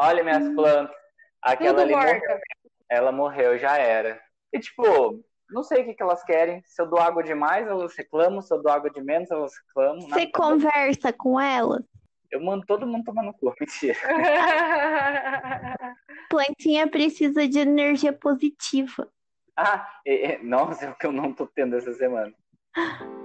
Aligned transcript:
olha 0.00 0.22
minhas 0.24 0.48
plantas. 0.54 0.96
Aquela 1.42 1.70
Tudo 1.70 1.82
ali 1.82 1.92
morta. 1.92 2.12
morreu. 2.14 2.38
Ela 2.90 3.12
morreu, 3.12 3.58
já 3.58 3.76
era. 3.78 4.20
E 4.52 4.58
tipo, 4.58 5.22
não 5.50 5.62
sei 5.62 5.82
o 5.82 5.84
que, 5.84 5.94
que 5.94 6.02
elas 6.02 6.22
querem. 6.24 6.62
Se 6.66 6.82
eu 6.82 6.86
dou 6.86 6.98
água 7.00 7.22
demais, 7.22 7.66
elas 7.66 7.94
reclamam. 7.96 8.42
Se 8.42 8.52
eu 8.52 8.62
dou 8.62 8.72
água 8.72 8.90
de 8.90 9.00
menos, 9.02 9.30
elas 9.30 9.52
reclamam. 9.68 10.00
Você 10.02 10.08
Nada- 10.08 10.30
conversa 10.34 11.12
com 11.12 11.40
ela? 11.40 11.82
Eu 12.30 12.40
mando 12.42 12.64
todo 12.66 12.86
mundo 12.86 13.04
tomar 13.04 13.22
no 13.24 13.32
cu. 13.34 13.52
Mentira. 13.60 13.98
Plantinha 16.30 16.88
precisa 16.88 17.46
de 17.48 17.58
energia 17.58 18.12
positiva. 18.12 19.08
Ah, 19.56 19.88
e- 20.06 20.32
e- 20.34 20.38
nossa, 20.42 20.86
é 20.86 20.90
o 20.90 20.94
que 20.94 21.06
eu 21.06 21.12
não 21.12 21.32
tô 21.32 21.46
tendo 21.46 21.76
essa 21.76 21.92
semana. 21.92 22.32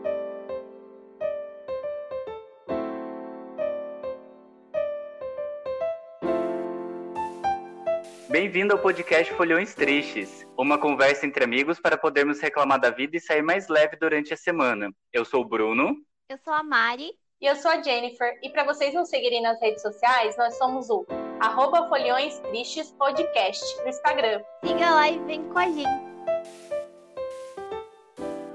Bem-vindo 8.36 8.74
ao 8.74 8.80
podcast 8.80 9.34
Folhões 9.36 9.74
Tristes, 9.74 10.46
uma 10.58 10.78
conversa 10.78 11.26
entre 11.26 11.42
amigos 11.46 11.80
para 11.80 11.98
podermos 11.98 12.42
reclamar 12.42 12.78
da 12.78 12.90
vida 12.90 13.16
e 13.16 13.20
sair 13.22 13.42
mais 13.42 13.70
leve 13.70 13.96
durante 13.96 14.34
a 14.34 14.38
semana. 14.38 14.92
Eu 15.14 15.24
sou 15.24 15.44
o 15.44 15.48
Bruno. 15.48 15.96
Eu 16.28 16.38
sou 16.40 16.52
a 16.52 16.62
Mari. 16.62 17.14
E 17.40 17.46
eu 17.46 17.56
sou 17.56 17.72
a 17.72 17.82
Jennifer. 17.82 18.38
E 18.44 18.50
para 18.50 18.66
vocês 18.66 18.94
nos 18.94 19.08
seguirem 19.08 19.42
nas 19.42 19.58
redes 19.62 19.82
sociais, 19.82 20.36
nós 20.38 20.58
somos 20.58 20.90
o 20.90 21.06
arroba 21.40 21.88
Folhões 21.88 22.38
Tristes 22.40 22.92
Podcast 22.92 23.64
no 23.84 23.88
Instagram. 23.88 24.44
Siga 24.66 24.92
lá 24.92 25.10
e 25.10 25.18
vem 25.20 25.42
com 25.48 25.58
a 25.58 25.68
gente. 25.68 26.04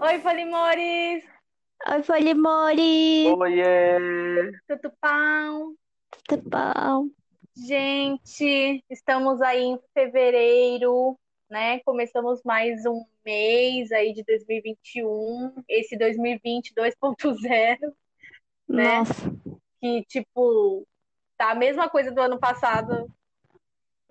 Oi, 0.03 0.19
Folimores! 0.19 1.25
Oi, 1.91 2.03
Folimori. 2.03 3.33
Oiê! 3.35 4.53
Tudo 4.69 4.93
pão? 5.01 5.75
Tudo 6.29 6.43
bom? 6.51 7.20
Gente, 7.67 8.83
estamos 8.89 9.43
aí 9.43 9.63
em 9.63 9.79
fevereiro, 9.93 11.15
né? 11.51 11.79
Começamos 11.81 12.41
mais 12.43 12.87
um 12.87 13.05
mês 13.23 13.93
aí 13.93 14.15
de 14.15 14.25
2021, 14.25 15.63
esse 15.69 15.95
2020 15.99 16.73
2.0, 16.75 17.79
Né? 18.67 18.99
Nossa, 18.99 19.13
que 19.79 20.03
tipo, 20.09 20.87
tá 21.37 21.51
a 21.51 21.55
mesma 21.55 21.87
coisa 21.91 22.11
do 22.11 22.23
ano 22.23 22.39
passado. 22.41 23.07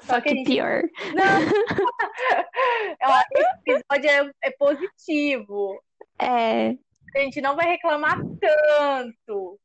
só 0.02 0.22
que 0.22 0.30
a 0.30 0.32
que 0.32 0.38
gente- 0.38 0.45
pior. 0.52 0.84
Não! 1.16 1.26
Ó, 3.02 3.22
Esse 3.32 3.50
episódio 3.66 4.10
é, 4.12 4.48
é 4.48 4.52
positivo. 4.52 5.82
É, 6.22 6.76
A 7.16 7.20
gente 7.20 7.42
não 7.42 7.56
vai 7.56 7.66
reclamar 7.66 8.20
tanto. 8.40 9.60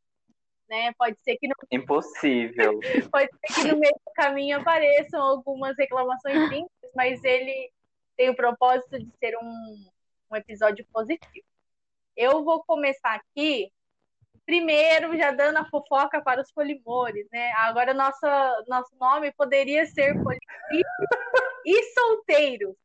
Né? 0.68 0.92
Pode 0.98 1.16
ser 1.22 1.36
que 1.36 1.46
no, 1.46 1.54
Impossível. 1.70 2.80
pode 3.12 3.28
ser 3.30 3.54
que 3.54 3.68
no 3.68 3.78
meio 3.78 3.94
do 3.94 4.12
caminho 4.14 4.58
apareçam 4.58 5.20
algumas 5.20 5.76
reclamações 5.76 6.48
simples, 6.48 6.90
mas 6.94 7.22
ele 7.22 7.70
tem 8.16 8.30
o 8.30 8.36
propósito 8.36 8.98
de 8.98 9.10
ser 9.18 9.36
um, 9.36 9.90
um 10.30 10.36
episódio 10.36 10.86
positivo. 10.92 11.46
Eu 12.16 12.44
vou 12.44 12.62
começar 12.64 13.14
aqui, 13.14 13.70
primeiro, 14.46 15.16
já 15.16 15.32
dando 15.32 15.58
a 15.58 15.68
fofoca 15.68 16.22
para 16.22 16.40
os 16.40 16.52
polimores, 16.52 17.26
né? 17.32 17.52
Agora, 17.58 17.92
nossa, 17.92 18.64
nosso 18.68 18.94
nome 18.98 19.32
poderia 19.32 19.84
ser 19.86 20.14
Polimores 20.14 20.40
e 21.66 21.82
Solteiros. 21.92 22.76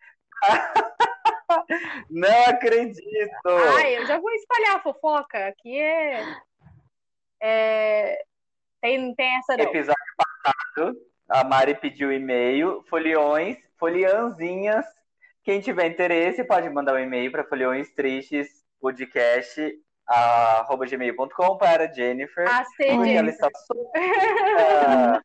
Não 2.09 2.45
acredito! 2.47 3.49
Ai, 3.77 3.97
eu 3.97 4.05
já 4.05 4.19
vou 4.19 4.31
espalhar 4.31 4.77
a 4.77 4.81
fofoca. 4.81 5.47
Aqui 5.47 5.79
é. 5.79 6.23
É... 7.41 8.17
Tem, 8.81 9.13
tem 9.15 9.37
essa 9.37 9.57
não. 9.57 9.65
Episódio 9.65 9.95
passado, 10.17 10.95
a 11.29 11.43
Mari 11.43 11.75
pediu 11.75 12.11
e-mail, 12.11 12.83
foliões, 12.89 13.57
foliãozinhas. 13.77 14.85
Quem 15.43 15.59
tiver 15.59 15.87
interesse 15.87 16.43
pode 16.43 16.69
mandar 16.69 16.93
um 16.93 16.99
e-mail 16.99 17.31
para 17.31 17.43
foliões 17.43 17.89
tristes 17.93 18.47
podcast 18.79 19.61
arroba 20.07 20.85
gmail.com 20.87 21.57
para 21.57 21.91
Jennifer. 21.93 22.47
A 22.49 22.63
C, 22.65 22.71
porque 22.77 23.09
ela 23.11 23.31
Jennifer. 23.31 23.49
está. 23.49 23.49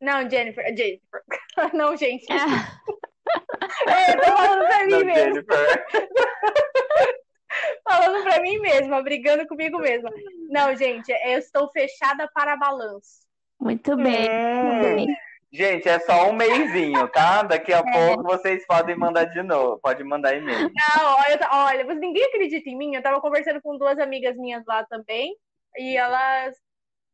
Não, 0.00 0.28
Jennifer. 0.28 0.76
Jennifer. 0.76 1.22
Não, 1.72 1.96
gente. 1.96 2.26
Ah, 2.30 2.78
É, 3.88 4.12
eu 4.12 4.20
tô 4.20 4.36
falando 4.36 4.66
pra 4.66 4.84
mim 4.86 4.92
Não, 4.92 5.04
mesmo. 5.04 5.34
Jennifer. 5.34 5.86
Falando 7.88 8.22
pra 8.24 8.40
mim 8.40 8.58
mesma, 8.58 9.02
brigando 9.02 9.46
comigo 9.46 9.78
mesma. 9.78 10.10
Não, 10.50 10.74
gente, 10.76 11.10
eu 11.10 11.38
estou 11.38 11.70
fechada 11.70 12.28
para 12.34 12.56
balanço. 12.56 13.26
muito 13.60 13.96
bem. 13.96 14.28
muito 14.62 14.94
bem. 14.96 15.16
Gente, 15.52 15.88
é 15.88 15.98
só 16.00 16.28
um 16.28 16.32
mêsinho, 16.34 17.08
tá? 17.08 17.42
Daqui 17.42 17.72
É. 17.72 17.76
a 17.76 17.82
pouco 17.82 18.24
vocês 18.24 18.66
podem 18.66 18.96
mandar 18.96 19.24
de 19.24 19.42
novo. 19.42 19.78
Pode 19.80 20.02
mandar 20.04 20.36
e-mail. 20.36 20.68
Não, 20.70 21.14
olha, 21.16 21.38
eu- 21.40 21.48
olha, 21.50 21.84
mas 21.86 21.98
ninguém 21.98 22.24
acredita 22.24 22.68
em 22.68 22.76
mim. 22.76 22.94
Eu 22.94 23.02
tava 23.02 23.20
conversando 23.20 23.62
com 23.62 23.78
duas 23.78 23.98
amigas 23.98 24.36
minhas 24.36 24.64
lá 24.66 24.84
também. 24.84 25.34
E 25.78 25.96
elas. 25.96 26.54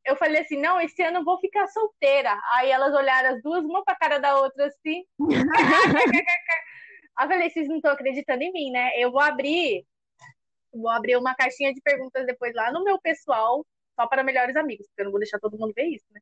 Eu 0.04 0.16
falei 0.16 0.41
assim: 0.42 0.58
não, 0.60 0.81
esse 0.81 1.00
ano 1.02 1.19
eu 1.19 1.25
vou 1.25 1.38
ficar 1.38 1.69
solteira. 1.69 2.36
Aí 2.54 2.70
elas 2.70 2.92
olharam 2.94 3.36
as 3.36 3.42
duas, 3.42 3.62
uma 3.64 3.84
pra 3.84 3.94
cara 3.94 4.19
da 4.19 4.34
outra 4.41 4.66
assim. 4.66 5.04
Aí 7.16 7.26
eu 7.26 7.28
falei: 7.28 7.50
vocês 7.50 7.69
não 7.69 7.76
estão 7.76 7.92
acreditando 7.92 8.42
em 8.42 8.52
mim, 8.52 8.70
né? 8.72 8.91
Eu 8.97 9.12
vou 9.12 9.20
abrir. 9.20 9.84
Vou 10.72 10.88
abrir 10.88 11.16
uma 11.16 11.34
caixinha 11.34 11.72
de 11.72 11.80
perguntas 11.80 12.26
depois 12.26 12.54
lá 12.54 12.72
no 12.72 12.84
meu 12.84 13.00
pessoal, 13.00 13.64
só 13.94 14.06
para 14.06 14.22
melhores 14.22 14.56
amigos, 14.56 14.86
porque 14.88 15.02
eu 15.02 15.04
não 15.04 15.12
vou 15.12 15.20
deixar 15.20 15.38
todo 15.38 15.58
mundo 15.58 15.72
ver 15.74 15.86
isso, 15.86 16.06
né? 16.10 16.20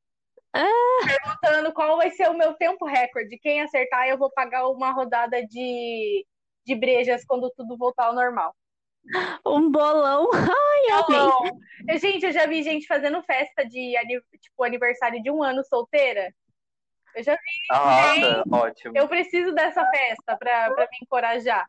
Perguntando 1.04 1.72
qual 1.72 1.96
vai 1.96 2.10
ser 2.10 2.28
o 2.28 2.36
meu 2.36 2.54
tempo 2.54 2.84
recorde. 2.84 3.38
Quem 3.38 3.62
acertar, 3.62 4.08
eu 4.08 4.18
vou 4.18 4.30
pagar 4.30 4.68
uma 4.68 4.90
rodada 4.90 5.44
de, 5.46 6.26
de 6.66 6.74
brejas 6.74 7.24
quando 7.24 7.50
tudo 7.56 7.76
voltar 7.76 8.06
ao 8.06 8.14
normal. 8.14 8.54
Um 9.46 9.70
bolão. 9.70 10.28
Ai, 10.34 11.00
amei. 11.00 11.50
Eu, 11.88 11.98
Gente, 11.98 12.26
eu 12.26 12.32
já 12.32 12.46
vi 12.46 12.62
gente 12.62 12.86
fazendo 12.86 13.22
festa 13.22 13.64
de 13.64 13.94
tipo, 14.40 14.62
aniversário 14.62 15.22
de 15.22 15.30
um 15.30 15.42
ano 15.42 15.64
solteira. 15.64 16.32
Eu 17.14 17.22
já 17.22 17.34
vi. 17.34 17.40
Nossa, 17.70 18.44
ótimo. 18.52 18.96
Eu 18.96 19.08
preciso 19.08 19.52
dessa 19.52 19.84
festa 19.90 20.36
pra 20.36 20.70
me 20.76 20.98
encorajar. 21.02 21.66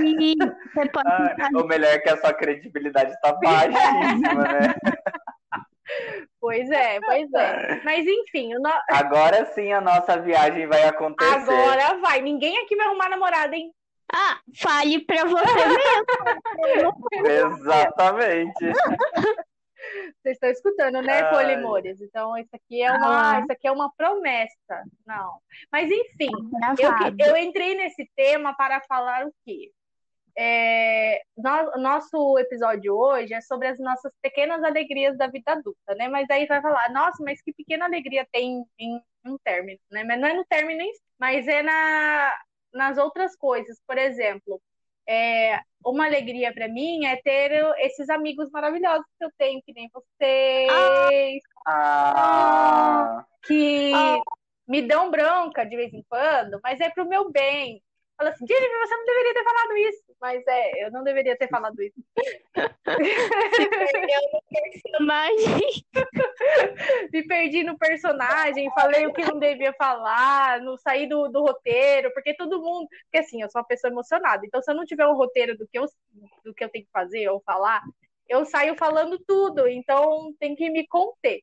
Sim, 0.00 0.34
você 0.74 0.88
pode 0.90 1.08
Ah, 1.08 1.36
o 1.54 1.66
melhor 1.66 1.90
é 1.94 1.98
que 1.98 2.08
a 2.10 2.16
sua 2.16 2.32
credibilidade 2.34 3.14
tá 3.20 3.32
baixíssima, 3.34 4.42
né? 4.44 4.74
Pois 6.40 6.70
é, 6.70 6.98
pois 7.00 7.32
é. 7.34 7.80
Mas 7.84 8.06
enfim, 8.06 8.54
o 8.54 8.60
no- 8.60 8.70
Agora 8.90 9.44
sim 9.46 9.72
a 9.72 9.80
nossa 9.80 10.18
viagem 10.20 10.66
vai 10.66 10.84
acontecer. 10.84 11.30
agora 11.34 11.98
vai. 12.00 12.20
Ninguém 12.22 12.56
aqui 12.58 12.74
vai 12.76 12.86
arrumar 12.86 13.08
namorada, 13.10 13.54
hein? 13.54 13.70
Ah, 14.12 14.38
fale 14.56 15.04
pra 15.04 15.24
você 15.24 15.54
mesmo. 15.68 16.92
Exatamente. 17.26 18.64
Vocês 20.22 20.34
estão 20.36 20.48
escutando, 20.50 21.02
né, 21.02 21.22
Ai. 21.22 21.30
polimores? 21.30 22.00
Então, 22.00 22.36
isso 22.38 22.50
aqui 22.54 22.82
é 22.82 22.90
uma, 22.92 23.36
Ah. 23.36 23.40
isso 23.40 23.52
aqui 23.52 23.66
é 23.68 23.72
uma 23.72 23.92
promessa. 23.96 24.82
Não. 25.06 25.38
Mas 25.70 25.90
enfim, 25.90 26.30
Eu, 26.78 27.26
eu 27.28 27.36
entrei 27.36 27.74
nesse 27.74 28.08
tema 28.16 28.54
para 28.56 28.80
falar 28.88 29.26
o 29.26 29.32
quê? 29.44 29.70
É, 30.36 31.20
no- 31.36 31.72
nosso 31.82 32.38
episódio 32.38 32.96
hoje 32.96 33.34
é 33.34 33.40
sobre 33.42 33.68
as 33.68 33.78
nossas 33.78 34.12
pequenas 34.22 34.62
alegrias 34.64 35.16
da 35.18 35.26
vida 35.26 35.52
adulta, 35.52 35.94
né? 35.94 36.08
Mas 36.08 36.28
aí 36.30 36.46
vai 36.46 36.60
falar, 36.62 36.90
nossa, 36.92 37.22
mas 37.22 37.42
que 37.42 37.52
pequena 37.52 37.84
alegria 37.84 38.26
tem 38.32 38.64
em 38.78 39.02
um 39.24 39.36
término, 39.44 39.78
né? 39.90 40.04
Mas 40.04 40.20
não 40.20 40.28
é 40.28 40.34
no 40.34 40.44
término 40.46 40.80
em 40.82 40.92
si, 40.92 41.00
mas 41.18 41.46
é 41.48 41.62
na, 41.62 42.34
nas 42.72 42.98
outras 42.98 43.36
coisas. 43.36 43.78
Por 43.86 43.98
exemplo, 43.98 44.60
é, 45.06 45.60
uma 45.84 46.06
alegria 46.06 46.52
para 46.54 46.68
mim 46.68 47.04
é 47.06 47.16
ter 47.22 47.52
esses 47.78 48.08
amigos 48.08 48.50
maravilhosos 48.50 49.06
que 49.18 49.24
eu 49.24 49.30
tenho, 49.36 49.62
que 49.62 49.72
nem 49.74 49.90
vocês, 49.92 51.42
Ah, 51.66 53.24
que 53.42 54.20
me 54.66 54.82
dão 54.82 55.10
bronca 55.10 55.64
de 55.64 55.76
vez 55.76 55.92
em 55.92 56.02
quando, 56.08 56.58
mas 56.62 56.80
é 56.80 56.88
pro 56.90 57.06
meu 57.06 57.30
bem. 57.30 57.82
Fala 58.16 58.30
assim, 58.30 58.46
Jennifer, 58.46 58.78
você 58.78 58.96
não 58.96 59.04
deveria 59.04 59.34
ter 59.34 59.44
falado 59.44 59.76
isso. 59.76 60.02
Mas 60.20 60.46
é, 60.46 60.84
eu 60.86 60.90
não 60.92 61.02
deveria 61.02 61.36
ter 61.36 61.48
falado 61.48 61.82
isso. 61.82 62.00
Personagem. 64.52 65.84
Me 67.12 67.26
perdi 67.26 67.64
no 67.64 67.76
personagem, 67.78 68.70
falei 68.74 69.06
o 69.06 69.12
que 69.12 69.24
não 69.24 69.38
devia 69.38 69.72
falar, 69.72 70.60
não 70.60 70.76
saí 70.76 71.08
do, 71.08 71.28
do 71.28 71.40
roteiro, 71.40 72.12
porque 72.12 72.34
todo 72.34 72.60
mundo. 72.60 72.86
Porque 73.04 73.18
assim, 73.18 73.42
eu 73.42 73.50
sou 73.50 73.60
uma 73.60 73.66
pessoa 73.66 73.90
emocionada. 73.90 74.44
Então, 74.46 74.62
se 74.62 74.70
eu 74.70 74.74
não 74.74 74.84
tiver 74.84 75.06
um 75.06 75.16
roteiro 75.16 75.56
do 75.56 75.66
que 75.66 75.78
eu, 75.78 75.86
do 76.44 76.54
que 76.54 76.64
eu 76.64 76.68
tenho 76.68 76.84
que 76.84 76.90
fazer 76.92 77.28
ou 77.28 77.40
falar, 77.40 77.82
eu 78.28 78.44
saio 78.44 78.76
falando 78.76 79.18
tudo. 79.26 79.66
Então, 79.68 80.32
tem 80.38 80.54
que 80.54 80.70
me 80.70 80.86
conter. 80.86 81.42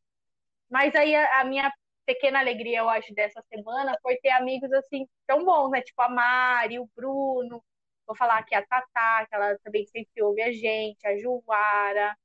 Mas 0.69 0.95
aí 0.95 1.15
a, 1.15 1.41
a 1.41 1.43
minha 1.43 1.71
pequena 2.09 2.39
alegria, 2.39 2.79
eu 2.79 2.89
acho, 2.89 3.13
dessa 3.13 3.39
semana 3.53 3.95
foi 4.01 4.17
ter 4.17 4.31
amigos 4.31 4.71
assim 4.73 5.07
tão 5.27 5.45
bons, 5.45 5.69
né? 5.69 5.79
Tipo 5.81 6.01
a 6.01 6.09
Mari, 6.09 6.79
o 6.79 6.89
Bruno. 6.95 7.63
Vou 8.07 8.15
falar 8.15 8.39
aqui 8.39 8.55
a 8.55 8.65
Tatá, 8.65 9.27
que 9.27 9.35
ela 9.35 9.55
também 9.63 9.85
sempre 9.85 10.23
ouve 10.23 10.41
a 10.41 10.51
gente, 10.51 11.05
a 11.05 11.15
Juara. 11.17 12.17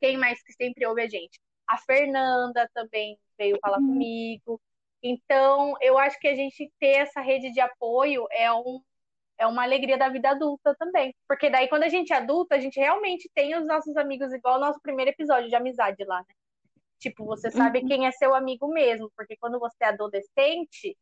Quem 0.00 0.18
mais 0.18 0.42
que 0.42 0.52
sempre 0.52 0.86
ouve 0.86 1.00
a 1.00 1.08
gente? 1.08 1.40
A 1.66 1.78
Fernanda 1.78 2.68
também 2.74 3.18
veio 3.38 3.58
falar 3.62 3.78
comigo. 3.78 4.60
Então, 5.02 5.74
eu 5.80 5.98
acho 5.98 6.18
que 6.20 6.28
a 6.28 6.34
gente 6.34 6.70
ter 6.78 6.98
essa 6.98 7.22
rede 7.22 7.50
de 7.52 7.60
apoio 7.60 8.26
é 8.30 8.52
um 8.52 8.82
é 9.38 9.46
uma 9.46 9.62
alegria 9.62 9.96
da 9.96 10.10
vida 10.10 10.30
adulta 10.30 10.76
também. 10.78 11.14
Porque 11.26 11.48
daí, 11.48 11.66
quando 11.68 11.84
a 11.84 11.88
gente 11.88 12.12
é 12.12 12.16
adulta, 12.16 12.56
a 12.56 12.60
gente 12.60 12.78
realmente 12.78 13.30
tem 13.34 13.56
os 13.56 13.66
nossos 13.66 13.96
amigos, 13.96 14.30
igual 14.34 14.56
o 14.56 14.60
nosso 14.60 14.78
primeiro 14.82 15.10
episódio 15.10 15.48
de 15.48 15.56
amizade 15.56 16.04
lá, 16.04 16.18
né? 16.18 16.34
Tipo, 17.00 17.24
você 17.24 17.50
sabe 17.50 17.80
uhum. 17.80 17.88
quem 17.88 18.06
é 18.06 18.12
seu 18.12 18.34
amigo 18.34 18.68
mesmo, 18.68 19.10
porque 19.16 19.36
quando 19.38 19.58
você 19.58 19.84
é 19.84 19.86
adolescente, 19.88 20.96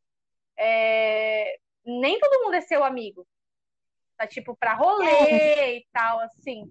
é... 0.57 1.59
nem 1.85 2.19
todo 2.21 2.45
mundo 2.45 2.55
é 2.55 2.61
seu 2.61 2.85
amigo. 2.85 3.27
Tá, 4.17 4.27
tipo, 4.27 4.57
pra 4.57 4.75
rolê 4.75 5.07
é. 5.07 5.77
e 5.79 5.87
tal, 5.93 6.21
assim, 6.21 6.71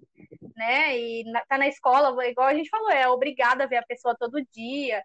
né? 0.56 0.98
E 0.98 1.24
na, 1.30 1.44
tá 1.46 1.58
na 1.58 1.68
escola, 1.68 2.26
igual 2.26 2.48
a 2.48 2.54
gente 2.54 2.68
falou, 2.70 2.90
é 2.90 3.08
obrigada 3.08 3.64
a 3.64 3.66
ver 3.66 3.76
a 3.78 3.86
pessoa 3.86 4.16
todo 4.18 4.44
dia. 4.52 5.02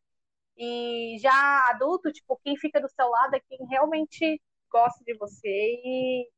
E 0.58 1.18
já 1.20 1.70
adulto, 1.70 2.12
tipo, 2.12 2.40
quem 2.44 2.58
fica 2.58 2.82
do 2.82 2.90
seu 2.90 3.10
lado 3.10 3.36
é 3.36 3.42
quem 3.50 3.66
realmente 3.68 4.42
gosta 4.72 5.04
de 5.06 5.16
você 5.16 5.50
e 5.84 6.30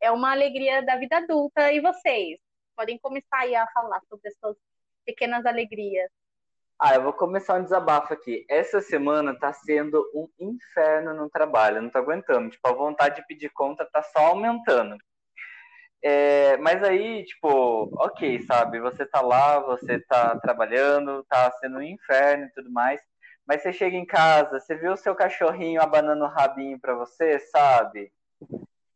é 0.00 0.10
uma 0.10 0.32
alegria 0.32 0.82
da 0.82 0.96
vida 0.96 1.18
adulta. 1.18 1.72
E 1.72 1.80
vocês? 1.80 2.38
Podem 2.76 2.98
começar 2.98 3.38
aí 3.40 3.54
a 3.54 3.66
falar 3.72 4.00
sobre 4.08 4.28
essas 4.28 4.56
pequenas 5.04 5.44
alegrias. 5.46 6.10
Ah, 6.82 6.94
eu 6.94 7.02
vou 7.02 7.12
começar 7.12 7.60
um 7.60 7.62
desabafo 7.62 8.14
aqui. 8.14 8.46
Essa 8.48 8.80
semana 8.80 9.38
tá 9.38 9.52
sendo 9.52 10.02
um 10.14 10.26
inferno 10.40 11.12
no 11.12 11.28
trabalho, 11.28 11.82
não 11.82 11.90
tô 11.90 11.98
aguentando. 11.98 12.48
Tipo, 12.48 12.68
a 12.68 12.72
vontade 12.72 13.16
de 13.16 13.26
pedir 13.26 13.50
conta 13.50 13.84
tá 13.92 14.02
só 14.02 14.28
aumentando. 14.28 14.96
É, 16.02 16.56
mas 16.56 16.82
aí, 16.82 17.22
tipo, 17.26 17.90
ok, 18.02 18.40
sabe? 18.44 18.80
Você 18.80 19.04
tá 19.04 19.20
lá, 19.20 19.58
você 19.60 20.00
tá 20.00 20.38
trabalhando, 20.38 21.22
tá 21.24 21.50
sendo 21.60 21.76
um 21.80 21.82
inferno 21.82 22.46
e 22.46 22.52
tudo 22.52 22.72
mais. 22.72 22.98
Mas 23.46 23.60
você 23.60 23.74
chega 23.74 23.96
em 23.96 24.06
casa, 24.06 24.58
você 24.58 24.74
viu 24.74 24.94
o 24.94 24.96
seu 24.96 25.14
cachorrinho 25.14 25.82
abanando 25.82 26.24
o 26.24 26.28
rabinho 26.28 26.80
pra 26.80 26.94
você, 26.94 27.38
sabe? 27.40 28.10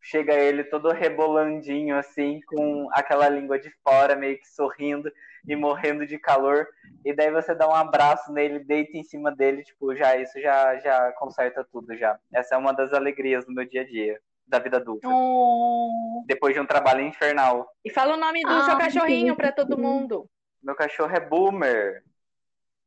chega 0.05 0.35
ele 0.35 0.65
todo 0.65 0.93
rebolandinho, 0.93 1.97
assim, 1.97 2.41
com 2.47 2.89
aquela 2.93 3.27
língua 3.29 3.59
de 3.59 3.71
fora, 3.83 4.15
meio 4.15 4.39
que 4.39 4.47
sorrindo 4.47 5.11
e 5.47 5.57
morrendo 5.57 6.07
de 6.07 6.19
calor. 6.19 6.67
E 7.05 7.15
daí 7.15 7.31
você 7.31 7.55
dá 7.55 7.69
um 7.69 7.75
abraço 7.75 8.33
nele, 8.33 8.59
deita 8.61 8.97
em 8.97 9.05
cima 9.05 9.35
dele, 9.35 9.63
tipo, 9.63 9.95
já 9.95 10.17
isso 10.17 10.41
já, 10.41 10.77
já 10.79 11.13
conserta 11.13 11.67
tudo 11.71 11.95
já. 11.97 12.19
Essa 12.33 12.55
é 12.55 12.59
uma 12.59 12.73
das 12.73 12.93
alegrias 12.93 13.45
do 13.45 13.53
meu 13.53 13.67
dia 13.67 13.83
a 13.83 13.85
dia, 13.85 14.19
da 14.47 14.59
vida 14.59 14.79
adulta. 14.79 15.07
Oh. 15.09 16.25
Depois 16.27 16.55
de 16.55 16.61
um 16.61 16.67
trabalho 16.67 17.03
infernal. 17.03 17.69
E 17.85 17.91
fala 17.91 18.15
o 18.15 18.17
nome 18.17 18.43
do 18.43 18.49
ah, 18.49 18.65
seu 18.65 18.79
cachorrinho 18.79 19.37
para 19.37 19.53
todo 19.53 19.79
mundo. 19.79 20.29
Meu 20.63 20.75
cachorro 20.75 21.15
é 21.15 21.21
Boomer. 21.21 22.03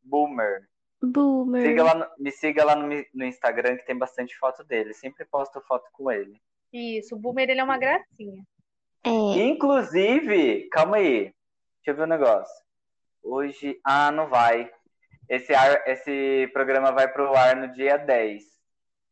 Boomer. 0.01 0.67
Boomer. 0.99 1.61
Siga 1.61 1.83
lá 1.83 2.11
me 2.17 2.31
siga 2.31 2.65
lá 2.65 2.75
no, 2.75 2.87
no 3.13 3.25
Instagram 3.25 3.77
que 3.77 3.85
tem 3.85 3.95
bastante 3.95 4.35
foto 4.35 4.63
dele. 4.63 4.95
Sempre 4.95 5.25
posto 5.25 5.61
foto 5.61 5.87
com 5.91 6.11
ele. 6.11 6.41
Isso, 6.73 7.15
o 7.15 7.19
Boomer 7.19 7.49
ele 7.49 7.61
é 7.61 7.63
uma 7.63 7.77
gracinha. 7.77 8.43
É. 9.03 9.09
Inclusive, 9.09 10.67
calma 10.69 10.97
aí. 10.97 11.33
Deixa 11.87 12.01
eu 12.01 12.05
ver 12.05 12.13
um 12.13 12.17
negócio. 12.17 12.65
Hoje. 13.23 13.79
Ah, 13.81 14.11
não 14.11 14.27
vai. 14.27 14.69
Esse, 15.29 15.55
ar, 15.55 15.87
esse 15.87 16.49
programa 16.51 16.91
vai 16.91 17.07
pro 17.07 17.33
ar 17.33 17.55
no 17.55 17.71
dia 17.71 17.95
10. 17.95 18.43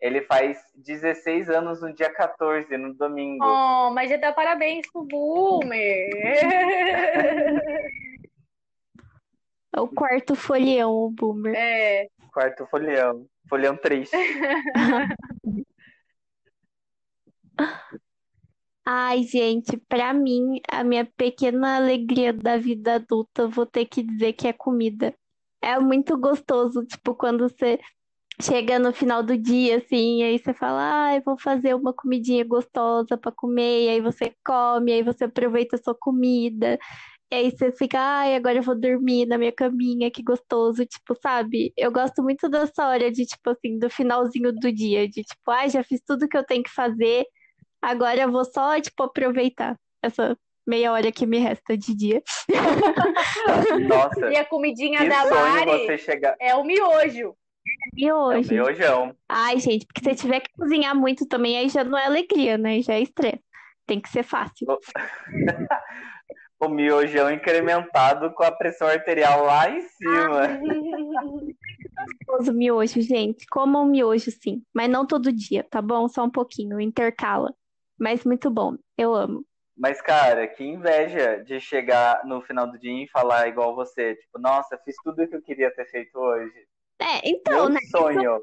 Ele 0.02 0.22
faz 0.24 0.60
16 0.76 1.50
anos 1.50 1.82
no 1.82 1.96
dia 1.96 2.12
14, 2.12 2.78
no 2.78 2.94
domingo. 2.94 3.46
Oh, 3.46 3.92
mas 3.92 4.10
já 4.10 4.18
dá 4.18 4.34
parabéns 4.34 4.86
pro 4.92 5.06
Boomer. 5.06 6.10
É 9.74 9.80
o 9.80 9.88
quarto 9.88 10.36
folião, 10.36 10.92
o 10.92 11.12
Boomer. 11.12 11.56
É. 11.56 12.10
Quarto 12.34 12.68
folião. 12.68 13.26
Folião 13.50 13.78
triste. 13.78 14.18
Ai, 18.88 19.24
gente, 19.24 19.78
pra 19.90 20.14
mim, 20.14 20.60
a 20.72 20.84
minha 20.84 21.06
pequena 21.18 21.76
alegria 21.78 22.32
da 22.32 22.58
vida 22.58 22.96
adulta, 22.96 23.48
vou 23.48 23.66
ter 23.66 23.86
que 23.86 24.04
dizer 24.04 24.34
que 24.34 24.48
é 24.48 24.54
comida. 24.54 25.14
É 25.62 25.80
muito 25.80 26.16
gostoso, 26.18 26.86
tipo, 26.86 27.16
quando 27.16 27.50
você 27.50 27.80
chega 28.42 28.80
no 28.80 28.94
final 28.94 29.24
do 29.24 29.38
dia, 29.38 29.78
assim, 29.80 30.24
aí 30.24 30.40
você 30.40 30.54
fala, 30.54 30.82
ai, 31.08 31.22
vou 31.22 31.38
fazer 31.40 31.76
uma 31.76 31.94
comidinha 31.94 32.46
gostosa 32.46 33.18
pra 33.18 33.32
comer, 33.32 33.90
aí 33.92 34.02
você 34.02 34.34
come, 34.46 34.94
aí 34.94 35.04
você 35.04 35.26
aproveita 35.26 35.76
a 35.78 35.84
sua 35.84 35.96
comida, 35.96 36.80
e 37.32 37.36
aí 37.36 37.52
você 37.52 37.72
fica, 37.72 38.00
ai, 38.00 38.36
agora 38.36 38.58
eu 38.60 38.64
vou 38.64 38.80
dormir 38.80 39.26
na 39.26 39.38
minha 39.38 39.52
caminha, 39.52 40.12
que 40.12 40.24
gostoso, 40.24 40.86
tipo, 40.86 41.16
sabe? 41.22 41.74
Eu 41.78 41.92
gosto 41.92 42.22
muito 42.24 42.48
dessa 42.50 42.88
hora 42.88 43.12
de, 43.12 43.26
tipo, 43.26 43.50
assim, 43.50 43.80
do 43.80 43.90
finalzinho 43.90 44.52
do 44.54 44.72
dia, 44.72 45.08
de 45.10 45.24
tipo, 45.24 45.52
ai, 45.52 45.70
já 45.70 45.84
fiz 45.84 46.02
tudo 46.06 46.28
que 46.28 46.38
eu 46.38 46.46
tenho 46.46 46.64
que 46.64 46.70
fazer, 46.72 47.26
Agora 47.82 48.22
eu 48.22 48.32
vou 48.32 48.46
só, 48.46 48.80
tipo, 48.80 49.04
aproveitar 49.04 49.78
essa 50.02 50.38
meia 50.66 50.92
hora 50.92 51.12
que 51.12 51.26
me 51.26 51.38
resta 51.38 51.78
de 51.78 51.96
dia. 51.96 52.24
Nossa. 53.88 54.30
e 54.32 54.36
a 54.36 54.46
comidinha 54.46 55.08
da 55.08 55.30
Mari 55.30 55.98
chegar... 55.98 56.36
é 56.40 56.56
o 56.56 56.64
miojo. 56.64 57.36
Miojo. 57.94 58.54
É 58.54 58.62
o 58.62 58.66
miojão. 58.66 59.16
Ai, 59.30 59.60
gente, 59.60 59.86
porque 59.86 60.04
se 60.04 60.16
tiver 60.16 60.40
que 60.40 60.52
cozinhar 60.58 60.96
muito 60.96 61.28
também, 61.28 61.58
aí 61.58 61.70
já 61.70 61.84
não 61.84 61.98
é 61.98 62.06
alegria, 62.06 62.58
né? 62.58 62.82
Já 62.82 62.94
é 62.94 63.02
estresse. 63.02 63.44
Tem 63.86 64.00
que 64.00 64.10
ser 64.10 64.24
fácil. 64.24 64.68
o 66.60 66.70
miojão 66.70 67.32
incrementado 67.32 68.34
com 68.34 68.44
a 68.44 68.52
pressão 68.52 68.88
arterial 68.88 69.44
lá 69.44 69.70
em 69.70 69.82
cima. 69.82 70.60
Gostoso 72.28 72.54
miojo, 72.54 73.02
gente. 73.02 73.46
Comam 73.48 73.86
miojo, 73.86 74.32
sim. 74.32 74.64
Mas 74.74 74.90
não 74.90 75.06
todo 75.06 75.32
dia, 75.32 75.64
tá 75.64 75.82
bom? 75.82 76.08
Só 76.08 76.24
um 76.24 76.32
pouquinho, 76.32 76.80
intercala. 76.80 77.54
Mas 77.98 78.24
muito 78.24 78.50
bom, 78.50 78.76
eu 78.98 79.14
amo. 79.14 79.46
Mas, 79.78 80.02
cara, 80.02 80.48
que 80.48 80.64
inveja 80.64 81.44
de 81.44 81.60
chegar 81.60 82.26
no 82.26 82.42
final 82.42 82.66
do 82.66 82.80
dia 82.80 83.04
e 83.04 83.10
falar 83.10 83.48
igual 83.48 83.76
você. 83.76 84.16
Tipo, 84.16 84.40
nossa, 84.40 84.78
fiz 84.86 84.96
tudo 85.04 85.22
o 85.22 85.28
que 85.28 85.36
eu 85.36 85.42
queria 85.42 85.70
ter 85.72 85.86
feito 85.90 86.18
hoje. 86.18 86.68
É, 87.00 87.30
então, 87.30 87.66
Meu 87.66 87.70
né? 87.70 87.80
sonho. 87.92 88.42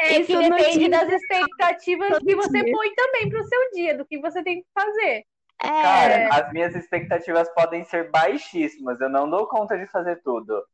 É 0.00 0.18
Isso 0.18 0.26
que 0.26 0.50
depende 0.50 0.88
das 0.88 1.08
expectativas 1.08 2.18
que 2.18 2.34
você 2.34 2.64
dia. 2.64 2.72
põe 2.74 2.94
também 2.94 3.30
pro 3.30 3.44
seu 3.44 3.70
dia, 3.70 3.96
do 3.96 4.04
que 4.04 4.18
você 4.18 4.42
tem 4.42 4.60
que 4.60 4.68
fazer. 4.74 5.24
É... 5.62 5.82
Cara, 5.82 6.28
as 6.34 6.52
minhas 6.52 6.74
expectativas 6.74 7.48
podem 7.54 7.84
ser 7.84 8.10
baixíssimas. 8.10 9.00
Eu 9.00 9.08
não 9.08 9.30
dou 9.30 9.46
conta 9.46 9.78
de 9.78 9.86
fazer 9.86 10.20
tudo. 10.22 10.64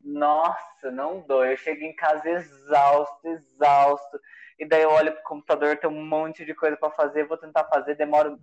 Nossa, 0.00 0.90
não 0.92 1.20
dou. 1.26 1.44
Eu 1.44 1.56
chego 1.56 1.82
em 1.82 1.94
casa 1.96 2.28
exausto, 2.28 3.26
exausto 3.26 4.20
e 4.62 4.64
daí 4.64 4.82
eu 4.82 4.90
olho 4.90 5.12
pro 5.12 5.24
computador, 5.24 5.76
tem 5.76 5.90
um 5.90 6.06
monte 6.06 6.44
de 6.44 6.54
coisa 6.54 6.76
para 6.76 6.88
fazer, 6.92 7.26
vou 7.26 7.36
tentar 7.36 7.64
fazer, 7.64 7.96
demoro 7.96 8.38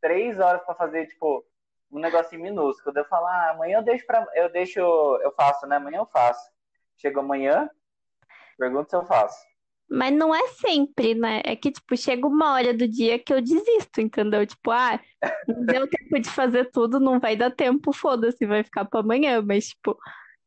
três 0.00 0.40
horas 0.40 0.60
para 0.64 0.74
fazer, 0.74 1.06
tipo, 1.06 1.46
um 1.92 2.00
negocinho 2.00 2.42
minúsculo. 2.42 2.92
Daí 2.92 3.04
eu 3.04 3.08
falo, 3.08 3.26
ah, 3.26 3.50
amanhã 3.50 3.78
eu 3.78 3.84
deixo 3.84 4.04
para 4.04 4.26
eu 4.34 4.50
deixo, 4.50 4.80
eu 4.80 5.30
faço, 5.30 5.68
né? 5.68 5.76
Amanhã 5.76 5.98
eu 5.98 6.06
faço. 6.06 6.50
Chego 6.96 7.20
amanhã, 7.20 7.70
pergunto 8.58 8.90
se 8.90 8.96
eu 8.96 9.06
faço. 9.06 9.38
Mas 9.88 10.12
não 10.12 10.34
é 10.34 10.48
sempre, 10.48 11.14
né? 11.14 11.40
É 11.44 11.54
que, 11.54 11.70
tipo, 11.70 11.96
chega 11.96 12.26
uma 12.26 12.54
hora 12.54 12.74
do 12.74 12.88
dia 12.88 13.16
que 13.16 13.32
eu 13.32 13.40
desisto, 13.40 14.00
entendeu? 14.00 14.44
Tipo, 14.44 14.72
ah, 14.72 14.98
não 15.46 15.64
deu 15.64 15.88
tempo 15.88 16.18
de 16.18 16.30
fazer 16.30 16.68
tudo, 16.72 16.98
não 16.98 17.20
vai 17.20 17.36
dar 17.36 17.52
tempo, 17.52 17.92
foda-se, 17.92 18.44
vai 18.44 18.64
ficar 18.64 18.86
para 18.86 18.98
amanhã. 18.98 19.40
Mas, 19.40 19.68
tipo, 19.68 19.96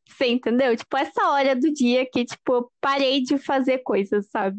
você 0.06 0.28
entendeu? 0.28 0.76
Tipo, 0.76 0.98
essa 0.98 1.30
hora 1.30 1.56
do 1.56 1.74
dia 1.74 2.06
que, 2.12 2.26
tipo, 2.26 2.54
eu 2.54 2.72
parei 2.82 3.24
de 3.24 3.38
fazer 3.38 3.80
coisas, 3.80 4.30
sabe? 4.30 4.58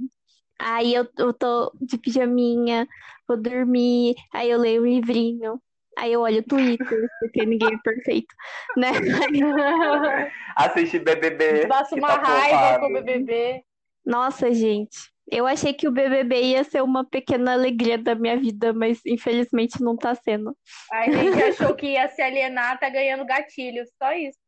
Aí 0.58 0.94
eu, 0.94 1.06
eu 1.18 1.32
tô 1.32 1.72
de 1.80 1.98
pijaminha, 1.98 2.86
vou 3.26 3.36
dormir, 3.36 4.14
aí 4.32 4.50
eu 4.50 4.58
leio 4.58 4.82
um 4.82 4.86
livrinho, 4.86 5.60
aí 5.98 6.12
eu 6.12 6.20
olho 6.20 6.40
o 6.40 6.44
Twitter, 6.44 7.08
porque 7.20 7.44
ninguém 7.44 7.74
é 7.74 7.78
perfeito, 7.78 8.34
né? 8.76 8.90
Assiste 10.56 10.98
BBB. 10.98 11.66
Passa 11.66 11.94
uma 11.96 12.18
tá 12.18 12.22
raiva 12.22 12.80
com 12.80 12.86
o 12.86 12.92
BBB. 12.92 13.62
Nossa, 14.04 14.52
gente. 14.52 15.12
Eu 15.30 15.46
achei 15.46 15.72
que 15.72 15.88
o 15.88 15.90
BBB 15.90 16.38
ia 16.42 16.64
ser 16.64 16.82
uma 16.82 17.02
pequena 17.02 17.54
alegria 17.54 17.96
da 17.96 18.14
minha 18.14 18.38
vida, 18.38 18.74
mas 18.74 19.00
infelizmente 19.06 19.82
não 19.82 19.96
tá 19.96 20.14
sendo. 20.14 20.54
A 20.92 21.10
gente 21.10 21.42
achou 21.42 21.74
que 21.74 21.92
ia 21.92 22.06
se 22.08 22.20
alienar, 22.20 22.78
tá 22.78 22.90
ganhando 22.90 23.24
gatilho, 23.24 23.84
só 23.98 24.12
isso 24.12 24.43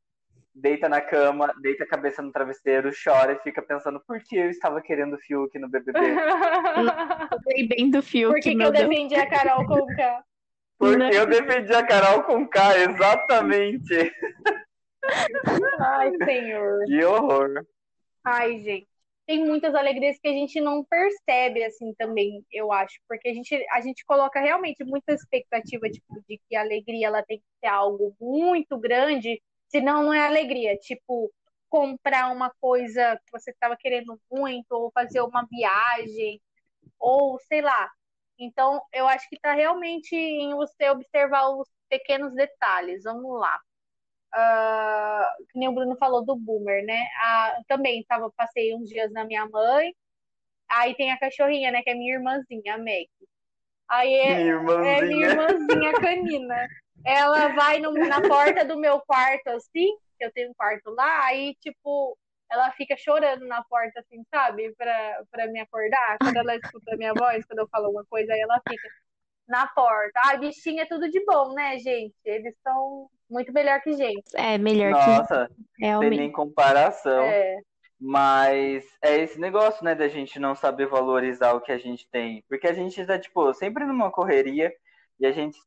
deita 0.56 0.88
na 0.88 1.02
cama, 1.02 1.54
deita 1.60 1.84
a 1.84 1.88
cabeça 1.88 2.22
no 2.22 2.32
travesseiro, 2.32 2.90
chora 3.04 3.32
e 3.32 3.42
fica 3.42 3.60
pensando 3.60 4.00
por 4.00 4.18
que 4.22 4.36
eu 4.36 4.48
estava 4.48 4.80
querendo 4.80 5.14
o 5.14 5.18
Fiuk 5.18 5.56
no 5.58 5.68
BBB. 5.68 6.00
Falei 7.44 7.68
bem 7.68 7.90
do 7.90 8.02
Fiuk. 8.02 8.32
Por 8.32 8.40
que, 8.40 8.56
que 8.56 8.62
eu 8.62 8.72
defendi 8.72 9.14
a 9.14 9.28
Carol 9.28 9.66
com 9.66 9.86
K? 9.86 10.24
Porque 10.78 10.96
Não. 10.96 11.10
eu 11.10 11.26
defendi 11.26 11.72
a 11.74 11.86
Carol 11.86 12.22
com 12.24 12.48
K, 12.48 12.78
exatamente. 12.78 14.12
Ai, 15.78 16.12
senhor. 16.24 16.84
Que 16.86 17.04
horror. 17.04 17.66
Ai, 18.24 18.58
gente. 18.58 18.88
Tem 19.26 19.44
muitas 19.44 19.74
alegrias 19.74 20.18
que 20.20 20.28
a 20.28 20.32
gente 20.32 20.60
não 20.60 20.84
percebe, 20.84 21.64
assim, 21.64 21.92
também, 21.94 22.44
eu 22.52 22.72
acho. 22.72 22.94
Porque 23.08 23.28
a 23.28 23.34
gente, 23.34 23.66
a 23.72 23.80
gente 23.80 24.04
coloca 24.04 24.40
realmente 24.40 24.84
muita 24.84 25.12
expectativa 25.12 25.88
tipo, 25.90 26.22
de 26.28 26.40
que 26.48 26.54
a 26.54 26.60
alegria 26.60 27.08
ela 27.08 27.22
tem 27.24 27.38
que 27.38 27.44
ser 27.60 27.66
algo 27.66 28.14
muito 28.20 28.78
grande 28.78 29.40
Senão 29.76 30.02
não 30.04 30.14
é 30.14 30.26
alegria. 30.26 30.76
Tipo, 30.78 31.30
comprar 31.68 32.32
uma 32.32 32.50
coisa 32.60 33.16
que 33.16 33.32
você 33.32 33.50
estava 33.50 33.76
querendo 33.76 34.18
muito, 34.30 34.72
ou 34.72 34.90
fazer 34.90 35.20
uma 35.20 35.46
viagem, 35.50 36.40
ou 36.98 37.38
sei 37.40 37.60
lá. 37.60 37.90
Então, 38.38 38.80
eu 38.92 39.06
acho 39.06 39.28
que 39.28 39.36
está 39.36 39.52
realmente 39.52 40.14
em 40.14 40.54
você 40.54 40.88
observar 40.88 41.50
os 41.50 41.68
pequenos 41.90 42.34
detalhes. 42.34 43.04
Vamos 43.04 43.38
lá. 43.38 43.60
Uh, 44.34 45.44
que 45.50 45.58
nem 45.58 45.68
o 45.68 45.72
Bruno 45.72 45.96
falou 45.98 46.24
do 46.24 46.36
boomer, 46.36 46.84
né? 46.84 47.02
Uh, 47.02 47.64
também 47.68 48.04
tava, 48.04 48.30
passei 48.36 48.74
uns 48.74 48.88
dias 48.88 49.12
na 49.12 49.24
minha 49.24 49.46
mãe. 49.46 49.94
Aí 50.70 50.94
tem 50.94 51.12
a 51.12 51.18
cachorrinha, 51.18 51.70
né? 51.70 51.82
Que 51.82 51.90
é 51.90 51.94
minha 51.94 52.14
irmãzinha, 52.14 52.74
a 52.74 52.78
Meg. 52.78 53.08
Aí 53.88 54.14
é 54.14 54.34
minha 54.36 54.46
irmãzinha, 54.54 54.92
é 54.92 55.02
minha 55.02 55.26
irmãzinha 55.28 55.92
canina. 55.94 56.66
Ela 57.04 57.48
vai 57.48 57.78
no, 57.78 57.92
na 57.92 58.20
porta 58.20 58.64
do 58.64 58.78
meu 58.78 59.00
quarto, 59.00 59.48
assim, 59.48 59.96
eu 60.20 60.32
tenho 60.32 60.50
um 60.50 60.54
quarto 60.54 60.90
lá, 60.90 61.26
aí, 61.26 61.54
tipo, 61.60 62.16
ela 62.50 62.70
fica 62.72 62.96
chorando 62.96 63.46
na 63.46 63.62
porta, 63.64 64.00
assim, 64.00 64.24
sabe? 64.32 64.74
Pra, 64.76 65.22
pra 65.30 65.46
me 65.48 65.60
acordar. 65.60 66.16
Quando 66.18 66.36
ela 66.36 66.56
escuta 66.56 66.94
a 66.94 66.96
minha 66.96 67.12
voz, 67.12 67.44
quando 67.44 67.60
eu 67.60 67.68
falo 67.68 67.90
uma 67.90 68.04
coisa, 68.06 68.32
aí 68.32 68.40
ela 68.40 68.60
fica 68.68 68.88
na 69.48 69.66
porta. 69.68 70.20
Ah, 70.24 70.36
bichinho 70.36 70.80
é 70.80 70.86
tudo 70.86 71.10
de 71.10 71.24
bom, 71.24 71.52
né, 71.54 71.78
gente? 71.78 72.14
Eles 72.24 72.54
são 72.62 73.08
muito 73.28 73.52
melhor 73.52 73.80
que 73.80 73.92
gente. 73.92 74.24
É, 74.34 74.58
melhor 74.58 74.92
Nossa, 74.92 75.48
que 75.76 75.84
Realmente. 75.84 76.10
tem 76.10 76.18
nem 76.20 76.32
comparação. 76.32 77.24
É. 77.24 77.56
Mas 77.98 78.84
é 79.00 79.18
esse 79.18 79.40
negócio, 79.40 79.82
né, 79.82 79.94
da 79.94 80.06
gente 80.06 80.38
não 80.38 80.54
saber 80.54 80.86
valorizar 80.86 81.52
o 81.54 81.60
que 81.60 81.72
a 81.72 81.78
gente 81.78 82.06
tem. 82.10 82.44
Porque 82.48 82.66
a 82.66 82.74
gente 82.74 83.04
tá, 83.06 83.18
tipo, 83.18 83.52
sempre 83.54 83.84
numa 83.84 84.10
correria 84.10 84.72
e 85.18 85.26
a 85.26 85.32
gente 85.32 85.58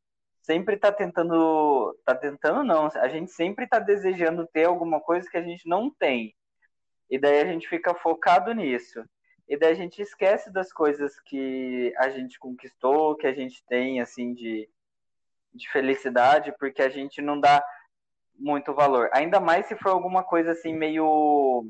sempre 0.50 0.78
tá 0.78 0.92
tentando. 0.92 1.96
Tá 2.04 2.16
tentando, 2.16 2.64
não. 2.64 2.88
A 2.96 3.08
gente 3.08 3.32
sempre 3.32 3.68
tá 3.68 3.78
desejando 3.78 4.48
ter 4.48 4.66
alguma 4.66 5.00
coisa 5.00 5.30
que 5.30 5.38
a 5.38 5.44
gente 5.44 5.70
não 5.70 5.92
tem. 5.92 6.36
E 7.08 7.20
daí 7.20 7.40
a 7.40 7.46
gente 7.46 7.70
fica 7.70 7.94
focado 7.94 8.52
nisso. 8.52 9.04
E 9.48 9.56
daí 9.56 9.72
a 9.72 9.76
gente 9.76 10.02
esquece 10.02 10.52
das 10.52 10.74
coisas 10.74 11.20
que 11.20 11.94
a 11.98 12.10
gente 12.10 12.40
conquistou, 12.40 13.16
que 13.16 13.28
a 13.28 13.34
gente 13.34 13.64
tem, 13.68 14.02
assim, 14.02 14.34
de, 14.34 14.68
de 15.54 15.70
felicidade, 15.72 16.52
porque 16.60 16.82
a 16.82 16.90
gente 16.90 17.22
não 17.22 17.40
dá 17.40 17.64
muito 18.36 18.74
valor. 18.74 19.10
Ainda 19.14 19.40
mais 19.40 19.68
se 19.68 19.76
for 19.76 19.90
alguma 19.90 20.24
coisa, 20.24 20.52
assim, 20.52 20.74
meio. 20.74 21.64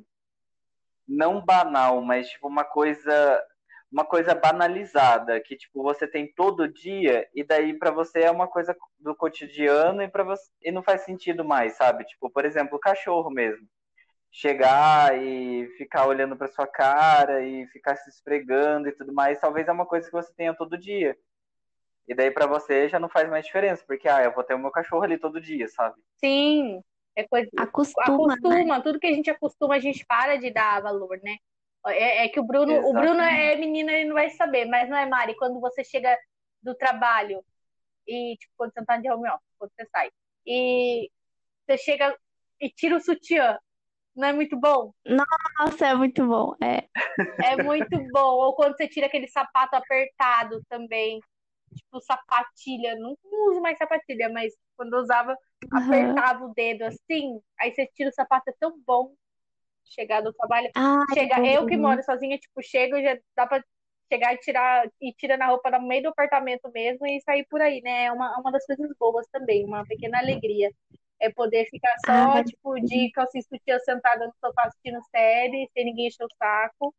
Não 1.06 1.44
banal, 1.44 2.02
mas, 2.02 2.30
tipo, 2.30 2.48
uma 2.48 2.64
coisa. 2.64 3.44
Uma 3.92 4.06
coisa 4.06 4.36
banalizada, 4.36 5.40
que, 5.40 5.56
tipo, 5.56 5.82
você 5.82 6.08
tem 6.08 6.32
todo 6.32 6.72
dia, 6.72 7.28
e 7.34 7.44
daí 7.44 7.74
para 7.74 7.90
você 7.90 8.22
é 8.22 8.32
uma 8.32 8.48
coisa 8.48 8.76
do 9.00 9.16
cotidiano 9.16 10.02
e, 10.04 10.08
para 10.08 10.24
você, 10.24 10.52
e 10.62 10.72
não 10.72 10.84
faz 10.84 11.02
sentido 11.02 11.44
mais, 11.44 11.74
sabe? 11.74 12.06
Tipo, 12.06 12.30
por 12.30 12.46
exemplo, 12.46 12.78
o 12.78 12.80
cachorro 12.80 13.32
mesmo 13.32 13.68
chegar 14.32 15.18
e 15.22 15.68
ficar 15.78 16.06
olhando 16.06 16.36
para 16.36 16.48
sua 16.48 16.68
cara 16.68 17.44
e 17.44 17.66
ficar 17.68 17.96
se 17.96 18.10
esfregando 18.10 18.88
e 18.88 18.92
tudo 18.92 19.14
mais, 19.14 19.40
talvez 19.40 19.68
é 19.68 19.72
uma 19.72 19.86
coisa 19.86 20.06
que 20.06 20.14
você 20.14 20.32
tenha 20.34 20.54
todo 20.54 20.78
dia. 20.78 21.18
E 22.08 22.14
daí 22.14 22.32
para 22.32 22.48
você 22.48 22.88
já 22.88 23.00
não 23.00 23.10
faz 23.10 23.30
mais 23.30 23.46
diferença, 23.46 23.84
porque 23.86 24.08
ah, 24.08 24.24
eu 24.24 24.34
vou 24.34 24.44
ter 24.44 24.56
o 24.56 24.60
meu 24.60 24.72
cachorro 24.72 25.04
ali 25.04 25.18
todo 25.18 25.42
dia, 25.42 25.68
sabe? 25.68 25.96
Sim, 26.18 26.82
é 27.16 27.28
coisa 27.28 27.50
acostuma, 27.58 28.34
acostuma, 28.34 28.78
né? 28.78 28.82
tudo 28.84 29.00
que 29.00 29.08
a 29.08 29.14
gente 29.14 29.30
acostuma 29.30 29.76
a 29.76 29.80
gente 29.80 30.06
para 30.06 30.38
de 30.38 30.50
dar 30.50 30.82
valor, 30.82 31.20
né? 31.24 31.38
É, 31.90 32.26
é 32.26 32.30
que 32.30 32.40
o 32.40 32.44
Bruno, 32.44 32.72
Exatamente. 32.72 32.98
o 32.98 33.02
Bruno 33.02 33.22
é 33.22 33.56
menina, 33.56 33.92
ele 33.92 34.10
não 34.10 34.16
vai 34.16 34.30
saber, 34.32 34.66
mas 34.66 34.90
não 34.90 34.98
é 34.98 35.06
Mari, 35.06 35.36
quando 35.36 35.60
você 35.60 35.84
chega 35.84 36.18
do 36.62 36.76
trabalho 36.76 37.44
e 38.08 38.36
tipo 38.38 38.54
quando 38.58 38.74
você 38.74 38.86
tá 38.86 38.98
de 38.98 39.10
home 39.10 39.30
office, 39.30 39.56
quando 39.58 39.72
você 39.72 39.86
sai 39.92 40.10
e 40.46 41.10
você 41.66 41.78
chega 41.78 42.18
e 42.60 42.70
tira 42.70 42.98
o 42.98 43.00
sutiã, 43.00 43.58
não 44.16 44.28
é 44.28 44.34
muito 44.34 44.60
bom? 44.60 44.92
Nossa, 45.06 45.88
é 45.88 45.96
muito 45.96 46.26
bom. 46.28 46.56
É. 46.62 46.88
É 47.54 47.64
muito 47.64 47.98
bom. 48.12 48.34
Ou 48.36 48.54
quando 48.54 48.76
você 48.76 48.88
tira 48.88 49.06
aquele 49.08 49.28
sapato 49.28 49.76
apertado 49.76 50.62
também. 50.68 51.20
Tipo, 51.74 52.02
sapatilha. 52.02 52.96
Não, 52.96 53.16
uso 53.48 53.62
mais 53.62 53.78
sapatilha, 53.78 54.30
mas 54.30 54.54
quando 54.76 54.94
eu 54.94 55.00
usava, 55.00 55.38
uhum. 55.72 55.80
apertava 55.80 56.46
o 56.46 56.54
dedo 56.54 56.84
assim. 56.84 57.40
Aí 57.60 57.74
você 57.74 57.88
tira 57.94 58.10
o 58.10 58.14
sapato, 58.14 58.50
é 58.50 58.54
tão 58.60 58.78
bom 58.86 59.14
chegar 59.90 60.22
do 60.22 60.34
trabalho. 60.34 60.70
Ah, 60.76 61.06
Chega, 61.14 61.42
eu 61.46 61.66
que 61.66 61.78
moro 61.78 62.04
sozinha, 62.04 62.38
tipo, 62.38 62.62
chego 62.64 62.96
e 62.98 63.04
já 63.04 63.18
dá 63.36 63.48
pra 63.48 63.64
chegar 64.12 64.34
e 64.34 64.38
tirar 64.40 64.88
e 65.02 65.14
tira 65.14 65.38
na 65.38 65.48
roupa 65.48 65.72
no 65.72 65.88
meio 65.88 66.04
do 66.04 66.10
apartamento 66.10 66.70
mesmo 66.72 67.06
e 67.08 67.22
sair 67.22 67.46
por 67.50 67.62
aí, 67.62 67.82
né? 67.82 68.06
É 68.06 68.12
uma, 68.12 68.38
uma 68.40 68.52
das 68.52 68.66
coisas 68.66 68.90
boas 69.00 69.28
também, 69.32 69.66
uma 69.66 69.86
pequena 69.86 70.20
alegria 70.20 70.72
é 71.20 71.30
poder 71.32 71.66
ficar 71.70 71.94
só, 72.06 72.14
ah, 72.14 72.44
tipo, 72.44 72.80
de 72.82 73.12
calcinha 73.12 73.44
sutiã 73.44 73.78
sentada 73.80 74.26
no 74.28 74.34
sofá 74.40 74.64
assistindo 74.66 75.00
série, 75.12 75.70
sem 75.74 75.86
ninguém 75.86 76.08
encher 76.08 76.24
o 76.26 76.30
saco. 76.38 76.96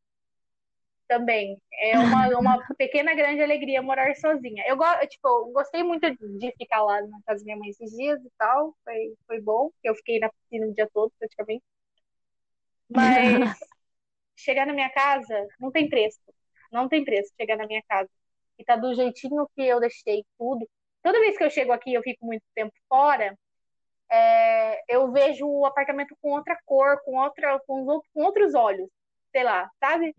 Também. 1.08 1.60
É 1.82 1.98
uma, 1.98 2.28
uma 2.38 2.64
pequena 2.78 3.14
grande 3.14 3.42
alegria 3.42 3.82
morar 3.82 4.14
sozinha. 4.14 4.62
Eu, 4.68 4.76
tipo, 5.08 5.50
gostei 5.52 5.82
muito 5.82 6.08
de 6.38 6.52
ficar 6.56 6.82
lá 6.84 7.00
na 7.02 7.18
casa 7.26 7.40
da 7.40 7.44
minha 7.46 7.56
mãe 7.56 7.70
esses 7.70 7.90
dias 7.96 8.20
e 8.24 8.30
tal. 8.38 8.76
Foi, 8.84 9.14
foi 9.26 9.40
bom. 9.40 9.70
Eu 9.82 9.94
fiquei 9.96 10.20
na 10.20 10.30
piscina 10.30 10.66
o 10.68 10.72
dia 10.74 10.88
todo, 10.94 11.12
praticamente. 11.18 11.64
Mas 12.94 13.58
chegar 14.36 14.66
na 14.66 14.72
minha 14.72 14.90
casa 14.90 15.46
não 15.58 15.70
tem 15.70 15.88
preço. 15.88 16.20
Não 16.72 16.88
tem 16.88 17.04
preço 17.04 17.32
chegar 17.40 17.56
na 17.56 17.66
minha 17.66 17.82
casa. 17.88 18.10
E 18.58 18.64
tá 18.64 18.76
do 18.76 18.94
jeitinho 18.94 19.48
que 19.54 19.62
eu 19.62 19.80
deixei 19.80 20.24
tudo. 20.38 20.68
Toda 21.02 21.20
vez 21.20 21.36
que 21.36 21.44
eu 21.44 21.50
chego 21.50 21.72
aqui, 21.72 21.94
eu 21.94 22.02
fico 22.02 22.26
muito 22.26 22.44
tempo 22.54 22.72
fora 22.88 23.36
é, 24.10 24.82
eu 24.88 25.10
vejo 25.12 25.46
o 25.46 25.64
apartamento 25.66 26.16
com 26.20 26.30
outra 26.30 26.56
cor, 26.66 27.00
com, 27.04 27.16
outra, 27.16 27.60
com, 27.66 28.00
com 28.12 28.22
outros 28.22 28.54
olhos, 28.54 28.88
sei 29.32 29.44
lá, 29.44 29.70
sabe? 29.78 30.14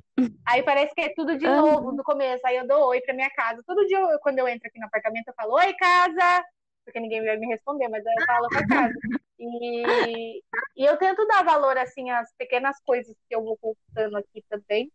Aí 0.48 0.64
parece 0.64 0.94
que 0.96 1.02
é 1.02 1.14
tudo 1.14 1.38
de 1.38 1.46
novo 1.46 1.92
do 1.92 2.04
começo. 2.04 2.46
Aí 2.46 2.56
eu 2.56 2.68
dou 2.68 2.88
oi 2.88 3.02
pra 3.02 3.14
minha 3.14 3.30
casa. 3.30 3.62
Todo 3.66 3.86
dia, 3.86 4.00
eu, 4.00 4.20
quando 4.20 4.40
eu 4.40 4.48
entro 4.48 4.68
aqui 4.68 4.80
no 4.80 4.86
apartamento, 4.86 5.28
eu 5.28 5.34
falo, 5.36 5.54
oi, 5.54 5.74
casa! 5.76 6.44
Porque 6.84 7.00
ninguém 7.00 7.24
vai 7.24 7.38
me 7.38 7.48
responder, 7.48 7.88
mas 7.88 8.04
eu 8.06 8.26
falo 8.26 8.48
pra 8.50 8.68
casa. 8.68 8.94
E, 9.40 10.40
e 10.78 10.86
eu 10.86 10.98
tento 10.98 11.26
dar 11.28 11.44
valor, 11.44 11.78
assim, 11.78 12.10
às 12.10 12.32
pequenas 12.36 12.80
coisas 12.84 13.16
que 13.28 13.36
eu 13.36 13.44
vou 13.44 13.58
conquistando 13.58 14.18
aqui 14.18 14.44
também. 14.50 14.92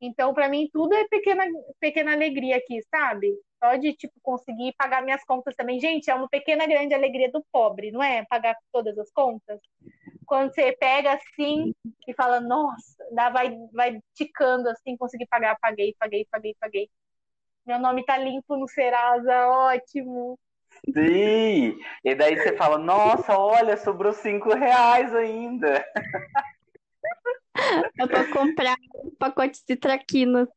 Então, 0.00 0.32
para 0.32 0.48
mim, 0.48 0.68
tudo 0.72 0.94
é 0.94 1.06
pequena, 1.08 1.44
pequena 1.78 2.12
alegria 2.12 2.56
aqui, 2.56 2.80
sabe? 2.90 3.36
Só 3.62 3.76
de, 3.76 3.92
tipo, 3.92 4.14
conseguir 4.22 4.72
pagar 4.78 5.02
minhas 5.02 5.22
contas 5.24 5.54
também. 5.54 5.78
Gente, 5.78 6.10
é 6.10 6.14
uma 6.14 6.28
pequena 6.28 6.66
grande 6.66 6.94
alegria 6.94 7.30
do 7.30 7.44
pobre, 7.52 7.90
não 7.90 8.02
é? 8.02 8.24
Pagar 8.24 8.56
todas 8.72 8.96
as 8.98 9.10
contas. 9.12 9.60
Quando 10.24 10.54
você 10.54 10.72
pega 10.72 11.12
assim 11.12 11.74
e 12.08 12.14
fala, 12.14 12.40
nossa, 12.40 13.04
dá, 13.12 13.28
vai, 13.28 13.54
vai 13.74 14.00
ticando 14.14 14.70
assim, 14.70 14.96
consegui 14.96 15.26
pagar, 15.26 15.58
paguei, 15.60 15.94
paguei, 15.98 16.26
paguei, 16.30 16.56
paguei. 16.58 16.90
Meu 17.66 17.78
nome 17.78 18.04
tá 18.04 18.16
limpo 18.16 18.56
no 18.56 18.66
Serasa, 18.66 19.48
ótimo. 19.48 20.38
Sim! 20.86 21.78
E 22.04 22.14
daí 22.14 22.36
você 22.36 22.56
fala, 22.56 22.78
nossa, 22.78 23.36
olha, 23.38 23.76
sobrou 23.76 24.12
cinco 24.12 24.54
reais 24.54 25.14
ainda. 25.14 25.84
Dá 27.96 28.06
pra 28.06 28.24
comprar 28.32 28.76
um 29.04 29.10
pacote 29.18 29.60
de 29.68 29.76
traquinas. 29.76 30.48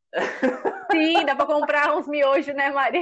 Sim, 0.92 1.26
dá 1.26 1.36
pra 1.36 1.46
comprar 1.46 1.98
uns 1.98 2.08
miojos, 2.08 2.54
né, 2.56 2.70
Mari? 2.72 3.00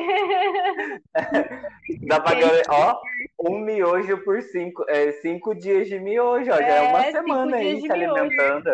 Dá 2.08 2.20
pra 2.20 2.36
ganhar, 2.36 2.64
ó, 2.70 3.00
um 3.40 3.60
miojo 3.60 4.24
por 4.24 4.42
cinco, 4.42 4.86
é, 4.90 5.12
cinco 5.14 5.54
dias 5.54 5.88
de 5.88 6.00
miojo, 6.00 6.52
ó, 6.52 6.58
já 6.58 6.66
é 6.66 6.82
uma 6.90 7.04
semana 7.12 7.58
aí 7.58 7.82
se 7.82 7.92
alimentando. 7.92 8.72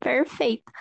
Perfeito. 0.00 0.72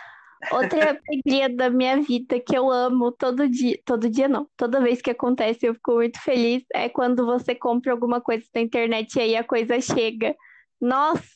Outra 0.51 0.97
alegria 1.07 1.49
da 1.49 1.69
minha 1.69 2.01
vida 2.01 2.39
que 2.39 2.57
eu 2.57 2.71
amo 2.71 3.11
todo 3.11 3.47
dia, 3.47 3.77
todo 3.83 4.09
dia 4.09 4.27
não, 4.27 4.47
toda 4.55 4.79
vez 4.79 5.01
que 5.01 5.11
acontece 5.11 5.65
eu 5.65 5.73
fico 5.73 5.95
muito 5.95 6.19
feliz 6.21 6.63
é 6.73 6.87
quando 6.87 7.25
você 7.25 7.53
compra 7.53 7.91
alguma 7.91 8.21
coisa 8.21 8.45
na 8.55 8.61
internet 8.61 9.15
e 9.15 9.21
aí 9.21 9.35
a 9.35 9.43
coisa 9.43 9.81
chega. 9.81 10.35
Nossa, 10.79 11.27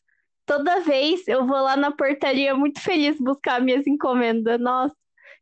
toda 0.46 0.80
vez 0.80 1.28
eu 1.28 1.46
vou 1.46 1.62
lá 1.62 1.76
na 1.76 1.92
portaria 1.92 2.56
muito 2.56 2.80
feliz 2.80 3.18
buscar 3.20 3.62
minhas 3.62 3.86
encomendas. 3.86 4.60
Nossa, 4.60 4.96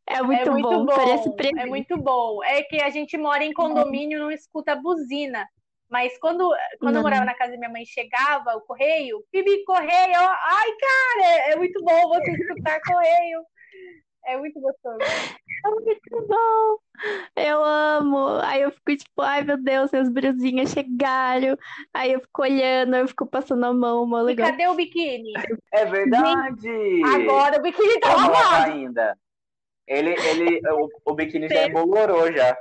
é 0.06 0.20
muito, 0.22 0.48
é 0.48 0.50
muito 0.50 0.68
bom. 0.68 0.84
bom. 0.86 1.36
É 1.56 1.66
muito 1.66 1.96
bom. 1.96 2.44
É 2.44 2.62
que 2.62 2.82
a 2.82 2.90
gente 2.90 3.16
mora 3.16 3.44
em 3.44 3.52
condomínio, 3.52 4.18
não 4.18 4.30
escuta 4.30 4.74
buzina. 4.74 5.46
Mas 5.92 6.16
quando, 6.18 6.50
quando 6.80 6.96
eu 6.96 7.02
morava 7.02 7.26
na 7.26 7.34
casa 7.34 7.52
da 7.52 7.58
minha 7.58 7.68
mãe, 7.68 7.84
chegava 7.84 8.56
o 8.56 8.62
correio, 8.62 9.22
Bibi, 9.30 9.62
correio, 9.64 10.16
ai, 10.16 10.70
cara, 10.80 11.26
é, 11.26 11.52
é 11.52 11.56
muito 11.56 11.84
bom 11.84 12.08
você 12.08 12.30
escutar 12.30 12.80
correio. 12.80 13.42
É 14.24 14.38
muito 14.38 14.58
gostoso. 14.58 14.96
É 15.00 15.68
muito 15.68 16.26
bom. 16.26 16.78
Eu 17.36 17.62
amo. 17.62 18.38
Aí 18.42 18.62
eu 18.62 18.70
fico 18.70 18.96
tipo, 18.96 19.20
ai 19.20 19.42
meu 19.42 19.62
Deus, 19.62 19.90
meus 19.90 20.08
brusinhas 20.08 20.70
chegaram. 20.70 21.58
Aí 21.92 22.12
eu 22.12 22.20
fico 22.20 22.40
olhando, 22.42 22.96
eu 22.96 23.08
fico 23.08 23.26
passando 23.26 23.64
a 23.66 23.74
mão, 23.74 24.06
mó 24.06 24.22
legal. 24.22 24.48
E 24.48 24.50
cadê 24.50 24.68
o 24.68 24.74
biquíni? 24.74 25.32
É 25.72 25.84
verdade. 25.84 27.02
Agora 27.04 27.58
o 27.58 27.62
biquíni 27.62 28.00
tá 28.00 28.14
lavado. 28.14 28.72
ainda. 28.72 29.18
Ele, 29.86 30.14
ele, 30.14 30.60
o, 30.70 30.88
o 31.04 31.14
biquíni 31.14 31.48
já 31.48 31.66
embolorou 31.66 32.32
já. 32.32 32.56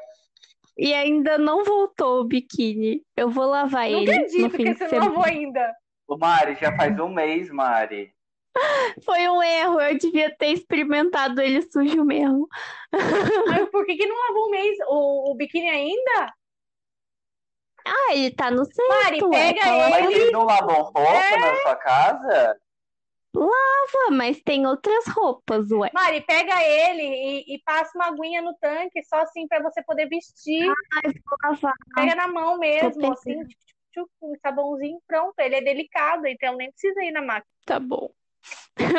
E 0.77 0.93
ainda 0.93 1.37
não 1.37 1.63
voltou 1.63 2.21
o 2.21 2.23
biquíni. 2.25 3.03
Eu 3.15 3.29
vou 3.29 3.45
lavar 3.45 3.89
não 3.89 3.99
ele. 3.99 4.11
Acredito 4.11 4.41
no 4.41 4.49
fim 4.49 4.63
que 4.63 4.75
você 4.75 4.99
não 4.99 5.07
lavou 5.07 5.23
ainda. 5.25 5.73
Ô, 6.07 6.17
Mari, 6.17 6.55
já 6.55 6.75
faz 6.75 6.97
um 6.99 7.09
mês, 7.09 7.49
Mari. 7.51 8.13
Foi 9.05 9.29
um 9.29 9.41
erro, 9.41 9.79
eu 9.79 9.97
devia 9.97 10.35
ter 10.37 10.47
experimentado 10.47 11.41
ele 11.41 11.61
sujo 11.61 12.03
mesmo. 12.03 12.47
Mas 13.47 13.69
por 13.69 13.85
que, 13.85 13.95
que 13.95 14.05
não 14.05 14.15
lavou 14.27 14.47
um 14.47 14.51
mês 14.51 14.77
o, 14.89 15.31
o 15.31 15.35
biquíni 15.35 15.69
ainda? 15.69 16.33
Ah, 17.85 18.13
ele 18.13 18.31
tá 18.35 18.51
no 18.51 18.63
cesto, 18.65 18.87
Mari, 18.89 19.19
pega 19.29 19.61
tá 19.61 19.75
lá 19.75 19.89
Mas 19.89 20.11
ele. 20.11 20.31
não 20.31 20.43
lavam 20.43 20.75
roupa 20.83 21.01
É. 21.01 21.37
na 21.37 21.55
sua 21.61 21.75
casa? 21.75 22.60
Fora, 23.33 24.11
mas 24.11 24.41
tem 24.41 24.65
outras 24.67 25.05
roupas, 25.07 25.71
ué. 25.71 25.89
Mari, 25.93 26.21
pega 26.21 26.61
ele 26.63 27.01
e, 27.03 27.55
e 27.55 27.59
passa 27.63 27.91
uma 27.95 28.07
aguinha 28.07 28.41
no 28.41 28.53
tanque, 28.59 29.03
só 29.03 29.17
assim 29.17 29.47
pra 29.47 29.61
você 29.61 29.83
poder 29.83 30.07
vestir. 30.07 30.67
Ai, 30.67 31.13
vou 31.25 31.37
lavar. 31.43 31.73
Pega 31.95 32.15
na 32.15 32.27
mão 32.27 32.57
mesmo, 32.57 33.11
assim, 33.11 33.43
tchuc, 33.91 34.09
um 34.21 34.33
sabãozinho, 34.41 34.99
pronto. 35.07 35.33
Ele 35.39 35.55
é 35.55 35.61
delicado, 35.61 36.27
então 36.27 36.55
nem 36.55 36.71
precisa 36.71 37.03
ir 37.03 37.11
na 37.11 37.21
máquina. 37.21 37.45
Tá 37.65 37.79
bom. 37.79 38.09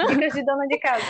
Dicas 0.09 0.33
de 0.33 0.45
dona 0.45 0.67
de 0.67 0.79
casa. 0.79 1.05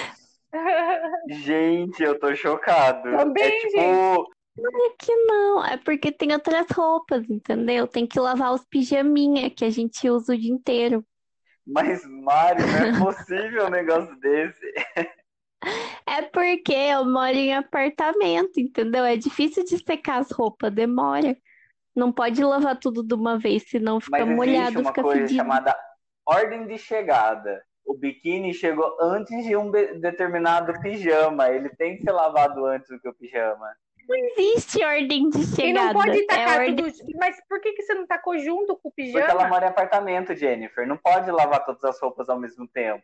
Gente, 1.28 2.02
eu 2.02 2.18
tô 2.18 2.34
chocado. 2.34 3.10
Também, 3.10 3.44
é 3.44 3.68
tipo, 3.68 4.32
É 4.58 4.90
que 4.98 5.14
não, 5.24 5.64
é 5.64 5.76
porque 5.78 6.12
tem 6.12 6.32
outras 6.32 6.66
roupas, 6.70 7.28
entendeu? 7.28 7.86
Tem 7.86 8.06
que 8.06 8.20
lavar 8.20 8.52
os 8.52 8.64
pijaminha 8.64 9.50
que 9.50 9.64
a 9.64 9.70
gente 9.70 10.08
usa 10.10 10.34
o 10.34 10.38
dia 10.38 10.52
inteiro. 10.52 11.04
Mas 11.66 12.04
Mário, 12.06 12.66
não 12.66 12.78
é 12.78 12.98
possível 12.98 13.66
um 13.66 13.70
negócio 13.70 14.18
desse. 14.20 14.72
É 16.06 16.22
porque 16.22 16.72
eu 16.72 17.04
moro 17.04 17.36
em 17.36 17.54
apartamento, 17.54 18.58
entendeu? 18.58 19.04
É 19.04 19.16
difícil 19.16 19.64
de 19.64 19.78
secar 19.78 20.18
as 20.20 20.30
roupas, 20.30 20.72
demora. 20.72 21.36
Não 21.94 22.12
pode 22.12 22.42
lavar 22.42 22.78
tudo 22.78 23.02
de 23.02 23.14
uma 23.14 23.38
vez, 23.38 23.68
senão 23.68 24.00
fica 24.00 24.24
Mas 24.24 24.36
molhado, 24.36 24.80
uma 24.80 24.90
fica 24.90 25.02
coisa 25.02 25.20
fedido. 25.22 25.36
chamada 25.36 25.76
ordem 26.26 26.66
de 26.66 26.78
chegada. 26.78 27.62
O 27.84 27.94
biquíni 27.96 28.54
chegou 28.54 28.96
antes 29.00 29.44
de 29.44 29.56
um 29.56 29.70
determinado 29.70 30.80
pijama. 30.80 31.48
Ele 31.50 31.68
tem 31.70 31.96
que 31.96 32.02
ser 32.02 32.12
lavado 32.12 32.64
antes 32.66 32.88
do 32.88 33.00
que 33.00 33.08
o 33.08 33.14
pijama. 33.14 33.66
Não 34.08 34.16
existe 34.16 34.84
ordem 34.84 35.28
de 35.30 35.38
E 35.40 35.46
chegada. 35.46 35.92
não 35.94 36.02
pode 36.02 36.18
É 36.18 36.26
tacar 36.26 36.58
ordem... 36.60 36.76
tudo. 36.76 36.92
Mas 37.18 37.36
por 37.48 37.60
que, 37.60 37.72
que 37.72 37.82
você 37.82 37.94
não 37.94 38.06
tacou 38.06 38.38
junto 38.38 38.76
com 38.76 38.88
o 38.88 38.92
Porque 38.92 39.02
ela 39.16 39.26
pijama? 39.26 39.48
mora 39.48 39.66
em 39.66 39.68
apartamento, 39.68 40.34
Jennifer. 40.34 40.86
Não 40.86 40.96
pode 40.96 41.30
lavar 41.30 41.64
todas 41.64 41.82
as 41.84 42.00
roupas 42.00 42.28
ao 42.28 42.38
mesmo 42.38 42.66
tempo. 42.68 43.02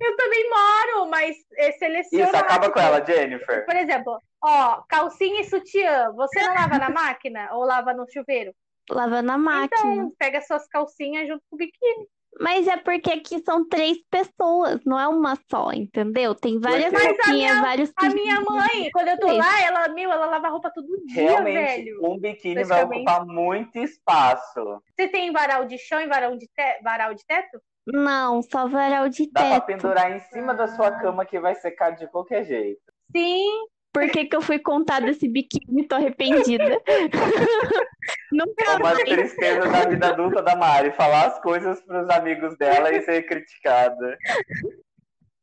Eu 0.00 0.16
também 0.16 0.48
moro, 0.48 1.10
mas 1.10 1.36
é, 1.56 1.72
seleciona. 1.72 2.26
Isso, 2.26 2.36
acaba 2.36 2.70
com 2.70 2.78
ela, 2.78 3.04
Jennifer. 3.04 3.64
Por 3.66 3.76
exemplo, 3.76 4.18
ó, 4.42 4.82
calcinha 4.88 5.40
e 5.40 5.44
sutiã. 5.44 6.12
Você 6.12 6.40
não 6.42 6.54
lava 6.54 6.78
na 6.78 6.88
máquina 6.90 7.48
ou 7.54 7.64
lava 7.64 7.92
no 7.92 8.06
chuveiro? 8.10 8.54
Lava 8.90 9.20
na 9.20 9.36
máquina. 9.36 9.92
Então, 9.92 10.12
pega 10.18 10.40
suas 10.40 10.66
calcinhas 10.68 11.28
junto 11.28 11.42
com 11.50 11.56
o 11.56 11.58
biquíni. 11.58 12.06
Mas 12.40 12.68
é 12.68 12.76
porque 12.76 13.10
aqui 13.10 13.40
são 13.40 13.66
três 13.68 13.98
pessoas, 14.10 14.80
não 14.84 14.98
é 14.98 15.08
uma 15.08 15.34
só, 15.50 15.72
entendeu? 15.72 16.34
Tem 16.34 16.60
várias 16.60 16.92
Mas 16.92 17.02
a 17.04 17.06
roupinhas, 17.08 17.34
minha- 17.34 17.60
vários 17.62 17.92
A 17.96 18.08
minha 18.10 18.40
mãe, 18.42 18.90
quando 18.92 19.08
eu 19.08 19.18
tô 19.18 19.26
lá, 19.32 19.60
ela, 19.62 19.88
meu, 19.88 20.10
ela 20.12 20.26
lava 20.26 20.48
roupa 20.48 20.70
todo 20.72 20.86
dia, 21.06 21.22
Realmente, 21.22 21.84
velho. 21.84 22.00
um 22.04 22.18
biquíni 22.18 22.62
vai 22.64 22.84
ocupar 22.84 23.26
muito 23.26 23.78
espaço. 23.78 24.80
Você 24.96 25.08
tem 25.08 25.32
varal 25.32 25.64
de 25.64 25.78
chão 25.78 26.00
e 26.00 26.06
varal 26.06 26.36
de, 26.36 26.46
te- 26.46 26.80
varal 26.82 27.12
de 27.14 27.24
teto? 27.26 27.60
Não, 27.86 28.42
só 28.42 28.68
varal 28.68 29.08
de 29.08 29.28
Dá 29.32 29.40
pra 29.40 29.50
teto. 29.60 29.66
pendurar 29.66 30.12
em 30.14 30.20
cima 30.20 30.54
da 30.54 30.68
sua 30.68 30.92
cama 30.92 31.24
que 31.24 31.40
vai 31.40 31.54
secar 31.54 31.90
de 31.92 32.06
qualquer 32.08 32.44
jeito. 32.44 32.80
Sim. 33.16 33.46
Por 33.92 34.08
que 34.10 34.26
que 34.26 34.36
eu 34.36 34.42
fui 34.42 34.58
contar 34.58 35.00
desse 35.00 35.28
biquíni? 35.28 35.86
Tô 35.88 35.96
arrependida. 35.96 36.80
Nunca 38.32 38.64
É 38.64 38.76
uma 38.76 38.78
mais. 38.94 39.04
tristeza 39.04 39.68
da 39.68 39.84
vida 39.88 40.08
adulta 40.08 40.42
da 40.42 40.54
Mari, 40.54 40.92
falar 40.92 41.26
as 41.26 41.40
coisas 41.40 41.80
pros 41.82 42.08
amigos 42.10 42.56
dela 42.58 42.94
e 42.94 43.02
ser 43.02 43.22
criticada. 43.26 44.18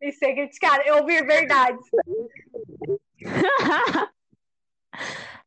E 0.01 0.11
ser 0.11 0.33
criticada. 0.35 0.83
Eu 0.85 0.97
ouvir 0.97 1.25
verdades. 1.25 1.85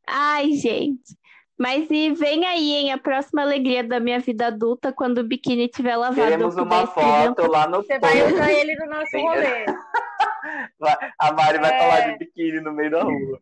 Ai, 0.06 0.52
gente. 0.52 1.16
Mas 1.58 1.88
e 1.90 2.12
vem 2.12 2.46
aí, 2.46 2.72
hein, 2.72 2.92
a 2.92 2.98
próxima 2.98 3.42
alegria 3.42 3.82
da 3.82 3.98
minha 3.98 4.20
vida 4.20 4.46
adulta, 4.46 4.92
quando 4.92 5.18
o 5.18 5.24
biquíni 5.24 5.66
tiver 5.68 5.96
lavado. 5.96 6.48
puder 6.48 6.62
uma 6.62 6.86
foto 6.86 7.46
lá 7.48 7.66
no 7.66 7.82
Você 7.82 7.98
vai 7.98 8.32
usar 8.32 8.52
ele 8.52 8.76
no 8.76 8.86
nosso 8.86 9.10
Sim. 9.10 9.22
rolê. 9.22 9.66
A 11.18 11.32
Mari 11.32 11.58
vai 11.58 11.70
É. 11.70 11.74
estar 11.74 11.86
lá 11.88 12.00
de 12.12 12.18
biquíni 12.18 12.60
no 12.60 12.72
meio 12.72 12.90
da 12.90 13.02
rua. 13.02 13.40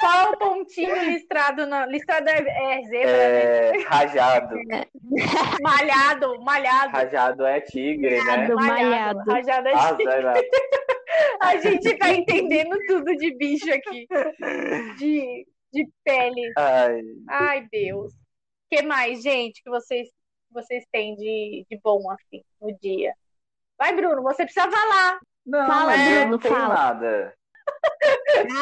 Só 0.00 0.30
o 0.30 0.36
pontinho 0.38 0.94
listrado 1.10 1.66
na. 1.66 1.84
Listrado 1.86 2.28
é, 2.30 2.38
é 2.38 2.82
zebra, 2.84 3.12
né? 3.12 3.80
É, 3.80 3.82
rajado. 3.88 4.54
Malhado, 5.62 6.40
malhado. 6.42 6.92
Rajado 6.92 7.44
é 7.46 7.60
tigre, 7.60 8.16
né? 8.16 8.48
Malhado. 8.48 8.54
malhado. 8.54 9.18
Rajado 9.30 9.68
é 9.68 9.72
Ah, 9.74 10.22
lá. 10.22 10.34
A 11.42 11.56
gente 11.56 11.96
vai 11.96 12.14
entendendo 12.16 12.76
tudo 12.86 13.12
de 13.16 13.34
bicho 13.36 13.72
aqui. 13.72 14.06
De, 14.98 15.46
de 15.72 15.88
pele. 16.04 16.52
Ai, 16.56 17.00
Ai, 17.28 17.68
Deus. 17.72 18.12
O 18.12 18.16
que 18.76 18.82
mais, 18.82 19.22
gente, 19.22 19.62
que 19.62 19.70
vocês, 19.70 20.08
vocês 20.50 20.84
têm 20.92 21.16
de, 21.16 21.66
de 21.68 21.80
bom 21.82 22.08
assim 22.10 22.44
no 22.60 22.76
dia? 22.78 23.14
Vai, 23.76 23.94
Bruno, 23.96 24.22
você 24.22 24.44
precisa 24.44 24.70
falar. 24.70 25.18
Não, 25.48 25.66
Fala, 25.66 25.96
eu 25.96 26.20
Bruno, 26.20 26.30
não 26.30 26.38
fala. 26.40 26.74
nada. 26.74 27.34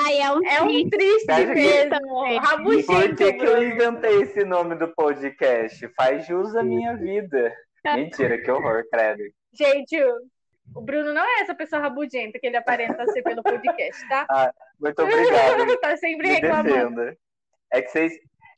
Ai, 0.07 0.19
é 0.21 0.31
um 0.33 0.45
É 0.47 0.63
um 0.63 0.67
triste. 0.69 0.91
triste 0.91 1.31
Acho 1.31 1.47
que- 1.47 1.55
mesmo. 1.55 2.27
E 2.27 2.37
Rabugento, 2.39 2.87
por 2.87 3.17
que, 3.17 3.33
que 3.35 3.45
eu 3.45 3.63
inventei 3.63 4.23
esse 4.23 4.45
nome 4.45 4.75
do 4.77 4.89
podcast? 4.95 5.89
Faz 5.97 6.27
jus 6.27 6.55
à 6.57 6.63
minha 6.63 6.97
vida. 6.97 7.55
Mentira, 7.85 8.39
que 8.41 8.51
horror, 8.51 8.85
credo. 8.91 9.23
Gente, 9.53 9.97
o 10.75 10.81
Bruno 10.81 11.13
não 11.15 11.23
é 11.23 11.41
essa 11.41 11.55
pessoa 11.55 11.81
rabugenta 11.81 12.39
que 12.39 12.47
ele 12.47 12.57
aparenta 12.57 13.07
ser 13.13 13.23
pelo 13.23 13.43
podcast, 13.43 14.09
tá? 14.09 14.27
Muito 14.81 15.01
obrigado. 15.03 15.77
tá 15.81 15.97
sempre 15.97 16.29
Me 16.29 16.35
reclamando. 16.35 16.69
defenda. 16.69 17.17
É 17.73 17.83
que 17.83 17.91
vocês. 17.91 18.13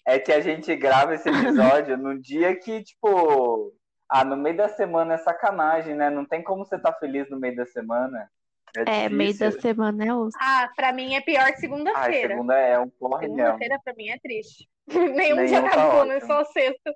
É 0.06 0.18
que 0.18 0.32
a 0.32 0.40
gente 0.40 0.74
grava 0.74 1.14
esse 1.14 1.28
episódio 1.28 1.98
no 1.98 2.18
dia 2.18 2.56
que, 2.56 2.82
tipo. 2.82 3.74
Ah, 4.08 4.24
no 4.24 4.36
meio 4.36 4.56
da 4.56 4.68
semana 4.68 5.14
é 5.14 5.18
sacanagem, 5.18 5.94
né? 5.94 6.08
Não 6.10 6.24
tem 6.24 6.42
como 6.42 6.64
você 6.64 6.76
estar 6.76 6.92
feliz 6.94 7.28
no 7.30 7.38
meio 7.38 7.54
da 7.56 7.66
semana. 7.66 8.30
É, 8.86 9.04
É, 9.04 9.08
meio 9.08 9.36
da 9.38 9.50
semana 9.50 10.04
é 10.06 10.14
osso. 10.14 10.36
Ah, 10.40 10.68
pra 10.76 10.92
mim 10.92 11.14
é 11.14 11.20
pior 11.20 11.46
segunda-feira. 11.56 12.28
segunda 12.34 12.54
é 12.54 12.78
um 12.78 12.84
mesmo. 12.84 13.18
Segunda-feira 13.20 13.78
pra 13.82 13.94
mim 13.94 14.08
é 14.10 14.18
triste. 14.18 14.68
Nenhum 14.88 15.36
Nenhum 15.36 15.62
tá 15.62 15.68
acabou, 15.68 16.04
né? 16.06 16.20
Só 16.20 16.44
sexta. 16.44 16.94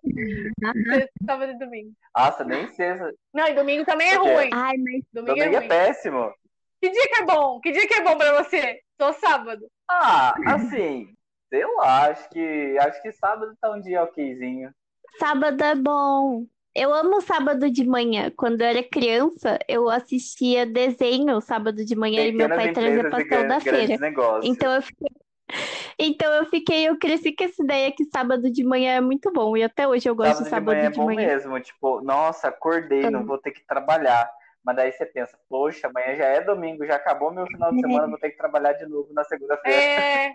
Sexta, 0.88 1.10
sábado 1.26 1.52
e 1.52 1.58
domingo. 1.58 1.92
Nossa, 2.16 2.44
nem 2.44 2.68
sexta. 2.72 3.12
Não, 3.32 3.46
e 3.48 3.54
domingo 3.54 3.84
também 3.84 4.08
é 4.08 4.16
ruim. 4.16 4.50
Ai, 4.52 4.76
mas 4.78 5.02
Domingo 5.12 5.32
é 5.40 5.44
Domingo 5.44 5.56
é 5.56 5.58
ruim. 5.58 5.68
péssimo. 5.68 6.32
Que 6.80 6.90
dia 6.90 7.08
que 7.08 7.22
é 7.22 7.24
bom? 7.24 7.60
Que 7.60 7.72
dia 7.72 7.86
que 7.86 7.94
é 7.94 8.02
bom 8.02 8.16
pra 8.16 8.42
você? 8.42 8.80
Só 9.00 9.12
sábado. 9.14 9.66
Ah, 9.90 10.34
assim, 10.46 11.08
sei 11.48 11.64
lá, 11.76 12.10
acho 12.10 12.28
que 12.30 12.76
acho 12.80 13.02
que 13.02 13.12
sábado 13.12 13.54
tá 13.60 13.70
um 13.70 13.80
dia 13.80 14.02
okzinho. 14.02 14.70
sábado 15.18 15.62
é 15.62 15.74
bom. 15.74 16.44
Eu 16.74 16.92
amo 16.94 17.20
sábado 17.20 17.70
de 17.70 17.84
manhã. 17.86 18.30
Quando 18.36 18.62
eu 18.62 18.66
era 18.66 18.82
criança, 18.82 19.58
eu 19.68 19.90
assistia 19.90 20.64
desenho 20.64 21.40
sábado 21.40 21.84
de 21.84 21.94
manhã 21.94 22.24
e 22.24 22.32
meu 22.32 22.48
Pequenas 22.48 22.56
pai 22.56 22.72
trazia 22.72 23.10
pastel 23.10 23.48
da 23.48 23.60
feira. 23.60 23.96
negócios. 23.98 24.46
Então 24.46 24.72
eu 24.72 24.82
fiquei. 24.82 25.08
Então 25.98 26.32
eu 26.32 26.46
fiquei, 26.46 26.88
eu 26.88 26.98
cresci 26.98 27.30
com 27.36 27.44
essa 27.44 27.62
ideia 27.62 27.92
que 27.92 28.06
sábado 28.06 28.50
de 28.50 28.64
manhã 28.64 28.92
é 28.94 29.00
muito 29.02 29.30
bom. 29.30 29.54
E 29.54 29.62
até 29.62 29.86
hoje 29.86 30.08
eu 30.08 30.14
gosto 30.14 30.42
sábado 30.44 30.44
de 30.44 30.44
de 30.44 30.50
sábado 30.50 30.76
manhã 30.76 30.86
é 30.86 30.90
de 30.90 30.96
bom 30.96 31.04
manhã. 31.04 31.26
mesmo, 31.26 31.60
tipo, 31.60 32.00
nossa, 32.00 32.48
acordei, 32.48 33.10
não 33.10 33.20
Amo. 33.20 33.28
vou 33.28 33.38
ter 33.38 33.50
que 33.50 33.62
trabalhar. 33.66 34.28
Mas 34.64 34.76
daí 34.76 34.90
você 34.92 35.04
pensa, 35.04 35.38
poxa, 35.50 35.88
amanhã 35.88 36.14
já 36.16 36.24
é 36.24 36.40
domingo, 36.40 36.86
já 36.86 36.96
acabou 36.96 37.30
meu 37.32 37.46
final 37.46 37.70
de 37.70 37.80
semana, 37.82 38.08
vou 38.08 38.18
ter 38.18 38.30
que 38.30 38.38
trabalhar 38.38 38.72
de 38.72 38.86
novo 38.86 39.12
na 39.12 39.24
segunda-feira. 39.24 39.78
É. 39.78 40.32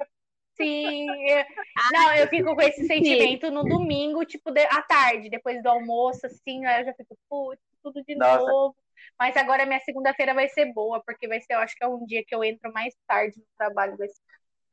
Sim. 0.57 1.29
eu- 1.29 1.45
Não, 1.93 2.13
eu 2.15 2.27
fico 2.27 2.55
com 2.55 2.61
esse 2.61 2.85
sentimento 2.85 3.51
no 3.51 3.63
domingo, 3.63 4.25
tipo, 4.25 4.51
de- 4.51 4.65
à 4.65 4.81
tarde, 4.81 5.29
depois 5.29 5.61
do 5.61 5.69
almoço, 5.69 6.25
assim, 6.25 6.65
aí 6.65 6.81
eu 6.81 6.85
já 6.87 6.93
fico, 6.93 7.17
putz, 7.29 7.61
tudo 7.83 8.03
de 8.03 8.15
Nossa. 8.15 8.45
novo. 8.45 8.75
Mas 9.19 9.37
agora 9.37 9.65
minha 9.65 9.79
segunda-feira 9.79 10.33
vai 10.33 10.49
ser 10.49 10.73
boa, 10.73 11.01
porque 11.03 11.27
vai 11.27 11.39
ser, 11.41 11.53
eu 11.53 11.59
acho 11.59 11.75
que 11.75 11.83
é 11.83 11.87
um 11.87 12.05
dia 12.05 12.23
que 12.25 12.33
eu 12.35 12.43
entro 12.43 12.71
mais 12.73 12.93
tarde 13.07 13.37
no 13.37 13.45
trabalho. 13.57 13.97
Vai 13.97 14.07
ser... 14.07 14.21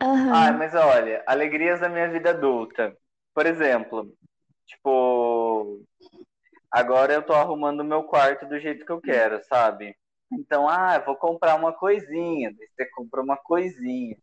Aham. 0.03 0.33
Ah, 0.35 0.53
mas 0.53 0.75
olha, 0.75 1.23
alegrias 1.27 1.81
da 1.81 1.89
minha 1.89 2.09
vida 2.11 2.31
adulta. 2.31 2.97
Por 3.35 3.47
exemplo, 3.47 4.13
tipo, 4.67 5.83
agora 6.71 7.13
eu 7.13 7.23
tô 7.23 7.33
arrumando 7.33 7.81
o 7.81 7.85
meu 7.85 8.05
quarto 8.05 8.47
do 8.47 8.59
jeito 8.59 8.85
que 8.85 8.93
eu 8.93 9.01
quero, 9.01 9.43
sabe? 9.45 9.97
Então, 10.39 10.69
ah, 10.69 10.99
vou 10.99 11.17
comprar 11.17 11.55
uma 11.57 11.73
coisinha. 11.73 12.53
Daí 12.57 12.69
você 12.69 12.87
compra 12.87 13.23
uma 13.23 13.37
coisinha. 13.37 14.17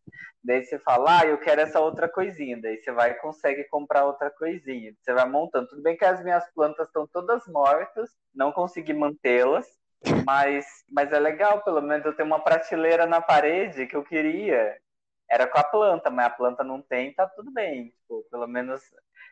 Daí 0.43 0.63
você 0.63 0.80
fala, 0.80 1.19
ah, 1.19 1.26
eu 1.26 1.38
quero 1.38 1.62
essa 1.62 1.80
outra 1.80 2.10
coisinha. 2.10 2.60
Daí 2.62 2.78
você 2.78 2.91
vai 2.91 3.12
e 3.12 3.15
consegue 3.15 3.63
comprar 3.65 4.06
outra 4.06 4.30
coisinha. 4.30 4.93
Você 5.00 5.13
vai 5.13 5.28
montando. 5.30 5.67
Tudo 5.67 5.82
bem 5.82 5.97
que 5.97 6.06
as 6.06 6.24
minhas 6.24 6.50
plantas 6.54 6.88
estão 6.88 7.08
todas 7.08 7.45
mortas, 7.47 8.10
não 8.34 8.52
consegui 8.52 8.93
mantê-las. 8.93 9.67
Mas, 10.26 10.65
mas 10.89 11.13
é 11.13 11.19
legal, 11.19 11.63
pelo 11.63 11.82
menos 11.82 12.06
eu 12.06 12.15
tenho 12.15 12.26
uma 12.26 12.39
prateleira 12.39 13.06
na 13.06 13.21
parede 13.21 13.86
que 13.86 13.95
eu 13.95 14.04
queria 14.04 14.76
era 15.32 15.47
com 15.47 15.58
a 15.58 15.63
planta, 15.63 16.10
mas 16.10 16.26
a 16.26 16.30
planta 16.30 16.63
não 16.63 16.82
tem, 16.82 17.13
tá 17.13 17.26
tudo 17.26 17.52
bem. 17.52 17.89
Tipo, 17.91 18.26
pelo 18.30 18.47
menos 18.47 18.82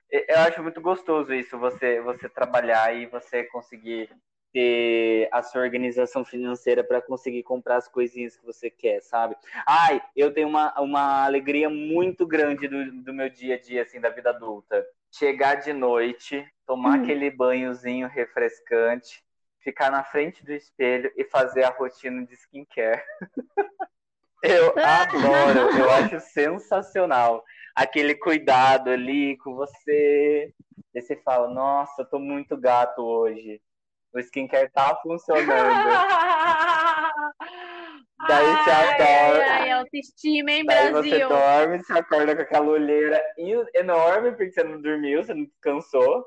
eu 0.09 0.39
acho 0.39 0.63
muito 0.63 0.79
gostoso 0.81 1.33
isso, 1.33 1.59
você, 1.59 2.01
você 2.01 2.29
trabalhar 2.29 2.95
e 2.95 3.05
você 3.05 3.43
conseguir 3.43 4.09
ter 4.51 5.29
a 5.31 5.41
sua 5.43 5.62
organização 5.62 6.25
financeira 6.25 6.83
para 6.83 7.01
conseguir 7.01 7.43
comprar 7.43 7.77
as 7.77 7.88
coisinhas 7.88 8.35
que 8.35 8.45
você 8.45 8.69
quer, 8.69 9.01
sabe? 9.01 9.35
Ai, 9.67 10.01
eu 10.15 10.33
tenho 10.33 10.47
uma, 10.47 10.73
uma 10.79 11.25
alegria 11.25 11.69
muito 11.69 12.25
grande 12.25 12.67
do, 12.67 12.91
do 13.03 13.13
meu 13.13 13.29
dia 13.29 13.55
a 13.55 13.59
dia, 13.59 13.83
assim, 13.83 13.99
da 13.99 14.09
vida 14.09 14.29
adulta. 14.29 14.85
Chegar 15.12 15.55
de 15.55 15.73
noite, 15.73 16.45
tomar 16.65 16.99
hum. 16.99 17.03
aquele 17.03 17.29
banhozinho 17.29 18.07
refrescante, 18.07 19.23
ficar 19.59 19.91
na 19.91 20.03
frente 20.03 20.45
do 20.45 20.53
espelho 20.53 21.12
e 21.15 21.23
fazer 21.23 21.63
a 21.63 21.69
rotina 21.69 22.25
de 22.25 22.33
skincare. 22.33 23.01
eu 24.43 24.73
adoro, 24.77 25.77
eu 25.77 25.89
acho 25.91 26.19
sensacional 26.19 27.43
aquele 27.75 28.13
cuidado 28.15 28.89
ali 28.89 29.38
com 29.38 29.55
você. 29.55 30.53
E 30.93 31.01
você 31.01 31.15
fala, 31.17 31.47
nossa, 31.49 32.01
eu 32.01 32.05
tô 32.05 32.19
muito 32.19 32.57
gato 32.57 33.01
hoje. 33.01 33.62
O 34.13 34.19
skincare 34.19 34.69
tá 34.71 34.97
funcionando. 35.03 35.45
Daí 38.27 38.45
ai, 38.45 38.63
você 38.63 38.69
adora. 38.69 39.53
Ai, 39.53 39.71
autoestima, 39.71 40.51
hein, 40.51 40.65
Daí 40.65 40.91
Brasil? 40.91 41.11
você 41.11 41.27
dorme, 41.27 41.79
você 41.79 41.93
acorda 41.93 42.35
com 42.35 42.41
aquela 42.41 42.67
olheira 42.67 43.23
enorme, 43.73 44.31
porque 44.31 44.51
você 44.51 44.63
não 44.63 44.81
dormiu, 44.81 45.23
você 45.23 45.33
não 45.33 45.45
descansou. 45.45 46.25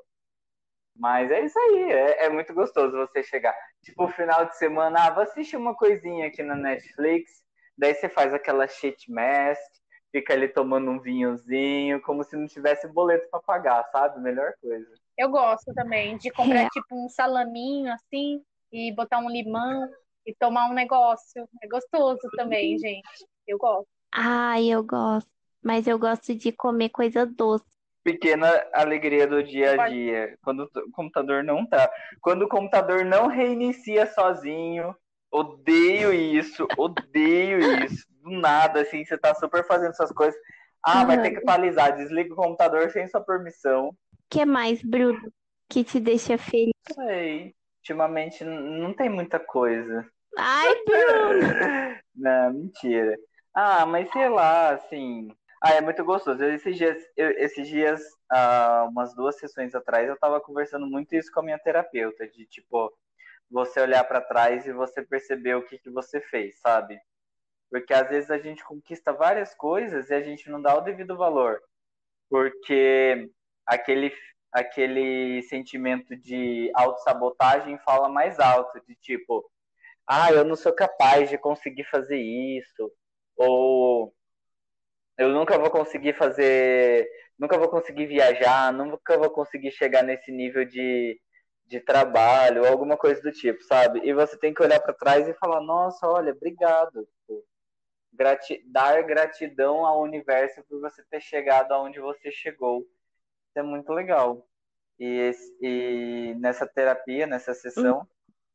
Mas 0.96 1.30
é 1.30 1.44
isso 1.44 1.58
aí, 1.58 1.92
é, 1.92 2.26
é 2.26 2.28
muito 2.28 2.52
gostoso 2.54 2.96
você 2.96 3.22
chegar. 3.22 3.54
Tipo, 3.82 4.08
final 4.08 4.46
de 4.46 4.56
semana, 4.56 5.06
ah, 5.06 5.10
vou 5.10 5.22
assistir 5.22 5.56
uma 5.56 5.74
coisinha 5.74 6.28
aqui 6.28 6.42
na 6.42 6.54
Netflix. 6.54 7.42
Daí 7.76 7.94
você 7.94 8.08
faz 8.08 8.32
aquela 8.32 8.66
shit 8.66 9.10
mask, 9.10 9.60
fica 10.10 10.34
ali 10.34 10.48
tomando 10.48 10.90
um 10.90 11.00
vinhozinho, 11.00 12.00
como 12.02 12.22
se 12.22 12.36
não 12.36 12.46
tivesse 12.46 12.86
boleto 12.88 13.28
para 13.30 13.40
pagar, 13.40 13.84
sabe? 13.90 14.20
Melhor 14.20 14.52
coisa. 14.60 14.94
Eu 15.16 15.29
gosto 15.31 15.72
também 15.75 16.16
de 16.16 16.31
comprar 16.31 16.62
é. 16.62 16.68
tipo 16.68 17.05
um 17.05 17.09
salaminho 17.09 17.92
assim 17.92 18.42
e 18.72 18.92
botar 18.92 19.18
um 19.18 19.29
limão 19.29 19.88
e 20.27 20.35
tomar 20.35 20.70
um 20.70 20.75
negócio. 20.75 21.48
É 21.62 21.68
gostoso 21.68 22.20
também, 22.37 22.79
gente. 22.79 23.27
Eu 23.46 23.59
gosto. 23.59 23.88
Ai, 24.12 24.66
eu 24.66 24.83
gosto. 24.83 25.31
Mas 25.62 25.87
eu 25.87 25.98
gosto 25.98 26.35
de 26.35 26.51
comer 26.51 26.88
coisa 26.88 27.27
doce. 27.27 27.64
Pequena 28.03 28.48
alegria 28.72 29.27
do 29.27 29.42
dia 29.42 29.81
a 29.81 29.88
dia. 29.88 30.37
Quando 30.42 30.64
o 30.64 30.90
computador 30.92 31.44
não 31.44 31.64
tá. 31.66 31.90
Quando 32.20 32.42
o 32.42 32.48
computador 32.48 33.05
não 33.05 33.29
reinicia 33.29 34.07
sozinho. 34.07 34.94
Odeio 35.31 36.12
isso, 36.12 36.66
odeio 36.77 37.85
isso. 37.85 38.07
Do 38.22 38.31
nada, 38.31 38.83
assim, 38.83 39.05
você 39.05 39.16
tá 39.16 39.35
super 39.35 39.66
fazendo 39.66 39.94
suas 39.94 40.12
coisas. 40.12 40.38
Ah, 40.83 41.05
vai 41.05 41.22
ter 41.22 41.31
que 41.31 41.38
atualizar. 41.38 41.96
Desliga 41.96 42.33
o 42.35 42.37
computador 42.37 42.90
sem 42.90 43.07
sua 43.07 43.20
permissão 43.20 43.96
que 44.32 44.46
mais, 44.46 44.82
Bruno, 44.82 45.30
que 45.68 45.84
te 45.84 46.00
deixa 46.00 46.38
feliz? 46.38 46.72
Sei. 46.94 47.54
Ultimamente 47.80 48.42
não 48.44 48.94
tem 48.94 49.10
muita 49.10 49.38
coisa. 49.38 50.08
Ai, 50.38 50.72
Bruno! 50.86 52.00
não, 52.14 52.52
mentira. 52.54 53.18
Ah, 53.52 53.84
mas 53.84 54.10
sei 54.10 54.28
lá, 54.28 54.70
assim. 54.70 55.28
Ah, 55.60 55.74
é 55.74 55.80
muito 55.80 56.02
gostoso. 56.04 56.42
Esses 56.44 56.76
dias, 56.76 56.96
eu, 57.16 57.30
esses 57.32 57.68
dias 57.68 58.00
ah, 58.30 58.86
umas 58.88 59.14
duas 59.14 59.36
sessões 59.38 59.74
atrás, 59.74 60.08
eu 60.08 60.18
tava 60.18 60.40
conversando 60.40 60.86
muito 60.86 61.14
isso 61.14 61.30
com 61.30 61.40
a 61.40 61.42
minha 61.42 61.58
terapeuta, 61.58 62.26
de 62.26 62.46
tipo, 62.46 62.90
você 63.50 63.80
olhar 63.80 64.04
para 64.04 64.20
trás 64.20 64.64
e 64.66 64.72
você 64.72 65.02
perceber 65.02 65.56
o 65.56 65.64
que, 65.64 65.78
que 65.78 65.90
você 65.90 66.20
fez, 66.20 66.58
sabe? 66.60 66.98
Porque 67.70 67.92
às 67.92 68.08
vezes 68.08 68.30
a 68.30 68.38
gente 68.38 68.64
conquista 68.64 69.12
várias 69.12 69.54
coisas 69.54 70.08
e 70.08 70.14
a 70.14 70.22
gente 70.22 70.48
não 70.48 70.62
dá 70.62 70.74
o 70.76 70.80
devido 70.80 71.16
valor. 71.16 71.60
Porque 72.30 73.28
aquele, 73.66 74.12
aquele 74.53 75.42
sentimento 75.42 76.16
de 76.16 76.70
autossabotagem 76.75 77.79
fala 77.79 78.09
mais 78.09 78.38
alto, 78.38 78.81
de 78.87 78.94
tipo, 78.96 79.44
ah, 80.07 80.33
eu 80.33 80.44
não 80.44 80.57
sou 80.57 80.72
capaz 80.72 81.31
de 81.31 81.38
conseguir 81.38 81.85
fazer 81.85 82.18
isso, 82.18 82.92
ou 83.37 84.14
eu 85.18 85.31
nunca 85.31 85.59
vou 85.59 85.70
conseguir 85.70 86.14
fazer, 86.14 87.09
nunca 87.38 87.59
vou 87.59 87.68
conseguir 87.68 88.07
viajar, 88.07 88.72
nunca 88.72 89.18
vou 89.18 89.31
conseguir 89.31 89.70
chegar 89.72 90.03
nesse 90.03 90.33
nível 90.33 90.64
de, 90.64 91.20
de 91.66 91.81
trabalho, 91.81 92.66
alguma 92.66 92.96
coisa 92.96 93.20
do 93.22 93.33
tipo, 93.33 93.62
sabe? 93.64 94.01
E 94.05 94.12
você 94.12 94.38
tem 94.38 94.53
que 94.55 94.62
olhar 94.62 94.81
para 94.81 94.94
trás 94.94 95.29
e 95.29 95.35
falar, 95.35 95.61
nossa, 95.61 96.07
olha, 96.07 96.33
obrigado. 96.33 97.07
Tipo, 97.07 97.44
grati 98.12 98.62
dar 98.66 99.03
gratidão 99.03 99.87
ao 99.87 100.03
universo 100.03 100.62
por 100.68 100.81
você 100.81 101.03
ter 101.11 101.20
chegado 101.20 101.72
aonde 101.72 102.01
você 102.01 102.31
chegou 102.31 102.87
é 103.58 103.62
muito 103.62 103.92
legal. 103.92 104.46
E, 104.98 105.32
e 105.60 106.34
nessa 106.38 106.66
terapia, 106.66 107.26
nessa 107.26 107.54
sessão, 107.54 108.00
hum. 108.00 108.06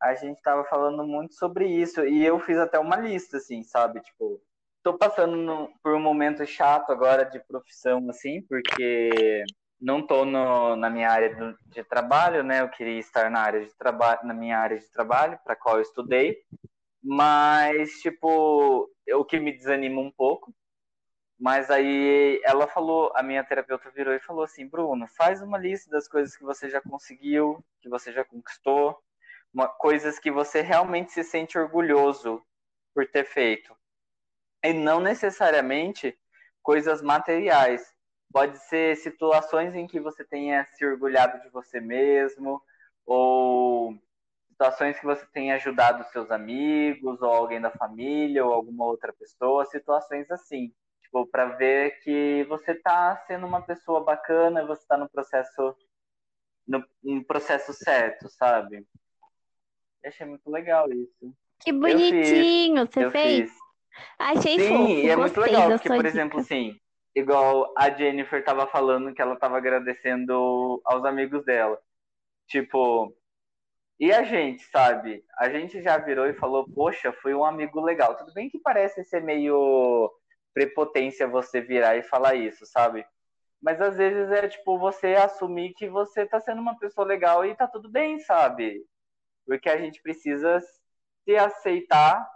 a 0.02 0.16
gente 0.16 0.38
estava 0.38 0.64
falando 0.66 1.06
muito 1.06 1.36
sobre 1.36 1.68
isso. 1.68 2.06
E 2.06 2.26
eu 2.26 2.40
fiz 2.40 2.58
até 2.58 2.80
uma 2.80 2.96
lista, 2.96 3.38
assim, 3.38 3.64
sabe? 3.64 4.00
Tipo, 4.02 4.42
tô 4.84 4.98
passando 4.98 5.36
no, 5.36 5.70
por 5.84 5.94
um 5.94 6.00
momento 6.00 6.46
chato 6.46 6.92
agora 6.92 7.26
de 7.26 7.40
profissão, 7.40 8.10
assim, 8.10 8.42
porque 8.44 9.44
não 9.80 10.06
tô 10.06 10.26
no, 10.26 10.76
na 10.76 10.90
minha 10.90 11.10
área 11.10 11.36
do, 11.36 11.58
de 11.68 11.84
trabalho, 11.84 12.44
né? 12.44 12.62
Eu 12.62 12.70
queria 12.70 13.00
estar 13.00 13.30
na 13.30 13.42
área 13.42 13.64
de 13.66 13.76
trabalho, 13.76 14.26
na 14.26 14.34
minha 14.34 14.58
área 14.58 14.80
de 14.80 14.90
trabalho, 14.90 15.40
para 15.44 15.56
qual 15.56 15.76
eu 15.76 15.82
estudei. 15.82 16.38
Mas, 17.04 17.92
tipo, 18.02 18.90
o 19.14 19.26
que 19.26 19.40
me 19.40 19.52
desanima 19.52 20.02
um 20.02 20.12
pouco 20.12 20.54
mas 21.40 21.70
aí 21.70 22.42
ela 22.44 22.68
falou, 22.68 23.12
a 23.16 23.22
minha 23.22 23.44
terapeuta 23.44 23.92
virou 23.92 24.14
e 24.14 24.20
falou 24.20 24.44
assim, 24.44 24.68
Bruno, 24.68 25.08
faz 25.08 25.42
uma 25.42 25.58
lista 25.58 25.90
das 25.92 26.08
coisas 26.08 26.36
que 26.36 26.44
você 26.44 26.70
já 26.70 26.82
conseguiu, 26.82 27.64
que 27.80 27.88
você 27.88 28.12
já 28.12 28.26
conquistou, 28.26 29.00
uma, 29.54 29.68
coisas 29.68 30.18
que 30.18 30.32
você 30.32 30.62
realmente 30.62 31.12
se 31.12 31.24
sente 31.24 31.58
orgulhoso 31.58 32.44
por 32.94 33.08
ter 33.08 33.24
feito. 33.24 33.76
E 34.64 34.74
não 34.74 35.00
necessariamente 35.00 36.18
coisas 36.64 37.02
materiais. 37.02 37.96
Pode 38.34 38.58
ser 38.58 38.98
situações 38.98 39.76
em 39.76 39.88
que 39.88 40.00
você 40.00 40.24
tenha 40.24 40.66
se 40.74 40.86
orgulhado 40.86 41.40
de 41.42 41.50
você 41.50 41.80
mesmo, 41.80 42.62
ou 43.06 43.96
situações 44.50 45.00
que 45.00 45.06
você 45.06 45.26
tenha 45.28 45.56
ajudado 45.56 46.04
seus 46.12 46.32
amigos, 46.32 47.22
ou 47.22 47.32
alguém 47.32 47.62
da 47.62 47.70
família, 47.70 48.44
ou 48.44 48.52
alguma 48.52 48.86
outra 48.86 49.14
pessoa, 49.14 49.66
situações 49.66 50.30
assim. 50.32 50.74
Tipo, 51.08 51.26
para 51.26 51.46
ver 51.56 52.00
que 52.02 52.44
você 52.50 52.76
tá 52.76 53.24
sendo 53.28 53.48
uma 53.48 53.62
pessoa 53.62 54.04
bacana, 54.04 54.66
você 54.66 54.86
tá 54.86 54.98
no 54.98 55.10
processo 55.10 55.74
no, 56.68 56.84
no 57.02 57.24
processo 57.24 57.74
certo, 57.74 58.30
sabe? 58.30 58.86
Eu 60.04 60.10
achei 60.10 60.28
muito 60.28 60.50
legal 60.50 60.92
isso. 60.92 61.34
Que 61.60 61.72
bonitinho, 61.72 62.86
fiz, 62.86 62.94
você 62.94 63.12
fez? 63.12 63.50
Fiz. 63.50 63.60
Achei 64.20 64.60
Sim, 64.60 64.68
fofo, 64.68 64.92
e 64.92 65.10
é 65.10 65.16
muito 65.16 65.40
legal, 65.40 65.70
porque, 65.72 65.88
por 65.88 65.98
dica. 65.98 66.10
exemplo, 66.10 66.40
assim, 66.42 66.80
igual 67.16 67.74
a 67.78 67.90
Jennifer 67.90 68.44
tava 68.44 68.68
falando 68.68 69.14
que 69.14 69.22
ela 69.22 69.38
tava 69.38 69.58
agradecendo 69.58 70.82
aos 70.84 71.06
amigos 71.06 71.44
dela. 71.46 71.80
Tipo, 72.48 73.16
e 73.98 74.12
a 74.12 74.24
gente, 74.24 74.64
sabe? 74.66 75.24
A 75.40 75.50
gente 75.50 75.82
já 75.82 75.98
virou 75.98 76.28
e 76.28 76.34
falou, 76.34 76.70
poxa, 76.70 77.14
foi 77.14 77.34
um 77.34 77.46
amigo 77.46 77.80
legal. 77.80 78.16
Tudo 78.16 78.34
bem 78.34 78.50
que 78.50 78.60
parece 78.60 79.04
ser 79.06 79.24
meio 79.24 80.12
prepotência 80.54 81.28
você 81.28 81.62
virar 81.62 81.96
e 81.98 82.04
falar 82.04 82.36
isso, 82.36 82.66
sabe? 82.66 83.06
Mas 83.62 83.82
às 83.82 83.98
vezes 83.98 84.32
é 84.32 84.48
tipo 84.48 84.78
você 84.78 85.16
assumir 85.16 85.74
que 85.74 85.90
você 85.90 86.26
tá 86.26 86.40
sendo 86.40 86.62
uma 86.62 86.78
pessoa 86.78 87.06
legal 87.06 87.46
e 87.46 87.56
tá 87.56 87.68
tudo 87.68 87.90
bem, 87.90 88.20
sabe? 88.20 88.86
Porque 89.46 89.70
a 89.70 89.78
gente 89.78 90.02
precisa 90.02 90.60
se 90.60 91.36
aceitar 91.36 92.28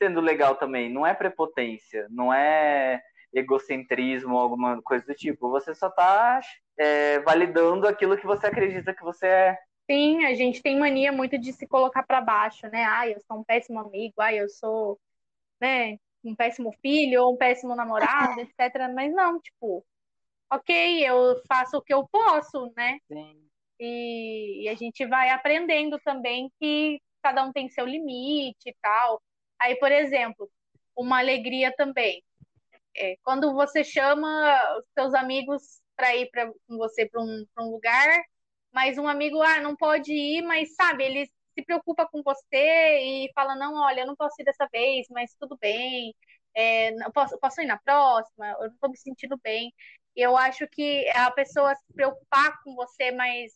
sendo 0.00 0.20
legal 0.20 0.56
também. 0.56 0.90
Não 0.90 1.06
é 1.06 1.12
prepotência, 1.14 2.06
não 2.10 2.32
é 2.32 3.02
egocentrismo 3.32 4.36
alguma 4.38 4.80
coisa 4.82 5.04
do 5.06 5.14
tipo. 5.14 5.50
Você 5.50 5.74
só 5.74 5.90
tá 5.90 6.40
é, 6.78 7.20
validando 7.20 7.86
aquilo 7.86 8.16
que 8.16 8.26
você 8.26 8.46
acredita 8.46 8.94
que 8.94 9.02
você 9.02 9.26
é. 9.26 9.58
Sim, 9.90 10.24
a 10.24 10.34
gente 10.34 10.62
tem 10.62 10.78
mania 10.78 11.10
muito 11.10 11.36
de 11.36 11.52
se 11.52 11.66
colocar 11.66 12.04
para 12.04 12.20
baixo, 12.20 12.68
né? 12.68 12.84
Ai, 12.84 13.14
eu 13.14 13.20
sou 13.20 13.38
um 13.38 13.44
péssimo 13.44 13.80
amigo, 13.80 14.14
ai, 14.20 14.40
eu 14.40 14.48
sou, 14.48 14.98
né? 15.60 15.98
Um 16.24 16.34
péssimo 16.34 16.72
filho 16.80 17.22
ou 17.24 17.34
um 17.34 17.36
péssimo 17.36 17.74
namorado, 17.74 18.40
etc. 18.40 18.88
Mas 18.94 19.12
não, 19.12 19.40
tipo, 19.40 19.84
ok, 20.50 21.06
eu 21.06 21.40
faço 21.46 21.78
o 21.78 21.82
que 21.82 21.94
eu 21.94 22.06
posso, 22.08 22.72
né? 22.76 22.98
E, 23.78 24.64
e 24.64 24.68
a 24.68 24.74
gente 24.74 25.06
vai 25.06 25.30
aprendendo 25.30 25.98
também 26.04 26.50
que 26.58 27.00
cada 27.22 27.44
um 27.44 27.52
tem 27.52 27.68
seu 27.68 27.86
limite 27.86 28.68
e 28.68 28.76
tal. 28.82 29.22
Aí, 29.58 29.76
por 29.76 29.92
exemplo, 29.92 30.50
uma 30.96 31.18
alegria 31.18 31.74
também. 31.76 32.22
É, 32.96 33.16
quando 33.22 33.54
você 33.54 33.84
chama 33.84 34.76
os 34.78 34.84
seus 34.92 35.14
amigos 35.14 35.80
para 35.96 36.16
ir 36.16 36.28
pra, 36.30 36.46
com 36.46 36.76
você 36.76 37.08
para 37.08 37.22
um, 37.22 37.46
um 37.58 37.70
lugar, 37.70 38.22
mas 38.72 38.98
um 38.98 39.06
amigo, 39.06 39.40
ah, 39.42 39.60
não 39.60 39.76
pode 39.76 40.12
ir, 40.12 40.42
mas 40.42 40.74
sabe, 40.74 41.04
eles 41.04 41.28
se 41.54 41.64
preocupa 41.64 42.06
com 42.06 42.22
você 42.22 42.98
e 42.98 43.30
fala, 43.34 43.56
não, 43.56 43.74
olha, 43.74 44.00
eu 44.00 44.06
não 44.06 44.16
posso 44.16 44.40
ir 44.40 44.44
dessa 44.44 44.66
vez, 44.72 45.06
mas 45.10 45.34
tudo 45.38 45.56
bem, 45.60 46.14
é, 46.54 46.92
posso, 47.12 47.38
posso 47.38 47.60
ir 47.60 47.66
na 47.66 47.78
próxima, 47.78 48.46
eu 48.52 48.68
não 48.68 48.74
estou 48.74 48.90
me 48.90 48.96
sentindo 48.96 49.38
bem. 49.42 49.72
Eu 50.14 50.36
acho 50.36 50.66
que 50.68 51.08
a 51.10 51.30
pessoa 51.30 51.74
se 51.74 51.92
preocupar 51.94 52.60
com 52.62 52.74
você, 52.74 53.12
mas 53.12 53.52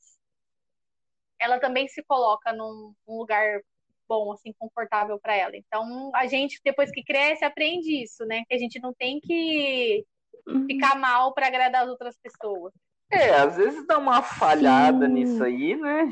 ela 1.38 1.59
também 1.59 1.88
se 1.88 2.02
coloca 2.04 2.52
num, 2.52 2.94
num 3.07 3.18
lugar 3.18 3.61
bom, 4.09 4.33
assim, 4.33 4.52
confortável 4.59 5.18
para 5.18 5.35
ela. 5.35 5.57
Então, 5.57 6.11
a 6.14 6.26
gente, 6.26 6.61
depois 6.64 6.90
que 6.90 7.02
cresce, 7.02 7.44
aprende 7.44 8.02
isso, 8.02 8.24
né? 8.24 8.44
Que 8.48 8.54
a 8.54 8.59
gente 8.59 8.80
não 8.80 8.92
tem 8.94 9.18
que 9.20 10.04
uhum. 10.46 10.66
ficar 10.66 10.94
mal 10.94 11.33
para 11.35 11.46
agradar 11.46 11.83
as 11.83 11.88
outras 11.88 12.16
pessoas. 12.18 12.72
É, 13.11 13.30
às 13.30 13.57
vezes 13.57 13.87
dá 13.87 13.98
uma 13.98 14.22
falhada 14.22 15.07
Sim. 15.07 15.12
nisso 15.12 15.44
aí, 15.44 15.76
né? 15.76 16.11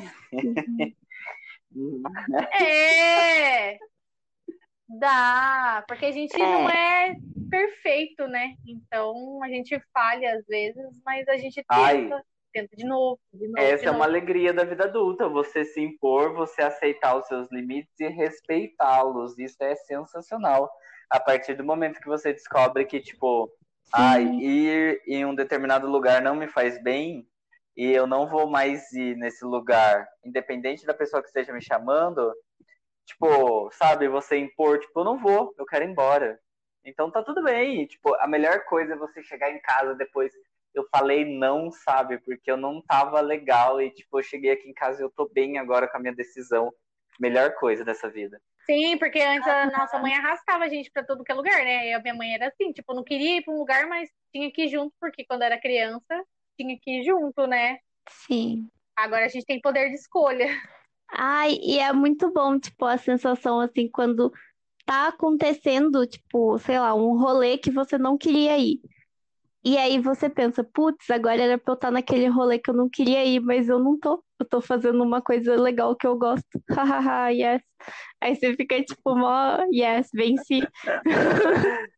Uhum. 1.74 2.02
é! 2.61 3.78
Dá, 4.98 5.85
porque 5.88 6.06
a 6.06 6.12
gente 6.12 6.35
é. 6.35 6.38
não 6.38 6.68
é 6.68 7.16
perfeito, 7.50 8.26
né? 8.26 8.54
Então 8.66 9.42
a 9.42 9.48
gente 9.48 9.80
falha 9.92 10.35
às 10.35 10.46
vezes, 10.46 10.85
mas 11.04 11.26
a 11.28 11.37
gente 11.37 11.56
tenta. 11.56 11.66
Ai, 11.68 12.11
tenta 12.52 12.76
de 12.76 12.85
novo, 12.85 13.18
de 13.32 13.48
novo. 13.48 13.58
Essa 13.58 13.78
de 13.78 13.82
é 13.85 13.87
novo. 13.87 13.98
uma 13.98 14.04
alegria 14.04 14.52
da 14.52 14.64
vida 14.64 14.85
adulta, 14.85 15.28
você 15.28 15.64
se 15.64 15.80
impor, 15.80 16.35
você 16.35 16.62
aceitar 16.62 17.16
os 17.16 17.26
seus 17.26 17.50
limites 17.50 17.98
e 17.98 18.08
respeitá-los. 18.08 19.38
Isso 19.38 19.56
é 19.62 19.74
sensacional. 19.74 20.70
A 21.11 21.18
partir 21.18 21.54
do 21.54 21.64
momento 21.64 22.00
que 22.00 22.08
você 22.08 22.32
descobre 22.32 22.85
que, 22.85 23.00
tipo, 23.00 23.50
ai, 23.92 24.24
ir 24.24 25.02
em 25.06 25.24
um 25.24 25.35
determinado 25.35 25.87
lugar 25.87 26.20
não 26.22 26.35
me 26.35 26.48
faz 26.48 26.82
bem 26.82 27.26
e 27.76 27.90
eu 27.90 28.06
não 28.06 28.26
vou 28.26 28.46
mais 28.48 28.92
ir 28.92 29.16
nesse 29.16 29.44
lugar, 29.44 30.06
independente 30.24 30.85
da 30.87 30.94
pessoa 30.94 31.22
que 31.22 31.28
esteja 31.28 31.52
me 31.52 31.62
chamando, 31.62 32.32
tipo, 33.06 33.70
sabe, 33.72 34.08
você 34.08 34.37
impor, 34.37 34.78
tipo, 34.78 35.00
eu 35.00 35.04
não 35.04 35.18
vou, 35.18 35.54
eu 35.58 35.66
quero 35.66 35.85
ir 35.85 35.88
embora. 35.88 36.38
Então 36.85 37.11
tá 37.11 37.22
tudo 37.22 37.42
bem. 37.42 37.87
Tipo, 37.87 38.14
a 38.16 38.26
melhor 38.26 38.64
coisa 38.64 38.94
é 38.94 38.96
você 38.96 39.22
chegar 39.22 39.50
em 39.50 39.61
casa 39.61 39.94
depois 39.94 40.32
eu 40.74 40.87
falei 40.90 41.24
não, 41.24 41.70
sabe? 41.70 42.18
Porque 42.18 42.50
eu 42.50 42.56
não 42.56 42.80
tava 42.80 43.20
legal 43.20 43.80
e, 43.80 43.90
tipo, 43.90 44.18
eu 44.18 44.22
cheguei 44.22 44.52
aqui 44.52 44.68
em 44.68 44.74
casa 44.74 45.00
e 45.00 45.04
eu 45.04 45.11
tô 45.11 45.28
bem 45.28 45.58
agora 45.58 45.87
com 45.87 45.96
a 45.96 46.00
minha 46.00 46.14
decisão. 46.14 46.72
Melhor 47.20 47.54
coisa 47.56 47.85
dessa 47.85 48.08
vida. 48.08 48.40
Sim, 48.64 48.96
porque 48.96 49.20
antes 49.20 49.46
a 49.46 49.66
nossa 49.66 49.98
mãe 49.98 50.14
arrastava 50.14 50.64
a 50.64 50.68
gente 50.68 50.90
para 50.90 51.04
todo 51.04 51.24
que 51.24 51.30
é 51.30 51.35
lugar, 51.35 51.62
né? 51.62 51.88
E 51.88 51.92
a 51.92 52.00
minha 52.00 52.14
mãe 52.14 52.35
era 52.35 52.48
assim, 52.48 52.72
tipo, 52.72 52.94
não 52.94 53.04
queria 53.04 53.37
ir 53.37 53.42
para 53.42 53.52
um 53.52 53.58
lugar, 53.58 53.87
mas 53.87 54.08
tinha 54.32 54.50
que 54.50 54.62
ir 54.62 54.68
junto, 54.68 54.94
porque 54.98 55.24
quando 55.24 55.42
era 55.42 55.61
criança, 55.61 56.24
tinha 56.57 56.79
que 56.81 57.01
ir 57.01 57.05
junto, 57.05 57.47
né? 57.47 57.79
Sim. 58.09 58.69
Agora 58.97 59.25
a 59.25 59.29
gente 59.29 59.47
tem 59.47 59.61
poder 59.61 59.88
de 59.88 59.95
escolha. 59.95 60.47
Ai, 61.11 61.59
e 61.62 61.79
é 61.79 61.93
muito 61.93 62.33
bom, 62.33 62.59
tipo, 62.59 62.85
a 62.85 62.97
sensação 62.97 63.61
assim, 63.61 63.88
quando 63.88 64.33
tá 64.85 65.09
acontecendo, 65.09 66.07
tipo, 66.07 66.59
sei 66.59 66.79
lá, 66.79 66.95
um 66.95 67.19
rolê 67.19 67.59
que 67.59 67.71
você 67.71 67.99
não 67.99 68.17
queria 68.17 68.59
ir. 68.59 68.81
E 69.65 69.79
aí 69.79 70.01
você 70.01 70.29
pensa, 70.29 70.65
putz, 70.65 71.09
agora 71.09 71.41
era 71.41 71.57
pra 71.57 71.73
eu 71.73 71.75
estar 71.75 71.91
naquele 71.93 72.27
rolê 72.27 72.59
que 72.59 72.69
eu 72.69 72.75
não 72.75 72.88
queria 72.88 73.25
ir, 73.25 73.38
mas 73.41 73.69
eu 73.69 73.79
não 73.79 73.99
tô. 73.99 74.23
Eu 74.41 74.47
tô 74.47 74.61
fazendo 74.61 75.03
uma 75.05 75.23
coisa 75.23 75.55
legal 75.55 75.95
que 75.95 76.07
eu 76.07 76.19
gosto. 76.19 76.45
Hahaha, 76.69 77.29
yes. 77.29 77.62
Aí 78.21 78.35
você 78.35 78.57
fica 78.57 78.83
tipo, 78.83 79.15
mó, 79.15 79.59
yes, 79.73 80.09
venci. 80.12 80.62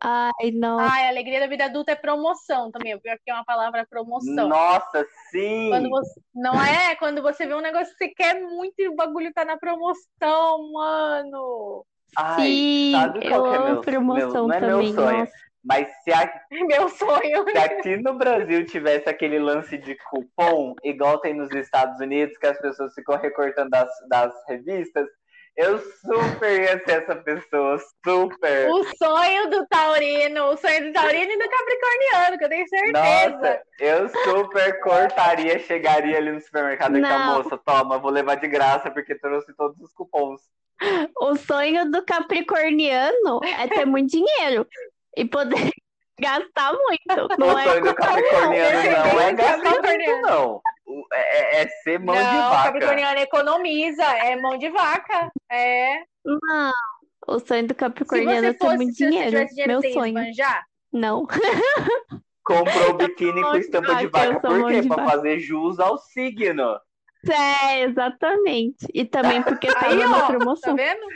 Ai, 0.00 0.50
não. 0.52 0.78
Ai, 0.78 1.06
a 1.06 1.08
alegria 1.08 1.40
da 1.40 1.46
vida 1.46 1.64
adulta 1.64 1.92
é 1.92 1.96
promoção 1.96 2.70
também. 2.70 2.92
Eu 2.92 3.00
pior 3.00 3.16
que 3.24 3.30
é 3.30 3.34
uma 3.34 3.44
palavra 3.44 3.86
promoção. 3.88 4.48
Nossa, 4.48 5.06
sim! 5.30 5.70
Quando 5.70 5.88
você, 5.88 6.20
não 6.34 6.62
é? 6.62 6.94
Quando 6.96 7.22
você 7.22 7.46
vê 7.46 7.54
um 7.54 7.60
negócio 7.60 7.92
que 7.96 8.04
você 8.04 8.08
quer 8.08 8.40
muito 8.40 8.74
e 8.78 8.88
o 8.88 8.94
bagulho 8.94 9.32
tá 9.32 9.44
na 9.44 9.56
promoção, 9.56 10.72
mano. 10.72 11.84
Ai, 12.16 12.40
Sim, 12.40 12.92
sabe 12.92 13.28
qual 13.28 13.54
é 13.54 13.58
meu, 13.58 13.80
promoção 13.80 14.30
meu, 14.30 14.48
não 14.48 14.52
é 14.52 14.60
também, 14.60 14.76
meu 14.76 14.94
sonho. 14.94 15.18
Nossa. 15.18 15.46
Mas 15.64 15.88
se, 16.04 16.12
a, 16.12 16.40
meu 16.68 16.88
sonho. 16.88 17.44
se 17.50 17.58
aqui 17.58 17.96
no 17.96 18.14
Brasil 18.14 18.64
tivesse 18.66 19.08
aquele 19.08 19.38
lance 19.38 19.76
de 19.76 19.96
cupom, 19.96 20.74
igual 20.84 21.18
tem 21.18 21.34
nos 21.34 21.50
Estados 21.50 22.00
Unidos, 22.00 22.38
que 22.38 22.46
as 22.46 22.58
pessoas 22.60 22.94
ficam 22.94 23.18
recortando 23.18 23.70
das, 23.70 23.90
das 24.08 24.32
revistas, 24.46 25.08
eu 25.56 25.78
super 25.78 26.60
ia 26.60 26.84
ser 26.84 27.02
essa 27.02 27.16
pessoa, 27.16 27.78
super. 28.04 28.68
O 28.68 28.84
sonho 28.96 29.48
do 29.48 29.66
taurino, 29.66 30.50
o 30.50 30.56
sonho 30.56 30.86
do 30.86 30.92
taurino 30.92 31.32
e 31.32 31.38
do 31.38 31.48
capricorniano, 31.48 32.38
que 32.38 32.44
eu 32.44 32.48
tenho 32.48 32.68
certeza. 32.68 33.30
Nossa, 33.30 33.62
eu 33.80 34.08
super 34.08 34.80
cortaria, 34.80 35.58
chegaria 35.60 36.18
ali 36.18 36.32
no 36.32 36.40
supermercado 36.40 36.98
e 36.98 37.00
com 37.00 37.06
a 37.06 37.18
moça, 37.18 37.56
toma, 37.56 37.98
vou 37.98 38.10
levar 38.10 38.34
de 38.34 38.48
graça 38.48 38.90
porque 38.90 39.14
trouxe 39.14 39.54
todos 39.54 39.80
os 39.80 39.92
cupons. 39.94 40.42
O 41.18 41.36
sonho 41.36 41.90
do 41.90 42.04
capricorniano 42.04 43.40
é 43.42 43.66
ter 43.66 43.86
muito 43.86 44.10
dinheiro 44.10 44.66
e 45.16 45.24
poder 45.24 45.70
gastar 46.20 46.74
muito. 46.74 47.38
Não 47.38 47.54
o 47.54 47.58
é 47.58 47.64
sonho 47.64 47.82
do 47.82 47.94
capricorniano 47.94 48.90
não, 48.90 49.14
não 49.14 49.20
é 49.20 49.32
gastar 49.32 49.82
muito, 49.82 50.20
não. 50.20 50.60
É, 51.12 51.58
é, 51.58 51.62
é 51.62 51.68
ser 51.68 51.98
mão 51.98 52.14
não, 52.14 52.22
de 52.22 52.36
vaca. 52.36 52.64
Capricorniano 52.64 53.20
economiza, 53.20 54.04
é 54.04 54.36
mão 54.36 54.56
de 54.56 54.70
vaca. 54.70 55.30
É. 55.50 56.02
Não. 56.24 56.72
O 57.26 57.38
sonho 57.40 57.66
do 57.66 57.74
capricorniano 57.74 58.46
é 58.46 58.52
ter 58.52 58.76
muito 58.76 58.94
dinheiro. 58.94 59.46
dinheiro. 59.46 59.80
Meu 59.80 59.92
sonho. 59.92 60.18
Esbanjar? 60.18 60.64
Não. 60.92 61.26
Comprou 62.44 62.90
o 62.90 62.94
biquíni 62.94 63.42
com 63.42 63.56
estampa 63.56 63.96
de 63.96 64.06
vaca. 64.06 64.40
Por 64.40 64.68
quê? 64.68 64.82
Pra 64.82 65.04
fazer 65.04 65.40
jus 65.40 65.80
ao 65.80 65.98
signo. 65.98 66.78
É, 67.28 67.82
exatamente. 67.82 68.86
E 68.94 69.04
também 69.04 69.42
porque 69.42 69.66
tá 69.66 69.88
Aí, 69.88 69.96
na 69.96 70.26
promoção. 70.26 70.76
Tá 70.76 70.82
vendo? 70.82 71.06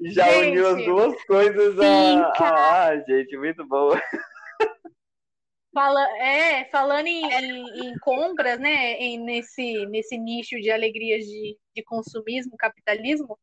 Já 0.00 0.24
gente. 0.24 0.48
uniu 0.48 0.68
as 0.68 0.84
duas 0.84 1.24
coisas. 1.24 1.74
Sim, 1.74 2.18
a... 2.18 2.86
Ah, 2.88 2.96
gente, 3.06 3.36
muito 3.36 3.64
boa. 3.66 4.00
Fala, 5.76 6.00
é, 6.16 6.64
falando 6.70 7.06
em, 7.06 7.22
em, 7.22 7.88
em 7.88 7.98
compras, 7.98 8.58
né, 8.58 8.94
em, 8.94 9.18
nesse, 9.18 9.84
nesse 9.88 10.16
nicho 10.16 10.56
de 10.58 10.70
alegrias 10.70 11.26
de, 11.26 11.54
de 11.74 11.84
consumismo, 11.84 12.56
capitalismo, 12.56 13.38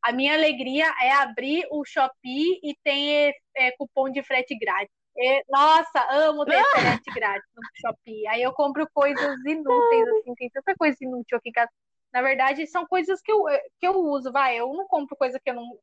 a 0.00 0.10
minha 0.10 0.32
alegria 0.32 0.86
é 1.02 1.12
abrir 1.12 1.66
o 1.70 1.84
Shopee 1.84 2.58
e 2.62 2.74
tem 2.82 3.34
é, 3.54 3.70
cupom 3.76 4.08
de 4.08 4.22
frete 4.22 4.56
grátis. 4.58 4.94
É, 5.14 5.42
nossa, 5.46 6.08
amo 6.10 6.46
ter 6.46 6.64
frete 6.64 7.12
grátis 7.14 7.50
no 7.54 7.62
Shopee. 7.74 8.26
Aí 8.28 8.40
eu 8.40 8.54
compro 8.54 8.88
coisas 8.90 9.36
inúteis, 9.44 10.08
assim, 10.08 10.34
tem 10.36 10.48
tanta 10.48 10.74
coisa 10.78 10.96
inútil 11.02 11.36
aqui. 11.36 11.52
Na 12.14 12.22
verdade, 12.22 12.66
são 12.66 12.86
coisas 12.86 13.20
que 13.20 13.30
eu, 13.30 13.44
que 13.78 13.86
eu 13.86 13.94
uso, 13.96 14.32
vai. 14.32 14.58
Eu 14.58 14.72
não 14.72 14.86
compro 14.86 15.14
coisa 15.14 15.38
que 15.38 15.50
eu 15.50 15.54
não 15.54 15.78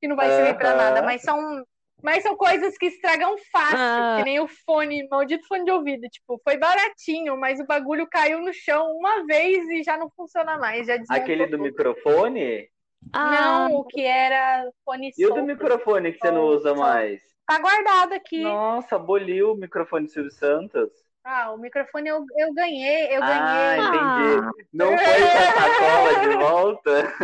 que 0.00 0.06
não 0.06 0.14
vai 0.14 0.28
servir 0.28 0.56
para 0.56 0.76
nada, 0.76 1.02
mas 1.02 1.22
são 1.22 1.64
mas 2.02 2.22
são 2.22 2.36
coisas 2.36 2.76
que 2.76 2.86
estragam 2.86 3.36
fácil, 3.50 3.78
ah. 3.78 4.16
que 4.18 4.24
nem 4.24 4.40
o 4.40 4.48
fone, 4.48 5.06
maldito 5.08 5.46
fone 5.46 5.64
de 5.64 5.70
ouvido. 5.70 6.08
Tipo, 6.08 6.40
foi 6.42 6.56
baratinho, 6.56 7.38
mas 7.38 7.60
o 7.60 7.66
bagulho 7.66 8.06
caiu 8.10 8.40
no 8.40 8.52
chão 8.52 8.90
uma 8.96 9.24
vez 9.24 9.68
e 9.68 9.82
já 9.82 9.96
não 9.96 10.10
funciona 10.10 10.58
mais. 10.58 10.86
Já 10.86 10.96
Aquele 11.10 11.46
do 11.46 11.52
tudo. 11.52 11.62
microfone? 11.62 12.68
Ah. 13.12 13.68
Não, 13.68 13.76
o 13.76 13.84
que 13.84 14.02
era 14.02 14.68
fone 14.84 15.10
E 15.16 15.26
o 15.26 15.34
do 15.34 15.42
microfone 15.42 16.12
que 16.12 16.18
você 16.18 16.30
não 16.30 16.44
usa 16.44 16.74
mais? 16.74 17.22
Tá 17.46 17.58
guardado 17.58 18.12
aqui. 18.14 18.42
Nossa, 18.42 18.96
aboliu 18.96 19.52
o 19.52 19.56
microfone 19.56 20.06
do 20.06 20.12
Silvio 20.12 20.30
Santos. 20.30 20.90
Ah, 21.24 21.52
o 21.52 21.58
microfone 21.58 22.08
eu, 22.08 22.24
eu 22.36 22.52
ganhei, 22.52 23.06
eu 23.06 23.20
ganhei. 23.20 23.20
Ah, 23.20 23.76
entendi. 23.78 24.66
Não 24.72 24.88
foi 24.88 25.22
essa 25.22 25.52
sacola 25.52 26.20
de 26.20 26.28
volta? 26.36 27.14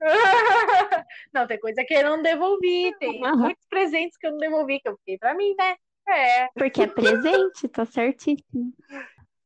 Não, 1.32 1.46
tem 1.46 1.58
coisa 1.58 1.84
que 1.84 1.94
eu 1.94 2.02
não 2.04 2.22
devolvi, 2.22 2.94
tem 2.98 3.22
uhum. 3.22 3.36
muitos 3.36 3.66
presentes 3.68 4.16
que 4.18 4.26
eu 4.26 4.32
não 4.32 4.38
devolvi, 4.38 4.80
que 4.80 4.88
eu 4.88 4.96
fiquei 4.98 5.18
pra 5.18 5.34
mim, 5.34 5.54
né? 5.58 5.76
É. 6.08 6.48
Porque 6.54 6.82
é 6.82 6.86
presente, 6.86 7.68
tá 7.68 7.84
certíssimo. 7.84 8.72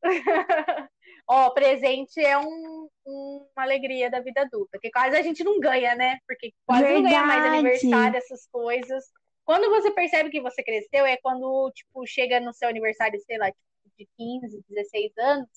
Ó, 1.27 1.49
presente 1.51 2.19
é 2.19 2.37
um, 2.37 2.87
um, 3.05 3.47
uma 3.55 3.63
alegria 3.63 4.09
da 4.09 4.19
vida 4.19 4.41
adulta, 4.41 4.77
que 4.79 4.91
quase 4.91 5.15
a 5.15 5.21
gente 5.21 5.43
não 5.43 5.59
ganha, 5.59 5.95
né? 5.95 6.17
Porque 6.27 6.53
quase 6.65 6.83
Verdade. 6.83 7.03
não 7.03 7.09
ganha 7.09 7.25
mais 7.25 7.45
aniversário, 7.45 8.17
essas 8.17 8.47
coisas. 8.47 9.05
Quando 9.45 9.69
você 9.69 9.91
percebe 9.91 10.29
que 10.29 10.41
você 10.41 10.63
cresceu, 10.63 11.05
é 11.05 11.17
quando, 11.17 11.71
tipo, 11.71 12.05
chega 12.07 12.39
no 12.39 12.53
seu 12.53 12.67
aniversário, 12.67 13.19
sei 13.21 13.37
lá, 13.37 13.45
tipo, 13.45 13.59
de 13.97 14.07
15, 14.17 14.63
16 14.67 15.11
anos, 15.19 15.47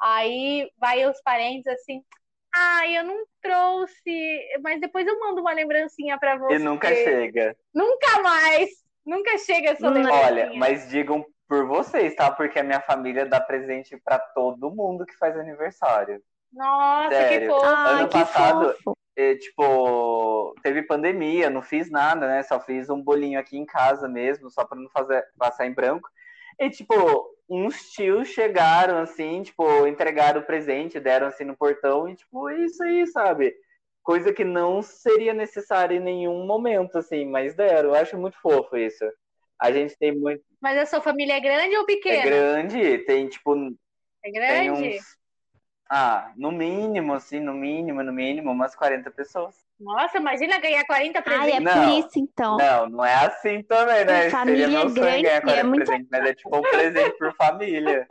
aí 0.00 0.70
vai 0.78 1.04
os 1.06 1.20
parentes 1.20 1.66
assim, 1.66 2.02
ah, 2.54 2.86
eu 2.88 3.04
não 3.04 3.24
trouxe, 3.42 4.48
mas 4.62 4.80
depois 4.80 5.06
eu 5.06 5.18
mando 5.18 5.40
uma 5.40 5.52
lembrancinha 5.52 6.18
para 6.18 6.36
você. 6.36 6.54
E 6.54 6.58
nunca 6.58 6.88
chega. 6.88 7.56
Nunca 7.74 8.22
mais. 8.22 8.70
Nunca 9.04 9.38
chega 9.38 9.70
essa 9.70 9.88
lembrancinha. 9.88 10.26
Olha, 10.26 10.52
mas 10.54 10.88
digam 10.88 11.24
por 11.48 11.66
vocês, 11.66 12.14
tá? 12.14 12.30
Porque 12.30 12.60
a 12.60 12.62
minha 12.62 12.80
família 12.80 13.26
dá 13.26 13.40
presente 13.40 13.96
para 14.04 14.18
todo 14.18 14.70
mundo 14.70 15.04
que 15.04 15.16
faz 15.16 15.36
aniversário. 15.36 16.22
Nossa, 16.52 17.10
Sério. 17.10 17.40
que 17.40 17.54
fofo. 17.54 17.66
Ano 17.66 18.08
passado, 18.08 18.76
tipo, 19.36 20.54
teve 20.62 20.82
pandemia, 20.82 21.50
não 21.50 21.62
fiz 21.62 21.90
nada, 21.90 22.26
né? 22.26 22.42
Só 22.42 22.60
fiz 22.60 22.88
um 22.90 23.02
bolinho 23.02 23.38
aqui 23.38 23.56
em 23.58 23.66
casa 23.66 24.08
mesmo, 24.08 24.50
só 24.50 24.64
para 24.64 24.78
não 24.80 24.88
fazer 24.90 25.24
passar 25.38 25.66
em 25.66 25.74
branco. 25.74 26.08
E, 26.58 26.70
tipo, 26.70 26.94
uns 27.48 27.90
tios 27.92 28.28
chegaram, 28.28 28.98
assim, 28.98 29.42
tipo, 29.42 29.86
entregaram 29.86 30.40
o 30.40 30.44
presente, 30.44 31.00
deram, 31.00 31.26
assim, 31.26 31.44
no 31.44 31.56
portão, 31.56 32.08
e, 32.08 32.14
tipo, 32.16 32.48
é 32.48 32.58
isso 32.64 32.82
aí, 32.82 33.06
sabe? 33.06 33.54
Coisa 34.02 34.32
que 34.32 34.44
não 34.44 34.82
seria 34.82 35.34
necessária 35.34 35.96
em 35.96 36.00
nenhum 36.00 36.46
momento, 36.46 36.98
assim, 36.98 37.24
mas 37.26 37.54
deram. 37.54 37.90
Eu 37.90 37.94
acho 37.94 38.18
muito 38.18 38.40
fofo 38.40 38.76
isso. 38.76 39.04
A 39.60 39.70
gente 39.70 39.96
tem 39.98 40.16
muito. 40.16 40.42
Mas 40.60 40.78
a 40.78 40.86
sua 40.86 41.00
família 41.00 41.34
é 41.34 41.40
grande 41.40 41.76
ou 41.76 41.82
É 41.82 41.86
pequena? 41.86 42.24
grande, 42.24 42.98
tem 43.04 43.28
tipo. 43.28 43.54
É 44.24 44.30
Tem 44.30 44.32
grande? 44.32 44.70
uns. 44.96 45.19
Ah, 45.92 46.30
no 46.36 46.52
mínimo, 46.52 47.12
assim, 47.14 47.40
no 47.40 47.52
mínimo, 47.52 48.00
no 48.04 48.12
mínimo, 48.12 48.52
umas 48.52 48.76
40 48.76 49.10
pessoas. 49.10 49.56
Nossa, 49.80 50.18
imagina 50.18 50.60
ganhar 50.60 50.84
40 50.84 51.18
Ai, 51.18 51.22
presentes. 51.24 51.54
é 51.56 51.60
Não. 51.60 51.84
por 51.84 51.98
isso 51.98 52.18
então. 52.18 52.56
Não, 52.58 52.88
não 52.88 53.04
é 53.04 53.14
assim 53.26 53.62
também, 53.64 54.04
né? 54.04 54.30
Família 54.30 54.66
Seria 54.66 54.78
meu 54.78 54.88
sonho 54.88 54.94
grande, 54.94 55.22
ganhar 55.22 55.36
é 55.36 55.40
40 55.40 55.64
muito- 55.66 55.84
presentes, 55.86 56.08
mas 56.12 56.26
é 56.26 56.34
tipo 56.34 56.56
um 56.56 56.62
presente 56.62 57.18
por 57.18 57.34
família. 57.34 58.06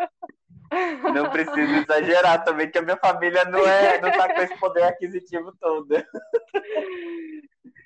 Não 1.16 1.32
preciso 1.32 1.60
exagerar 1.74 2.44
também, 2.44 2.70
que 2.70 2.78
a 2.78 2.82
minha 2.84 2.98
família 2.98 3.44
não, 3.46 3.68
é, 3.68 4.00
não 4.00 4.12
tá 4.12 4.32
com 4.32 4.40
esse 4.40 4.56
poder 4.60 4.84
aquisitivo 4.84 5.52
todo. 5.60 5.96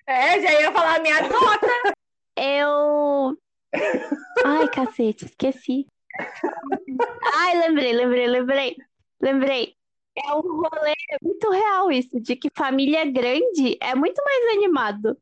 É, 0.06 0.42
já 0.42 0.62
ia 0.62 0.70
falar 0.74 1.00
minha 1.00 1.22
nota. 1.22 1.94
Eu. 2.36 3.38
Ai, 4.46 4.68
cacete, 4.68 5.24
esqueci. 5.26 5.88
Ai, 7.36 7.58
lembrei, 7.60 7.94
lembrei, 7.94 8.28
lembrei. 8.28 8.76
Lembrei. 9.22 9.76
É 10.16 10.34
um 10.36 10.42
rolê 10.42 10.94
muito 11.22 11.50
real 11.50 11.92
isso, 11.92 12.20
de 12.22 12.36
que 12.36 12.50
família 12.56 13.04
grande 13.06 13.78
é 13.82 13.96
muito 13.96 14.22
mais 14.24 14.58
animado. 14.58 15.18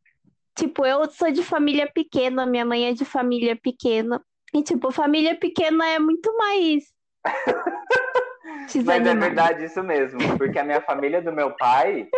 Tipo, 0.55 0.85
eu 0.85 1.09
sou 1.11 1.31
de 1.31 1.43
família 1.43 1.89
pequena, 1.91 2.45
minha 2.45 2.65
mãe 2.65 2.87
é 2.89 2.93
de 2.93 3.05
família 3.05 3.55
pequena. 3.55 4.21
E, 4.53 4.61
tipo, 4.63 4.91
família 4.91 5.35
pequena 5.39 5.87
é 5.87 5.97
muito 5.99 6.35
mais. 6.37 6.93
Mas 8.85 9.05
é 9.05 9.15
verdade 9.15 9.65
isso 9.65 9.83
mesmo, 9.83 10.19
porque 10.37 10.59
a 10.59 10.63
minha 10.63 10.81
família 10.81 11.21
do 11.21 11.31
meu 11.31 11.55
pai, 11.55 12.09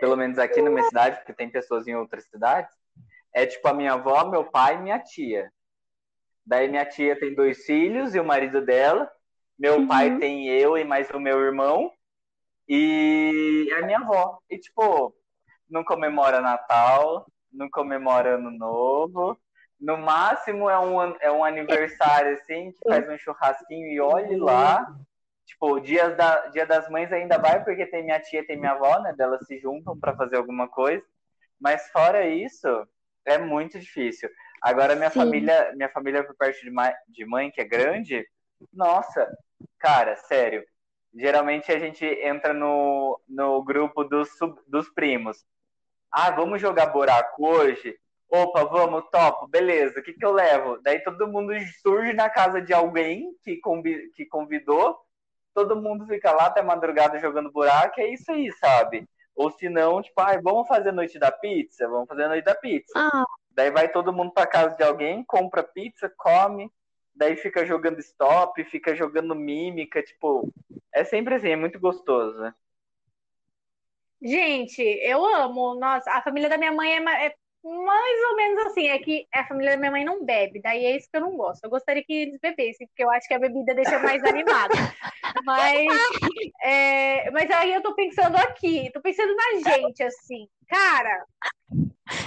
pelo 0.00 0.16
menos 0.16 0.38
aqui 0.38 0.62
na 0.62 0.70
minha 0.70 0.82
cidade, 0.82 1.16
porque 1.16 1.32
tem 1.32 1.50
pessoas 1.50 1.86
em 1.88 1.94
outras 1.96 2.24
cidades, 2.24 2.74
é 3.34 3.46
tipo 3.46 3.66
a 3.68 3.74
minha 3.74 3.94
avó, 3.94 4.24
meu 4.26 4.44
pai 4.44 4.76
e 4.76 4.82
minha 4.82 4.98
tia. 4.98 5.50
Daí 6.44 6.68
minha 6.68 6.84
tia 6.84 7.18
tem 7.18 7.34
dois 7.34 7.64
filhos 7.64 8.14
e 8.14 8.20
o 8.20 8.24
marido 8.24 8.60
dela. 8.64 9.10
Meu 9.58 9.76
Uhum. 9.76 9.88
pai 9.88 10.18
tem 10.18 10.48
eu 10.48 10.76
e 10.76 10.84
mais 10.84 11.08
o 11.10 11.20
meu 11.20 11.40
irmão. 11.40 11.90
E 12.72 13.68
a 13.72 13.84
minha 13.84 13.98
avó. 13.98 14.38
E 14.48 14.56
tipo, 14.56 15.12
não 15.68 15.82
comemora 15.82 16.40
Natal, 16.40 17.26
não 17.52 17.68
comemora 17.68 18.36
Ano 18.36 18.52
Novo. 18.52 19.36
No 19.80 19.98
máximo 19.98 20.70
é 20.70 20.78
um, 20.78 21.02
é 21.20 21.32
um 21.32 21.44
aniversário 21.44 22.34
assim, 22.34 22.70
que 22.70 22.78
faz 22.88 23.08
um 23.08 23.18
churrasquinho 23.18 23.88
e 23.88 24.00
olhe 24.00 24.36
lá. 24.36 24.86
Tipo, 25.44 25.80
dias 25.80 26.16
da, 26.16 26.46
dia 26.48 26.64
das 26.64 26.88
mães 26.88 27.12
ainda 27.12 27.38
vai, 27.38 27.64
porque 27.64 27.84
tem 27.86 28.04
minha 28.04 28.20
tia, 28.20 28.46
tem 28.46 28.56
minha 28.56 28.70
avó, 28.70 29.00
né? 29.00 29.12
Delas 29.14 29.44
se 29.48 29.58
juntam 29.58 29.98
para 29.98 30.14
fazer 30.14 30.36
alguma 30.36 30.68
coisa. 30.68 31.04
Mas 31.58 31.90
fora 31.90 32.24
isso, 32.28 32.86
é 33.24 33.36
muito 33.36 33.80
difícil. 33.80 34.30
Agora 34.62 34.94
minha 34.94 35.10
Sim. 35.10 35.18
família, 35.18 35.72
minha 35.74 35.88
família 35.88 36.22
por 36.22 36.36
parte 36.36 36.62
de, 36.62 36.70
ma- 36.70 36.94
de 37.08 37.24
mãe, 37.26 37.50
que 37.50 37.60
é 37.60 37.64
grande, 37.64 38.24
nossa, 38.72 39.28
cara, 39.78 40.14
sério. 40.16 40.64
Geralmente 41.14 41.72
a 41.72 41.78
gente 41.78 42.04
entra 42.04 42.52
no, 42.54 43.20
no 43.28 43.62
grupo 43.64 44.04
dos, 44.04 44.36
sub- 44.36 44.60
dos 44.66 44.88
primos. 44.90 45.44
Ah, 46.10 46.30
vamos 46.30 46.60
jogar 46.60 46.86
buraco 46.86 47.46
hoje? 47.46 47.98
Opa, 48.28 48.64
vamos, 48.64 49.04
topo, 49.10 49.48
beleza. 49.48 50.00
O 50.00 50.02
que, 50.02 50.12
que 50.14 50.24
eu 50.24 50.32
levo? 50.32 50.80
Daí 50.82 51.00
todo 51.02 51.28
mundo 51.28 51.52
surge 51.82 52.12
na 52.12 52.30
casa 52.30 52.60
de 52.62 52.72
alguém 52.72 53.32
que, 53.44 53.58
convi- 53.60 54.10
que 54.14 54.26
convidou, 54.26 54.98
todo 55.54 55.76
mundo 55.80 56.06
fica 56.06 56.30
lá 56.32 56.46
até 56.46 56.62
madrugada 56.62 57.18
jogando 57.18 57.50
buraco, 57.52 58.00
é 58.00 58.08
isso 58.12 58.30
aí, 58.32 58.52
sabe? 58.52 59.08
Ou 59.34 59.50
se 59.50 59.68
não, 59.68 60.00
tipo, 60.02 60.20
ah, 60.20 60.38
vamos 60.42 60.68
fazer 60.68 60.92
noite 60.92 61.18
da 61.18 61.32
pizza? 61.32 61.88
Vamos 61.88 62.08
fazer 62.08 62.28
noite 62.28 62.44
da 62.44 62.54
pizza. 62.54 62.92
Ah, 62.96 63.24
Daí 63.50 63.70
vai 63.70 63.88
todo 63.90 64.12
mundo 64.12 64.32
pra 64.32 64.46
casa 64.46 64.76
de 64.76 64.82
alguém, 64.84 65.24
compra 65.24 65.62
pizza, 65.62 66.12
come, 66.16 66.70
daí 67.14 67.36
fica 67.36 67.64
jogando 67.66 68.00
stop, 68.00 68.62
fica 68.64 68.94
jogando 68.94 69.34
mímica, 69.34 70.02
tipo, 70.02 70.52
é 70.92 71.04
sempre 71.04 71.34
assim, 71.34 71.48
é 71.48 71.56
muito 71.56 71.78
gostoso, 71.78 72.38
né? 72.38 72.54
Gente, 74.22 74.82
eu 74.82 75.24
amo. 75.24 75.74
Nossa, 75.76 76.10
a 76.10 76.22
família 76.22 76.48
da 76.48 76.58
minha 76.58 76.72
mãe 76.72 76.92
é, 76.92 77.26
é 77.26 77.34
mais 77.64 78.30
ou 78.30 78.36
menos 78.36 78.66
assim. 78.66 78.88
É 78.88 78.98
que 78.98 79.26
a 79.32 79.46
família 79.46 79.72
da 79.72 79.76
minha 79.78 79.90
mãe 79.90 80.04
não 80.04 80.24
bebe, 80.24 80.60
daí 80.60 80.84
é 80.84 80.96
isso 80.96 81.08
que 81.10 81.16
eu 81.16 81.22
não 81.22 81.36
gosto. 81.36 81.64
Eu 81.64 81.70
gostaria 81.70 82.04
que 82.04 82.12
eles 82.12 82.38
bebessem, 82.40 82.86
porque 82.86 83.02
eu 83.02 83.10
acho 83.10 83.26
que 83.26 83.34
a 83.34 83.38
bebida 83.38 83.74
deixa 83.74 83.98
mais 83.98 84.22
animado. 84.24 84.72
Mas, 85.44 85.86
é, 86.62 87.30
mas 87.30 87.48
aí 87.52 87.72
eu 87.72 87.80
tô 87.82 87.94
pensando 87.94 88.36
aqui, 88.36 88.90
tô 88.92 89.00
pensando 89.00 89.32
na 89.34 89.70
gente, 89.70 90.02
assim. 90.02 90.48
Cara, 90.68 91.24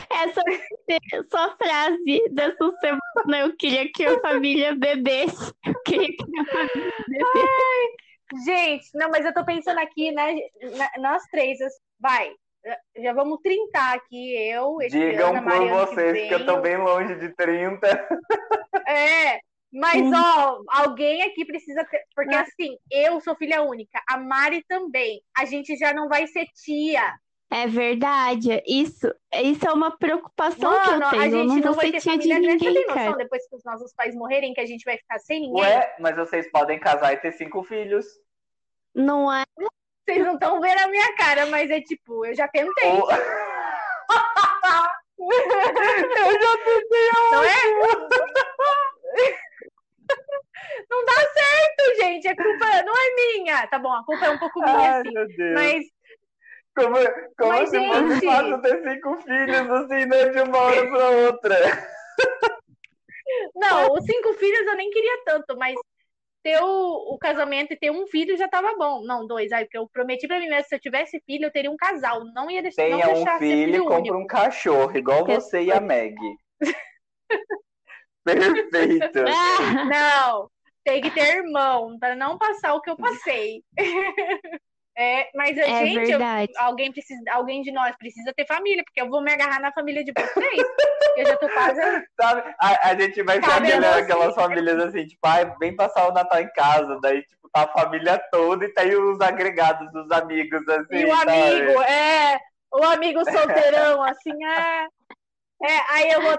essa 0.09 0.41
sua 1.29 1.55
frase 1.57 2.29
dessa 2.31 2.71
semana, 2.79 3.39
eu 3.47 3.55
queria 3.57 3.89
que 3.91 4.05
a 4.05 4.19
família 4.19 4.75
bebesse. 4.75 5.53
Eu 5.65 5.81
queria 5.85 6.07
que 6.07 6.25
minha 6.29 6.45
família 6.51 6.93
bebesse. 7.07 8.45
gente, 8.45 8.85
não, 8.95 9.09
mas 9.09 9.25
eu 9.25 9.33
tô 9.33 9.45
pensando 9.45 9.79
aqui, 9.79 10.11
né? 10.11 10.35
Nós 10.99 11.23
três, 11.31 11.59
as- 11.61 11.73
vai. 11.99 12.31
já- 12.97 13.13
vamos 13.13 13.39
trintar 13.41 13.93
aqui, 13.95 14.37
eu, 14.49 14.77
Digam 14.89 15.01
Ediana, 15.09 15.41
por 15.41 15.49
Mariana 15.49 15.87
que 15.87 15.95
vocês 15.95 16.27
que 16.29 16.33
eu 16.33 16.45
tô 16.45 16.61
bem 16.61 16.77
longe 16.77 17.15
de 17.15 17.29
30. 17.35 17.87
É, 18.87 19.39
mas 19.71 20.01
Hum. 20.01 20.13
ó, 20.15 20.61
alguém 20.69 21.23
aqui 21.23 21.45
precisa 21.45 21.83
ter, 21.85 22.01
porque 22.15 22.33
assim, 22.35 22.77
eu 22.89 23.19
sou 23.19 23.35
filha 23.35 23.61
única, 23.63 24.01
a 24.09 24.17
Mari 24.17 24.63
também. 24.67 25.21
A 25.37 25.45
gente 25.45 25.75
já 25.75 25.93
não 25.93 26.07
vai 26.07 26.25
ser 26.27 26.45
tia. 26.55 27.13
É 27.53 27.67
verdade. 27.67 28.63
Isso, 28.65 29.13
isso 29.31 29.67
é 29.67 29.71
uma 29.71 29.95
preocupação 29.95 30.71
que 30.71 30.89
eu 30.89 30.93
Mano, 30.93 31.05
a 31.05 31.09
tenho. 31.11 31.23
Eu 31.23 31.29
gente 31.29 31.63
não 31.63 31.71
não 31.71 31.73
vai 31.73 31.91
ter 31.91 31.99
de 31.99 32.03
família. 32.03 32.35
Você 32.35 32.41
ninguém, 32.41 32.73
tem 32.73 32.87
noção 32.87 33.15
depois 33.15 33.47
que 33.47 33.55
os 33.55 33.63
nossos 33.63 33.93
pais 33.93 34.15
morrerem 34.15 34.55
que 34.55 34.59
a 34.59 34.65
gente 34.65 34.83
vai 34.83 34.97
ficar 34.97 35.19
sem 35.19 35.41
ninguém? 35.41 35.61
Ué, 35.61 35.95
mas 35.99 36.15
vocês 36.15 36.49
podem 36.49 36.79
casar 36.79 37.13
e 37.13 37.17
ter 37.17 37.31
cinco 37.33 37.61
filhos. 37.63 38.07
Não 38.95 39.31
é? 39.31 39.43
Vocês 40.03 40.25
não 40.25 40.33
estão 40.33 40.59
vendo 40.59 40.79
a 40.79 40.87
minha 40.87 41.15
cara, 41.15 41.45
mas 41.45 41.69
é 41.69 41.79
tipo, 41.79 42.25
eu 42.25 42.33
já 42.33 42.47
tentei. 42.47 42.89
Ou... 42.89 43.07
eu 43.11 43.17
já 46.41 46.57
tentei 46.57 47.09
Não 47.31 47.43
é? 47.43 47.57
Não 50.89 51.05
dá 51.05 51.13
certo, 51.13 51.95
gente. 52.01 52.27
A 52.27 52.35
culpa 52.35 52.65
não 52.83 52.93
é 52.93 53.15
minha. 53.15 53.67
Tá 53.67 53.77
bom, 53.77 53.93
a 53.93 54.03
culpa 54.03 54.25
é 54.25 54.31
um 54.31 54.39
pouco 54.39 54.59
minha, 54.59 54.95
Ai, 54.95 55.03
sim. 55.03 55.13
meu 55.13 55.27
Deus. 55.27 55.53
Mas 55.53 55.85
Como, 56.75 56.95
como 57.37 57.49
Mas, 57.51 57.69
se 57.69 57.77
fosse 57.87 58.13
gente- 58.15 58.25
fácil 58.25 58.61
ter 58.61 58.83
cinco 58.83 59.15
filhos 59.21 59.69
assim, 59.69 60.05
né, 60.07 60.29
de 60.29 60.41
uma 60.41 60.57
hora 60.57 60.89
pra 60.89 61.09
outra. 61.09 61.55
Não, 63.55 63.93
os 63.93 64.03
cinco 64.05 64.33
filhos 64.33 64.65
eu 64.67 64.75
nem 64.75 64.89
queria 64.89 65.23
tanto, 65.25 65.55
mas 65.57 65.75
ter 66.43 66.59
o, 66.61 67.13
o 67.13 67.17
casamento 67.19 67.71
e 67.73 67.77
ter 67.77 67.89
um 67.91 68.05
filho 68.07 68.35
já 68.35 68.47
tava 68.49 68.75
bom. 68.75 69.03
Não, 69.05 69.25
dois. 69.25 69.51
Aí, 69.51 69.63
porque 69.65 69.77
eu 69.77 69.87
prometi 69.87 70.27
pra 70.27 70.39
mim 70.39 70.49
mesmo, 70.49 70.65
se 70.67 70.75
eu 70.75 70.79
tivesse 70.79 71.21
filho, 71.25 71.45
eu 71.45 71.51
teria 71.51 71.71
um 71.71 71.77
casal. 71.77 72.23
Não 72.33 72.49
ia 72.51 72.61
deixar, 72.61 72.89
não 72.89 72.99
Tenha 72.99 73.13
deixar 73.13 73.35
um 73.35 73.39
filho 73.39 73.75
e 73.75 73.79
compra 73.79 73.95
único. 73.97 74.17
um 74.17 74.27
cachorro, 74.27 74.97
igual 74.97 75.25
você 75.25 75.61
e 75.63 75.71
a 75.71 75.79
Meg. 75.79 76.15
Perfeito. 78.25 79.19
Ah, 79.27 79.85
Não, 79.85 80.49
tem 80.83 81.01
que 81.01 81.11
ter 81.11 81.37
irmão, 81.37 81.97
pra 81.99 82.15
não 82.15 82.37
passar 82.37 82.73
o 82.73 82.81
que 82.81 82.89
eu 82.89 82.97
passei. 82.97 83.63
É, 84.95 85.27
mas, 85.33 85.57
é 85.57 85.85
gente, 85.85 85.95
eu- 86.11 86.19
verdade. 86.19 86.51
alguém, 86.57 86.91
precisa, 86.91 87.21
alguém 87.31 87.61
de 87.63 87.71
nós 87.71 87.95
precisa 87.97 88.31
ter 88.35 88.45
família, 88.45 88.83
porque 88.83 89.01
eu 89.01 89.09
vou 89.09 89.23
me 89.23 89.33
agarrar 89.33 89.59
na 89.59 89.71
família 89.71 90.03
de 90.03 90.11
vocês. 90.15 90.35
eu 91.17 91.25
já 91.25 91.35
tô 91.37 91.49
quase. 91.49 91.81
Sabe? 92.19 92.55
A, 92.59 92.89
a 92.89 92.99
gente 92.99 93.23
vai 93.23 93.35
ser 93.37 93.41
Cabe 93.49 93.71
a 93.71 93.77
aquela- 93.77 93.93
você. 93.93 94.01
aquelas 94.01 94.35
famílias 94.35 94.79
assim, 94.83 95.07
tipo, 95.07 95.25
ai, 95.25 95.51
vem 95.59 95.75
passar 95.75 96.07
o 96.07 96.13
Natal 96.13 96.39
em 96.41 96.51
casa, 96.53 96.99
daí, 97.01 97.23
tipo, 97.23 97.49
tá 97.51 97.63
a 97.63 97.67
família 97.69 98.19
toda 98.31 98.65
e 98.65 98.73
tem 98.73 98.95
os 98.95 99.19
agregados 99.19 99.91
dos 99.91 100.11
amigos, 100.11 100.67
assim, 100.69 100.95
E 100.97 101.05
o 101.05 101.15
sabe? 101.15 101.31
amigo, 101.31 101.81
é. 101.83 102.39
O 102.71 102.83
amigo 102.83 103.19
solteirão, 103.31 104.03
assim, 104.03 104.43
é. 104.45 104.87
É, 105.63 105.79
aí 105.89 106.11
eu 106.11 106.21
vou. 106.21 106.37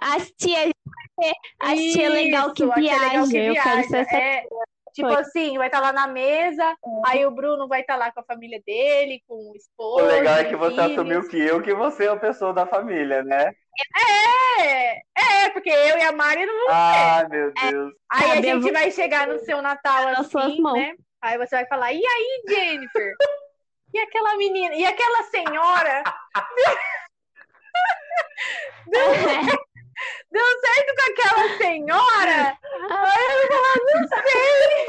As 0.00 0.30
tias, 0.32 0.70
as 1.60 1.78
tia 1.78 2.08
legal 2.10 2.52
que 2.52 2.62
a 2.62 2.74
viaja. 2.74 3.06
legal 3.08 3.28
que 3.28 3.36
Eu 3.36 3.54
quero 3.54 3.82
ser 3.88 3.96
essa. 3.98 4.16
é. 4.16 4.44
Tipo 4.98 5.12
Foi. 5.12 5.20
assim, 5.20 5.56
vai 5.56 5.68
estar 5.68 5.78
lá 5.78 5.92
na 5.92 6.08
mesa, 6.08 6.76
aí 7.06 7.24
o 7.24 7.30
Bruno 7.30 7.68
vai 7.68 7.82
estar 7.82 7.94
lá 7.94 8.10
com 8.10 8.18
a 8.18 8.24
família 8.24 8.60
dele, 8.66 9.22
com 9.28 9.34
o 9.34 9.52
O 9.52 9.56
esposo. 9.56 10.04
legal 10.04 10.38
é 10.38 10.44
que 10.44 10.56
você 10.56 10.74
filhos. 10.74 10.90
assumiu 10.90 11.28
que 11.28 11.38
eu, 11.38 11.62
que 11.62 11.72
você 11.72 12.06
é 12.06 12.08
a 12.08 12.16
pessoa 12.16 12.52
da 12.52 12.66
família, 12.66 13.22
né? 13.22 13.52
É, 14.60 14.96
é, 15.16 15.50
porque 15.52 15.70
eu 15.70 15.98
e 15.98 16.02
a 16.02 16.10
Mari 16.10 16.44
não 16.44 16.66
vamos. 16.66 16.72
Ai, 16.72 17.28
meu 17.28 17.52
Deus. 17.52 17.94
Aí 18.10 18.30
a 18.32 18.34
gente 18.42 18.60
você 18.62 18.72
vai 18.72 18.90
chegar 18.90 19.28
no 19.28 19.38
seu 19.38 19.62
Natal 19.62 20.08
assim, 20.08 20.60
né? 20.74 20.96
Aí 21.22 21.38
você 21.38 21.54
vai 21.54 21.66
falar, 21.66 21.92
e 21.92 22.02
aí, 22.04 22.42
Jennifer? 22.48 23.14
E 23.94 23.98
aquela 24.00 24.36
menina? 24.36 24.74
E 24.74 24.84
aquela 24.84 25.22
senhora? 25.22 26.02
Deu 30.30 30.44
certo 30.60 30.94
com 30.94 31.12
aquela 31.12 31.56
senhora? 31.58 32.58
Aí 32.90 33.24
eu 33.24 33.38
vou 33.38 33.56
falar, 33.56 33.76
não 33.94 34.08
sei. 34.08 34.86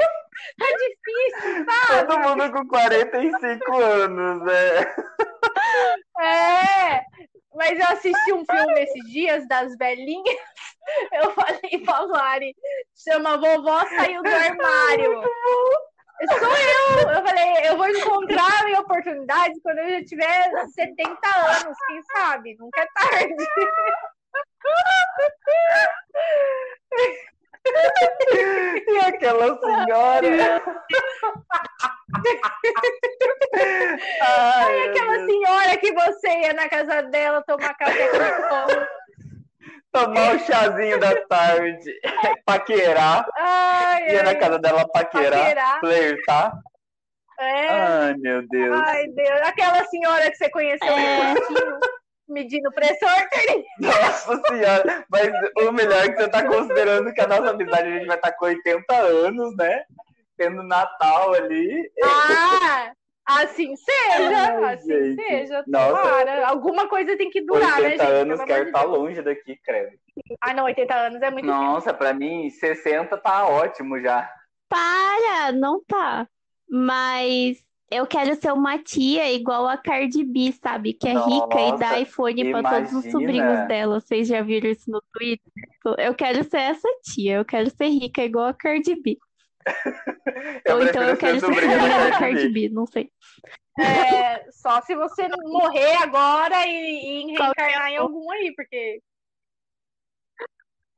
Tá 0.58 0.66
difícil, 0.66 1.64
sabe? 1.64 2.06
Todo 2.06 2.20
mundo 2.20 2.52
com 2.52 2.68
45 2.68 3.76
anos, 3.76 4.42
né? 4.44 4.94
É. 6.20 7.00
Mas 7.54 7.78
eu 7.78 7.86
assisti 7.86 8.32
um 8.32 8.44
filme 8.44 8.80
esses 8.80 9.10
dias 9.10 9.46
das 9.48 9.76
velhinhas. 9.76 10.36
Eu 11.12 11.32
falei 11.32 11.84
pra 11.84 12.06
Mari, 12.06 12.54
chama 12.96 13.36
Vovó 13.36 13.80
Saiu 13.86 14.22
do 14.22 14.28
Armário. 14.28 15.22
Sou 16.28 16.48
eu! 16.48 17.10
Eu 17.10 17.22
falei, 17.24 17.68
eu 17.68 17.76
vou 17.76 17.88
encontrar 17.88 18.60
a 18.60 18.64
minha 18.64 18.80
oportunidade 18.80 19.58
quando 19.62 19.78
eu 19.78 19.90
já 19.90 20.04
tiver 20.04 20.66
70 20.74 21.18
anos, 21.36 21.78
quem 21.86 22.02
sabe? 22.12 22.56
Nunca 22.58 22.80
é 22.82 22.86
tarde. 22.94 23.36
E 28.88 28.98
aquela 29.06 29.58
senhora. 29.58 30.62
Ai, 33.52 34.62
Ai, 34.64 34.88
aquela 34.88 35.26
senhora 35.26 35.76
que 35.78 35.92
você 35.92 36.28
ia 36.40 36.52
na 36.54 36.68
casa 36.68 37.02
dela 37.02 37.42
tomar 37.46 37.74
café 37.74 38.08
com. 38.08 39.00
Tomar 39.92 40.36
o 40.36 40.38
chazinho 40.38 41.00
da 41.00 41.16
tarde, 41.26 41.92
paquerar, 42.46 43.26
Ai, 43.36 44.12
ia 44.12 44.22
na 44.22 44.30
ai, 44.30 44.38
casa 44.38 44.58
dela 44.60 44.86
paquerar, 44.88 45.40
Paquerar. 45.40 45.80
flertar. 45.80 46.52
é. 47.40 47.68
Ai, 47.70 48.14
meu 48.14 48.46
Deus. 48.48 48.80
Ai, 48.86 49.08
Deus. 49.08 49.40
Aquela 49.42 49.84
senhora 49.86 50.30
que 50.30 50.36
você 50.36 50.48
conheceu 50.50 50.92
É. 50.92 51.34
no 51.34 51.40
medindo 52.30 52.70
pressor. 52.72 53.08
Nossa 53.78 54.42
senhora, 54.48 55.04
mas 55.10 55.30
o 55.66 55.72
melhor 55.72 56.04
é 56.04 56.08
que 56.10 56.20
você 56.20 56.28
tá 56.28 56.46
considerando 56.46 57.12
que 57.12 57.20
a 57.20 57.26
nossa 57.26 57.50
amizade 57.50 57.88
a 57.88 57.92
gente 57.92 58.06
vai 58.06 58.16
estar 58.16 58.32
com 58.32 58.44
80 58.46 58.94
anos, 58.94 59.56
né? 59.56 59.84
Tendo 60.36 60.62
Natal 60.62 61.34
ali. 61.34 61.90
Ah, 62.02 62.92
assim 63.26 63.74
seja. 63.76 64.64
Ai, 64.64 64.74
assim 64.74 64.86
gente. 64.88 65.22
seja. 65.22 65.64
Nossa. 65.66 66.02
Tomara. 66.02 66.46
Alguma 66.48 66.88
coisa 66.88 67.16
tem 67.16 67.30
que 67.30 67.42
durar, 67.42 67.80
né, 67.80 67.90
80 67.90 68.04
gente? 68.04 68.12
anos 68.14 68.36
Pelo 68.38 68.48
quero 68.48 68.66
estar 68.66 68.80
Deus. 68.80 68.92
longe 68.98 69.22
daqui, 69.22 69.56
credo. 69.64 69.92
Ah, 70.40 70.54
não, 70.54 70.64
80 70.64 70.94
anos 70.94 71.22
é 71.22 71.30
muito 71.30 71.46
tempo. 71.46 71.56
Nossa, 71.56 71.92
pra 71.92 72.12
mim, 72.12 72.48
60 72.48 73.16
tá 73.18 73.46
ótimo 73.46 74.00
já. 74.00 74.30
Para, 74.68 75.52
não 75.52 75.82
tá. 75.86 76.26
Mas 76.68 77.58
eu 77.90 78.06
quero 78.06 78.34
ser 78.36 78.52
uma 78.52 78.78
tia 78.78 79.32
igual 79.32 79.66
a 79.66 79.76
Cardi 79.76 80.22
B, 80.22 80.52
sabe? 80.52 80.92
Que 80.92 81.08
é 81.08 81.12
rica 81.12 81.60
e 81.60 81.78
dá 81.78 81.88
Nossa, 81.88 81.98
iPhone 81.98 82.52
pra 82.52 82.62
todos 82.62 82.92
os 82.92 83.10
sobrinhos 83.10 83.66
dela. 83.66 84.00
Vocês 84.00 84.28
já 84.28 84.40
viram 84.42 84.70
isso 84.70 84.88
no 84.88 85.02
Twitter? 85.12 85.52
Eu 85.98 86.14
quero 86.14 86.44
ser 86.44 86.58
essa 86.60 86.88
tia. 87.02 87.36
Eu 87.36 87.44
quero 87.44 87.68
ser 87.68 87.88
rica 87.88 88.22
igual 88.22 88.46
a 88.46 88.54
Cardi 88.54 88.94
B. 88.94 89.18
Eu 90.64 90.76
Ou 90.76 90.82
então 90.84 91.02
eu 91.02 91.16
quero 91.18 91.38
ser 91.38 91.46
sobrinha 91.46 91.78
filha 91.78 92.10
da 92.10 92.18
Cardi 92.18 92.48
B. 92.48 92.68
Não 92.70 92.86
sei. 92.86 93.10
É, 93.78 94.50
só 94.50 94.80
se 94.80 94.94
você 94.94 95.28
morrer 95.28 95.96
agora 95.96 96.66
e, 96.66 96.70
e 96.70 97.26
que 97.26 97.42
reencarnar 97.42 97.90
em 97.90 97.96
algum 97.96 98.30
aí, 98.30 98.54
porque. 98.54 99.02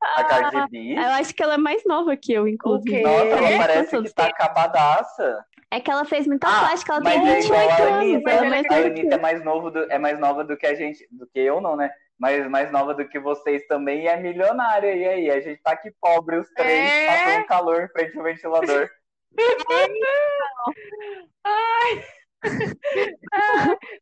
A 0.01 0.23
Cardi 0.23 0.69
B. 0.69 0.93
Eu 0.93 1.11
acho 1.11 1.33
que 1.33 1.43
ela 1.43 1.55
é 1.55 1.57
mais 1.57 1.83
nova 1.85 2.15
que 2.15 2.31
eu, 2.31 2.47
inclusive. 2.47 2.97
quê? 2.97 3.01
Nossa, 3.01 3.25
ela 3.25 3.49
É? 3.49 3.57
parece 3.57 3.85
que 4.03 4.13
tá 4.13 4.23
anos 4.23 4.31
acabadaça. 4.31 5.45
É 5.73 5.79
que 5.79 5.89
ela 5.89 6.05
fez 6.05 6.27
muita 6.27 6.47
Ah, 6.47 6.59
plástica, 6.67 6.93
ela 6.93 7.03
tem 7.03 7.13
é 7.17 7.41
28 7.41 7.45
igual 7.45 7.69
a 7.69 7.73
anos. 7.73 7.97
Anitta. 7.97 8.29
Ela 8.29 8.45
é 8.45 8.49
Mas 8.49 8.51
mais 8.51 8.65
A 8.83 8.87
Anitta 8.87 9.15
é 9.15 9.19
mais, 9.19 9.43
novo 9.43 9.71
do- 9.71 9.91
é 9.91 9.97
mais 9.97 10.19
nova 10.19 10.43
do 10.43 10.55
que 10.55 10.67
a 10.67 10.75
gente, 10.75 11.07
do 11.09 11.25
que 11.25 11.39
eu 11.39 11.59
não, 11.59 11.75
né? 11.75 11.89
Mas 12.19 12.47
mais 12.47 12.71
nova 12.71 12.93
do 12.93 13.07
que 13.09 13.19
vocês 13.19 13.65
também 13.65 14.03
e 14.03 14.07
é 14.07 14.15
milionária. 14.15 14.93
E 14.93 15.07
aí, 15.07 15.31
a 15.31 15.39
gente 15.39 15.59
tá 15.63 15.71
aqui 15.71 15.89
pobre 15.99 16.37
os 16.37 16.47
três, 16.51 16.89
É. 16.91 17.07
passando 17.07 17.45
calor 17.47 17.81
em 17.81 17.87
frente 17.89 18.15
ao 18.17 18.23
ventilador. 18.23 18.87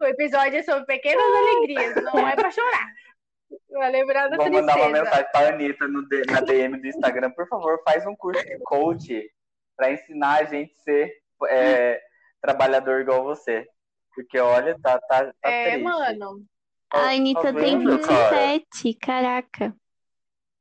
O 0.01 0.05
episódio 0.05 0.57
é 0.59 0.63
sobre 0.63 0.85
pequenas 0.85 1.23
alegrias, 1.23 1.95
não 2.03 2.27
é 2.27 2.35
pra 2.35 2.51
chorar. 2.51 2.87
Vai 3.69 3.91
lembrar 3.91 4.27
da 4.29 4.37
Vou 4.37 4.45
mandar 4.51 4.61
uma 4.61 4.73
tristeza. 4.73 5.03
mensagem 5.03 5.25
pra 5.31 5.47
Anitta 5.49 5.87
no 5.87 6.07
D- 6.07 6.23
na 6.29 6.41
DM 6.41 6.79
do 6.81 6.87
Instagram. 6.87 7.31
Por 7.31 7.47
favor, 7.47 7.81
faz 7.85 8.05
um 8.05 8.15
curso 8.15 8.43
de 8.43 8.57
coach 8.63 9.29
pra 9.77 9.91
ensinar 9.91 10.41
a 10.41 10.43
gente 10.45 10.73
a 10.79 10.83
ser 10.83 11.13
é, 11.47 12.01
trabalhador 12.41 13.01
igual 13.01 13.23
você. 13.23 13.67
Porque 14.13 14.39
olha, 14.39 14.77
tá, 14.81 14.99
tá, 14.99 15.33
tá 15.41 15.49
É, 15.49 15.71
triste. 15.71 15.83
mano. 15.83 16.45
A 16.91 17.11
Anitta 17.11 17.53
tem 17.53 17.79
vendo, 17.79 17.99
cara? 18.01 18.57
27, 18.57 18.93
caraca. 18.95 19.75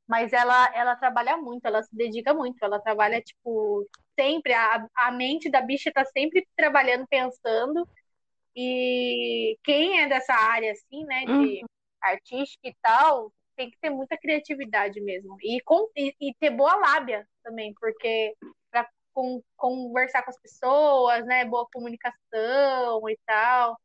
Mas 0.07 0.33
ela, 0.33 0.72
ela 0.74 0.97
trabalha 0.97 1.37
muito, 1.37 1.64
ela 1.66 1.83
se 1.83 1.95
dedica 1.95 2.33
muito. 2.33 2.57
Ela 2.64 2.81
trabalha, 2.81 3.20
tipo, 3.20 3.87
sempre. 4.18 4.53
A, 4.53 4.87
a 4.95 5.11
mente 5.11 5.51
da 5.51 5.61
bicha 5.61 5.91
tá 5.93 6.05
sempre 6.05 6.47
trabalhando, 6.57 7.07
pensando. 7.09 7.89
E 8.55 9.57
quem 9.64 10.01
é 10.01 10.09
dessa 10.09 10.35
área, 10.35 10.72
assim, 10.72 11.05
né, 11.05 11.24
de 11.24 11.64
artística 12.03 12.68
e 12.68 12.74
tal, 12.83 13.33
tem 13.57 13.70
que 13.70 13.78
ter 13.81 13.91
muita 13.91 14.16
criatividade 14.16 15.01
mesmo. 15.01 15.37
E, 15.43 15.61
com, 15.62 15.89
e, 15.97 16.14
e 16.20 16.35
ter 16.41 16.51
boa 16.51 16.74
lábia 16.76 17.26
também, 17.43 17.72
porque 17.81 18.35
con- 19.21 19.43
conversar 19.57 20.23
com 20.23 20.31
as 20.31 20.41
pessoas, 20.41 21.25
né, 21.27 21.45
boa 21.45 21.66
comunicação 21.73 23.09
e 23.09 23.18
tal. 23.27 23.77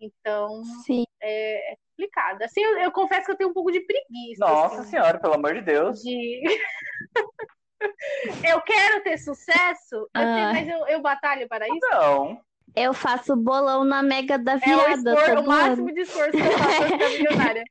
Então, 0.00 0.62
Sim. 0.86 1.04
é, 1.20 1.72
é 1.72 1.76
complicado. 1.90 2.42
Assim, 2.42 2.60
eu, 2.62 2.78
eu 2.78 2.92
confesso 2.92 3.26
que 3.26 3.32
eu 3.32 3.36
tenho 3.36 3.50
um 3.50 3.54
pouco 3.54 3.72
de 3.72 3.80
preguiça. 3.80 4.44
Nossa 4.46 4.80
assim, 4.82 4.90
senhora, 4.90 5.18
pelo 5.18 5.34
amor 5.34 5.54
de 5.54 5.62
Deus. 5.62 6.00
de. 6.02 6.42
eu 8.48 8.60
quero 8.62 9.02
ter 9.02 9.18
sucesso, 9.18 9.96
eu 9.96 10.08
Ah. 10.14 10.34
tenho- 10.34 10.52
mas 10.52 10.68
eu, 10.68 10.86
eu 10.88 11.00
batalho 11.02 11.48
para 11.48 11.66
isso. 11.66 11.78
Não. 11.90 12.40
Eu 12.76 12.92
faço 12.92 13.34
bolão 13.34 13.82
na 13.82 14.02
Mega 14.02 14.38
da 14.38 14.52
É 14.52 14.56
o, 14.56 14.60
Virada 14.60 15.14
esfor- 15.14 15.38
o 15.38 15.46
máximo 15.46 15.92
de 15.92 16.00
esforço 16.02 16.30
que 16.32 16.36
eu 16.38 16.52
faço 16.52 16.98
pra 16.98 17.08
milionária. 17.08 17.64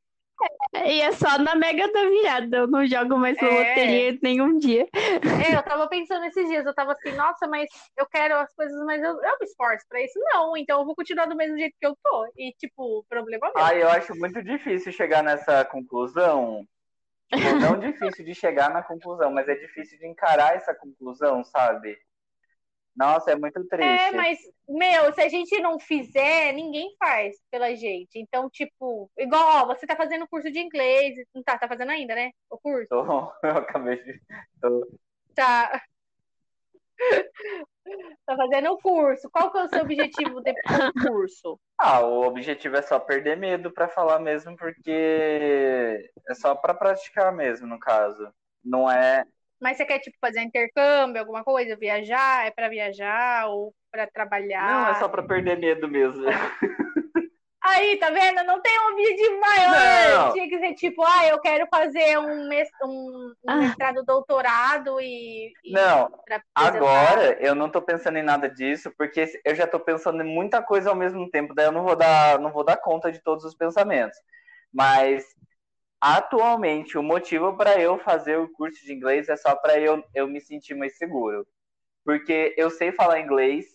E 0.86 1.02
é 1.02 1.12
só 1.12 1.38
na 1.40 1.56
Mega 1.56 1.92
da 1.92 2.06
Virada. 2.06 2.58
Eu 2.58 2.68
não 2.68 2.86
jogo 2.86 3.18
mais 3.18 3.36
na 3.42 3.48
É. 3.48 3.52
loteria 3.52 4.20
nenhum 4.22 4.58
dia. 4.58 4.88
É, 4.94 5.56
eu 5.56 5.64
tava 5.64 5.88
pensando 5.88 6.26
esses 6.26 6.48
dias, 6.48 6.66
eu 6.66 6.74
tava 6.74 6.92
assim, 6.92 7.12
nossa, 7.14 7.48
mas 7.48 7.70
eu 7.98 8.06
quero 8.06 8.36
as 8.36 8.54
coisas, 8.54 8.78
mas 8.86 9.02
eu, 9.02 9.12
eu 9.12 9.38
me 9.40 9.46
esforço 9.46 9.86
pra 9.90 10.02
isso. 10.02 10.20
Não, 10.34 10.56
então 10.56 10.80
eu 10.80 10.86
vou 10.86 10.96
continuar 10.96 11.26
do 11.26 11.36
mesmo 11.36 11.58
jeito 11.58 11.76
que 11.80 11.88
eu 11.88 11.98
tô. 12.04 12.28
E, 12.38 12.54
tipo, 12.54 13.00
o 13.00 13.04
problema 13.10 13.48
é 13.48 13.52
meu. 13.54 13.64
Ai, 13.64 13.84
eu 13.84 13.90
acho 13.90 14.16
muito 14.16 14.44
difícil 14.44 14.92
chegar 14.92 15.24
nessa 15.24 15.66
conclusão. 15.66 16.66
Tipo, 17.34 17.56
não 17.60 17.80
difícil 17.80 18.24
de 18.24 18.36
chegar 18.36 18.70
na 18.70 18.84
conclusão, 18.84 19.32
mas 19.32 19.48
é 19.48 19.56
difícil 19.56 19.98
de 19.98 20.08
encarar 20.08 20.56
essa 20.56 20.74
conclusão, 20.74 21.44
sabe? 21.44 21.98
Nossa, 22.98 23.32
é 23.32 23.36
muito 23.36 23.64
triste. 23.68 23.86
É, 23.86 24.12
mas, 24.12 24.40
meu, 24.68 25.14
se 25.14 25.22
a 25.22 25.30
gente 25.30 25.60
não 25.62 25.80
fizer, 25.80 26.52
ninguém 26.52 26.96
faz 26.98 27.36
pela 27.52 27.76
gente. 27.76 28.18
Então, 28.18 28.50
tipo, 28.50 29.10
igual, 29.16 29.62
ó, 29.64 29.68
você 29.68 29.86
tá 29.86 29.96
fazendo 29.96 30.28
curso 30.28 30.52
de 30.52 30.60
inglês, 30.60 31.14
não 31.34 31.44
tá, 31.44 31.60
tá 31.60 31.68
fazendo 31.68 31.92
ainda, 31.92 32.16
né? 32.16 32.32
O 32.50 32.58
curso? 32.58 32.88
Tô- 32.90 33.32
eu 33.44 33.52
acabei 33.58 34.04
de. 34.04 34.20
tô- 34.60 34.88
Tá. 35.36 35.80
Tá 38.26 38.36
fazendo 38.36 38.72
o 38.72 38.78
curso. 38.80 39.30
Qual 39.30 39.50
que 39.50 39.58
é 39.60 39.64
o 39.64 39.70
seu 39.70 39.82
objetivo 39.82 40.42
depois 40.42 40.78
do 40.78 40.94
curso? 41.08 41.58
Ah, 41.78 42.02
o 42.02 42.24
objetivo 42.28 42.76
é 42.76 42.82
só 42.82 43.00
perder 43.00 43.38
medo 43.38 43.72
pra 43.72 43.88
falar 43.88 44.20
mesmo, 44.20 44.58
porque 44.58 46.12
é 46.30 46.34
só 46.34 46.54
pra 46.54 46.74
praticar 46.74 47.32
mesmo, 47.32 47.66
no 47.66 47.80
caso. 47.80 48.30
Não 48.62 48.92
é. 48.92 49.24
Mas 49.60 49.78
você 49.78 49.86
quer, 49.86 50.00
tipo, 50.00 50.18
fazer 50.22 50.42
intercâmbio, 50.42 51.20
alguma 51.20 51.44
coisa? 51.44 51.76
Viajar? 51.76 52.46
É 52.48 52.52
pra 52.52 52.70
viajar 52.70 53.48
ou 53.50 53.74
pra 53.92 54.06
trabalhar? 54.08 54.66
Não, 54.86 54.90
é 54.92 54.96
só 54.96 55.08
pra 55.10 55.24
perder 55.24 55.58
medo 55.58 55.88
mesmo. 55.88 56.24
Aí, 57.64 57.98
tá 57.98 58.10
vendo? 58.10 58.44
Não 58.46 58.62
tem 58.62 58.80
um 58.80 58.94
objetivo 58.94 59.40
maior. 59.42 59.72
Não. 60.28 60.34
Tinha 60.34 60.48
que 60.48 60.58
ser 60.60 60.74
tipo, 60.76 61.04
ah, 61.04 61.28
eu 61.28 61.38
quero 61.42 61.68
fazer 61.70 62.18
um, 62.18 62.48
mes- 62.48 62.70
um, 62.82 63.34
um 63.44 63.50
Ah. 63.52 63.56
mestrado, 63.58 64.06
doutorado 64.06 65.02
e. 65.02 65.52
e 65.66 65.72
Não. 65.74 66.10
Agora 66.56 67.36
eu 67.42 67.54
não 67.54 67.70
tô 67.70 67.82
pensando 67.82 68.18
em 68.18 68.24
nada 68.24 68.50
disso, 68.50 68.90
porque 68.98 69.26
eu 69.44 69.54
já 69.54 69.68
tô 69.68 69.82
pensando 69.82 70.22
em 70.24 70.26
muita 70.34 70.62
coisa 70.62 70.90
ao 70.92 70.96
mesmo 70.96 71.30
tempo, 71.30 71.54
daí 71.54 71.66
eu 71.66 71.72
não 71.74 71.84
vou 71.84 71.96
dar, 71.96 72.40
não 72.40 72.52
vou 72.54 72.64
dar 72.64 72.78
conta 72.78 73.12
de 73.12 73.20
todos 73.22 73.44
os 73.44 73.54
pensamentos. 73.56 74.18
Mas 74.74 75.26
atualmente 76.02 76.98
o 76.98 77.04
motivo 77.04 77.56
para 77.58 77.80
eu 77.82 77.98
fazer 78.00 78.38
o 78.38 78.50
curso 78.50 78.84
de 78.86 78.94
inglês 78.94 79.30
é 79.30 79.38
só 79.38 79.56
para 79.56 79.80
eu, 79.80 80.04
eu 80.14 80.28
me 80.28 80.40
sentir 80.42 80.76
mais 80.76 80.98
seguro. 80.98 81.48
Porque 82.06 82.54
eu 82.58 82.70
sei 82.70 82.92
falar 82.92 83.20
inglês, 83.20 83.66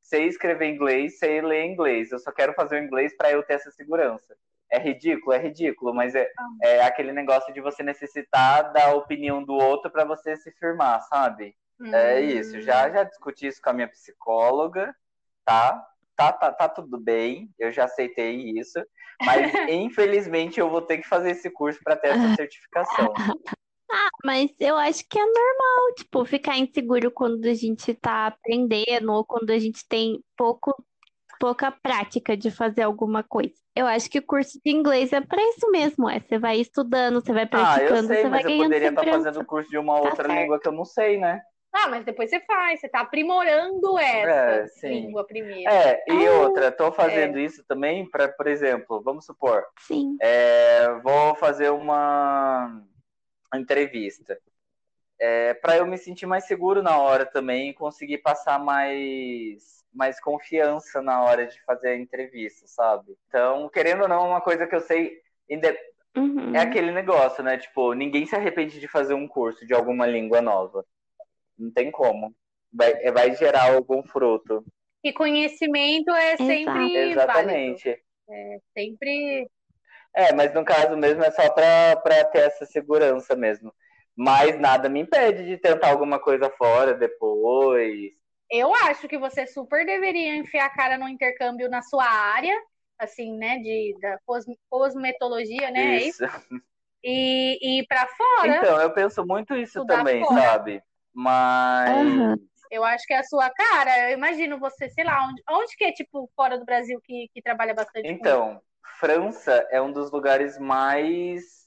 sei 0.00 0.26
escrever 0.26 0.66
inglês, 0.68 1.18
sei 1.18 1.40
ler 1.42 1.64
inglês. 1.66 2.10
Eu 2.12 2.18
só 2.18 2.32
quero 2.32 2.54
fazer 2.54 2.80
o 2.80 2.84
inglês 2.84 3.16
para 3.16 3.30
eu 3.32 3.42
ter 3.42 3.54
essa 3.54 3.70
segurança. 3.70 4.36
É 4.70 4.78
ridículo, 4.78 5.32
é 5.34 5.38
ridículo, 5.38 5.94
mas 5.94 6.14
é, 6.14 6.30
é 6.62 6.82
aquele 6.82 7.12
negócio 7.12 7.52
de 7.52 7.60
você 7.60 7.82
necessitar 7.82 8.72
da 8.72 8.94
opinião 8.94 9.44
do 9.44 9.52
outro 9.54 9.90
para 9.90 10.04
você 10.04 10.36
se 10.36 10.50
firmar, 10.52 11.00
sabe? 11.02 11.54
É 11.92 12.20
Hum. 12.20 12.22
isso, 12.22 12.60
já 12.60 12.88
já 12.90 13.04
discuti 13.04 13.46
isso 13.46 13.60
com 13.60 13.70
a 13.70 13.72
minha 13.74 13.88
psicóloga, 13.88 14.94
tá? 15.44 15.86
Tá, 16.30 16.32
tá, 16.32 16.52
tá 16.52 16.68
tudo 16.68 16.98
bem, 16.98 17.50
eu 17.58 17.72
já 17.72 17.84
aceitei 17.84 18.36
isso, 18.58 18.78
mas 19.20 19.52
infelizmente 19.68 20.60
eu 20.60 20.70
vou 20.70 20.82
ter 20.82 20.98
que 20.98 21.08
fazer 21.08 21.30
esse 21.32 21.50
curso 21.50 21.80
para 21.82 21.96
ter 21.96 22.08
essa 22.08 22.34
certificação. 22.36 23.14
Mas 24.24 24.50
eu 24.58 24.76
acho 24.76 25.04
que 25.06 25.18
é 25.18 25.22
normal, 25.22 25.94
tipo, 25.96 26.24
ficar 26.24 26.56
inseguro 26.56 27.10
quando 27.10 27.44
a 27.44 27.52
gente 27.52 27.92
tá 27.92 28.28
aprendendo 28.28 29.12
ou 29.12 29.22
quando 29.22 29.50
a 29.50 29.58
gente 29.58 29.86
tem 29.86 30.22
pouco, 30.34 30.72
pouca 31.38 31.70
prática 31.70 32.34
de 32.34 32.50
fazer 32.50 32.82
alguma 32.82 33.22
coisa. 33.22 33.52
Eu 33.76 33.86
acho 33.86 34.08
que 34.08 34.18
o 34.18 34.26
curso 34.26 34.58
de 34.64 34.72
inglês 34.72 35.12
é 35.12 35.20
pra 35.20 35.42
isso 35.42 35.70
mesmo, 35.70 36.08
é. 36.08 36.20
Você 36.20 36.38
vai 36.38 36.58
estudando, 36.58 37.20
você 37.20 37.32
vai 37.32 37.44
Ah, 37.52 37.82
eu 37.82 37.88
praticando, 37.90 38.06
sei, 38.06 38.16
você 38.16 38.22
vai 38.22 38.30
mas 38.30 38.44
eu 38.44 38.50
ganhando 38.50 38.62
poderia 38.64 38.88
estar 38.88 39.00
segurança. 39.02 39.28
fazendo 39.28 39.46
curso 39.46 39.70
de 39.70 39.78
uma 39.78 39.98
outra 39.98 40.26
certo. 40.28 40.40
língua 40.40 40.60
que 40.60 40.68
eu 40.68 40.72
não 40.72 40.84
sei, 40.84 41.18
né? 41.18 41.42
Ah, 41.72 41.88
mas 41.88 42.04
depois 42.04 42.28
você 42.28 42.38
faz, 42.40 42.80
você 42.80 42.88
tá 42.88 43.00
aprimorando 43.00 43.98
essa 43.98 44.28
É, 44.28 44.66
sim. 44.66 45.06
língua 45.06 45.24
primeiro. 45.24 45.70
É, 45.70 46.04
e 46.06 46.28
Ah, 46.28 46.32
outra, 46.40 46.70
tô 46.70 46.92
fazendo 46.92 47.38
isso 47.38 47.64
também 47.64 48.08
para, 48.08 48.28
por 48.28 48.46
exemplo, 48.46 49.00
vamos 49.02 49.24
supor, 49.24 49.64
Sim. 49.80 50.16
é, 50.20 50.92
vou 51.02 51.34
fazer 51.36 51.70
uma 51.70 52.82
entrevista. 53.54 54.38
É, 55.18 55.54
para 55.54 55.76
eu 55.76 55.86
me 55.86 55.96
sentir 55.96 56.26
mais 56.26 56.44
seguro 56.46 56.82
na 56.82 56.98
hora 56.98 57.24
também 57.24 57.70
e 57.70 57.74
conseguir 57.74 58.18
passar 58.18 58.58
mais, 58.58 59.84
mais 59.94 60.20
confiança 60.20 61.00
na 61.00 61.22
hora 61.22 61.46
de 61.46 61.62
fazer 61.64 61.88
a 61.90 61.96
entrevista, 61.96 62.66
sabe? 62.66 63.16
Então, 63.28 63.68
querendo 63.68 64.02
ou 64.02 64.08
não, 64.08 64.28
uma 64.28 64.40
coisa 64.40 64.66
que 64.66 64.74
eu 64.74 64.80
sei 64.80 65.22
Uhum. 66.16 66.54
é 66.54 66.60
aquele 66.60 66.90
negócio, 66.92 67.42
né? 67.42 67.56
Tipo, 67.58 67.94
ninguém 67.94 68.26
se 68.26 68.34
arrepende 68.34 68.80
de 68.80 68.88
fazer 68.88 69.14
um 69.14 69.28
curso 69.28 69.66
de 69.66 69.74
alguma 69.74 70.06
língua 70.06 70.40
nova. 70.40 70.84
Não 71.58 71.70
tem 71.70 71.90
como. 71.90 72.34
Vai, 72.72 72.92
é, 72.92 73.12
vai 73.12 73.34
gerar 73.36 73.74
algum 73.74 74.02
fruto. 74.02 74.64
E 75.04 75.12
conhecimento 75.12 76.10
é 76.10 76.36
sempre 76.36 76.66
válido. 76.66 77.20
Exatamente. 77.20 78.02
É 78.28 78.58
sempre. 78.76 79.48
É, 80.14 80.32
mas 80.32 80.52
no 80.54 80.64
caso 80.64 80.96
mesmo 80.96 81.24
é 81.24 81.30
só 81.30 81.50
pra, 81.50 81.96
pra 81.96 82.24
ter 82.26 82.40
essa 82.40 82.64
segurança 82.66 83.34
mesmo. 83.34 83.74
Mas 84.14 84.58
nada 84.60 84.88
me 84.88 85.00
impede 85.00 85.44
de 85.44 85.56
tentar 85.56 85.90
alguma 85.90 86.18
coisa 86.20 86.50
fora 86.50 86.94
depois. 86.94 88.12
Eu 88.50 88.74
acho 88.74 89.08
que 89.08 89.16
você 89.18 89.46
super 89.46 89.86
deveria 89.86 90.36
enfiar 90.36 90.66
a 90.66 90.74
cara 90.74 90.98
no 90.98 91.08
intercâmbio 91.08 91.70
na 91.70 91.80
sua 91.80 92.04
área, 92.04 92.54
assim, 92.98 93.36
né? 93.38 93.58
De 93.58 93.96
da 94.00 94.18
cos- 94.26 94.44
cosmetologia, 94.68 95.70
né? 95.70 95.96
É 95.96 96.02
isso? 96.02 96.22
E, 97.02 97.58
e 97.60 97.80
ir 97.80 97.86
pra 97.86 98.06
fora. 98.06 98.58
Então, 98.58 98.80
eu 98.80 98.92
penso 98.92 99.26
muito 99.26 99.56
isso 99.56 99.84
também, 99.86 100.22
fora. 100.22 100.40
sabe? 100.42 100.82
Mas. 101.14 101.90
Aham. 101.90 102.36
Eu 102.70 102.84
acho 102.84 103.06
que 103.06 103.12
é 103.12 103.18
a 103.18 103.24
sua 103.24 103.50
cara. 103.50 104.10
Eu 104.10 104.16
imagino 104.16 104.58
você, 104.58 104.88
sei 104.88 105.04
lá, 105.04 105.28
onde, 105.28 105.42
onde 105.50 105.76
que 105.76 105.84
é, 105.84 105.92
tipo, 105.92 106.30
fora 106.34 106.58
do 106.58 106.64
Brasil 106.64 106.98
que, 107.04 107.28
que 107.34 107.42
trabalha 107.42 107.74
bastante 107.74 108.08
com 108.08 108.14
Então, 108.14 108.62
França 108.98 109.66
é 109.70 109.80
um 109.80 109.92
dos 109.92 110.10
lugares 110.10 110.58
mais 110.58 111.62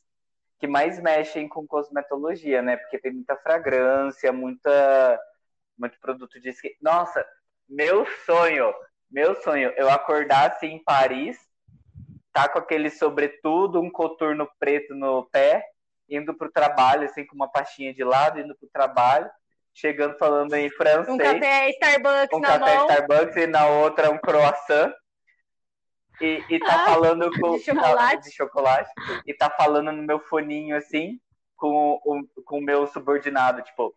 que 0.57 0.67
mais 0.67 0.99
mexem 0.99 1.47
com 1.47 1.67
cosmetologia, 1.67 2.61
né? 2.61 2.77
Porque 2.77 2.97
tem 2.97 3.11
muita 3.11 3.35
fragrância, 3.37 4.31
muita 4.31 5.19
muito 5.77 5.99
produto 5.99 6.39
de 6.39 6.49
skin. 6.49 6.69
Nossa, 6.81 7.25
meu 7.67 8.05
sonho, 8.25 8.73
meu 9.11 9.35
sonho, 9.41 9.73
eu 9.75 9.89
acordar 9.89 10.51
assim 10.51 10.67
em 10.67 10.83
Paris, 10.83 11.37
tá 12.31 12.47
com 12.47 12.59
aquele 12.59 12.89
sobretudo, 12.89 13.81
um 13.81 13.91
coturno 13.91 14.49
preto 14.57 14.95
no 14.95 15.25
pé, 15.29 15.63
indo 16.09 16.33
pro 16.33 16.51
trabalho 16.51 17.05
assim 17.05 17.25
com 17.25 17.35
uma 17.35 17.49
pastinha 17.51 17.93
de 17.93 18.03
lado, 18.03 18.39
indo 18.39 18.55
pro 18.55 18.69
trabalho, 18.69 19.29
chegando 19.73 20.17
falando 20.17 20.53
em 20.53 20.69
francês 20.69 21.09
um 21.09 21.17
café 21.17 21.69
Starbucks 21.71 22.37
um 22.37 22.39
na 22.39 22.59
café 22.59 22.77
mão. 22.77 22.89
Starbucks 22.89 23.35
e 23.37 23.47
na 23.47 23.67
outra 23.67 24.09
um 24.11 24.17
croissant. 24.17 24.93
E, 26.21 26.43
e 26.49 26.59
tá 26.59 26.75
Ah, 26.75 26.85
falando 26.85 27.29
com 27.39 27.57
de 27.57 27.63
chocolate. 27.65 28.23
de 28.29 28.35
chocolate. 28.35 28.89
E 29.25 29.33
tá 29.33 29.49
falando 29.49 29.91
no 29.91 30.03
meu 30.03 30.19
foninho 30.19 30.77
assim, 30.77 31.19
com 31.57 31.99
o, 32.05 32.25
com 32.45 32.59
o 32.59 32.61
meu 32.61 32.87
subordinado, 32.87 33.61
tipo, 33.63 33.93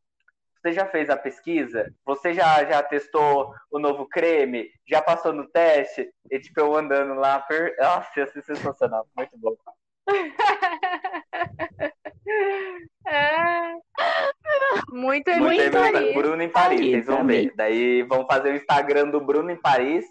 você 0.60 0.72
já 0.72 0.84
fez 0.86 1.08
a 1.08 1.16
pesquisa? 1.16 1.94
Você 2.04 2.34
já, 2.34 2.64
já 2.64 2.82
testou 2.82 3.54
o 3.70 3.78
novo 3.78 4.08
creme? 4.08 4.68
Já 4.84 5.00
passou 5.00 5.32
no 5.32 5.46
teste? 5.48 6.10
E 6.28 6.40
tipo, 6.40 6.58
eu 6.58 6.74
andando 6.76 7.14
lá, 7.14 7.38
per... 7.38 7.76
nossa, 7.78 8.10
ia 8.18 8.26
ser 8.26 8.42
sensacional, 8.42 9.06
muito 9.16 9.38
bom. 9.38 9.54
É. 13.06 13.72
Muito, 14.90 15.30
Muito 15.30 15.40
muito 15.40 15.58
bem, 15.58 15.70
Bruno, 15.70 15.92
Paris. 15.92 16.14
Bruno 16.14 16.42
em 16.42 16.48
Paris, 16.50 16.78
Paris, 16.78 16.90
vocês 16.90 17.06
vão 17.06 17.18
amei. 17.20 17.46
ver. 17.48 17.54
Daí 17.56 18.02
vão 18.02 18.26
fazer 18.26 18.52
o 18.52 18.56
Instagram 18.56 19.08
do 19.10 19.20
Bruno 19.20 19.50
em 19.50 19.60
Paris, 19.60 20.04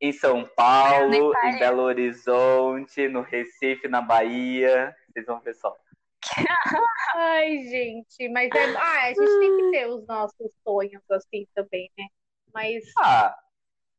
em 0.00 0.12
São 0.12 0.44
Paulo, 0.44 1.32
em 1.44 1.54
em. 1.54 1.58
Belo 1.58 1.82
Horizonte, 1.82 3.08
no 3.08 3.22
Recife, 3.22 3.88
na 3.88 4.00
Bahia. 4.00 4.94
Vocês 5.12 5.26
vão 5.26 5.40
ver 5.40 5.54
só. 5.54 5.76
Ai, 7.14 7.58
gente, 7.62 8.28
mas 8.30 8.50
é. 8.52 8.76
Ah, 8.76 9.04
a 9.04 9.08
gente 9.08 9.38
tem 9.38 9.56
que 9.56 9.70
ter 9.70 9.86
os 9.86 10.06
nossos 10.06 10.50
sonhos 10.64 11.02
assim 11.10 11.46
também, 11.54 11.90
né? 11.96 12.06
Mas 12.52 12.84
Ah, 12.98 13.34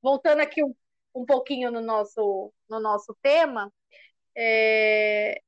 voltando 0.02 0.42
aqui 0.42 0.64
um, 0.64 0.76
um 1.16 1.26
pouquinho 1.26 1.72
no 1.72 1.82
nosso, 1.82 2.52
no 2.70 2.80
nosso 2.80 3.16
tema, 3.22 3.72
é, 4.36 5.40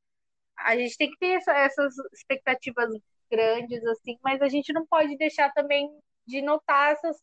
a 0.66 0.78
gente 0.78 0.98
tem 0.98 1.10
que 1.12 1.18
ter 1.20 1.38
essa- 1.38 1.54
essas 1.58 1.94
expectativas 2.14 2.90
grandes, 3.32 3.84
assim, 3.86 4.18
mas 4.24 4.42
a 4.42 4.50
gente 4.50 4.74
não 4.74 4.86
pode 4.88 5.18
deixar 5.18 5.52
também 5.54 5.90
de 6.28 6.42
notar 6.42 6.94
essas 6.94 7.18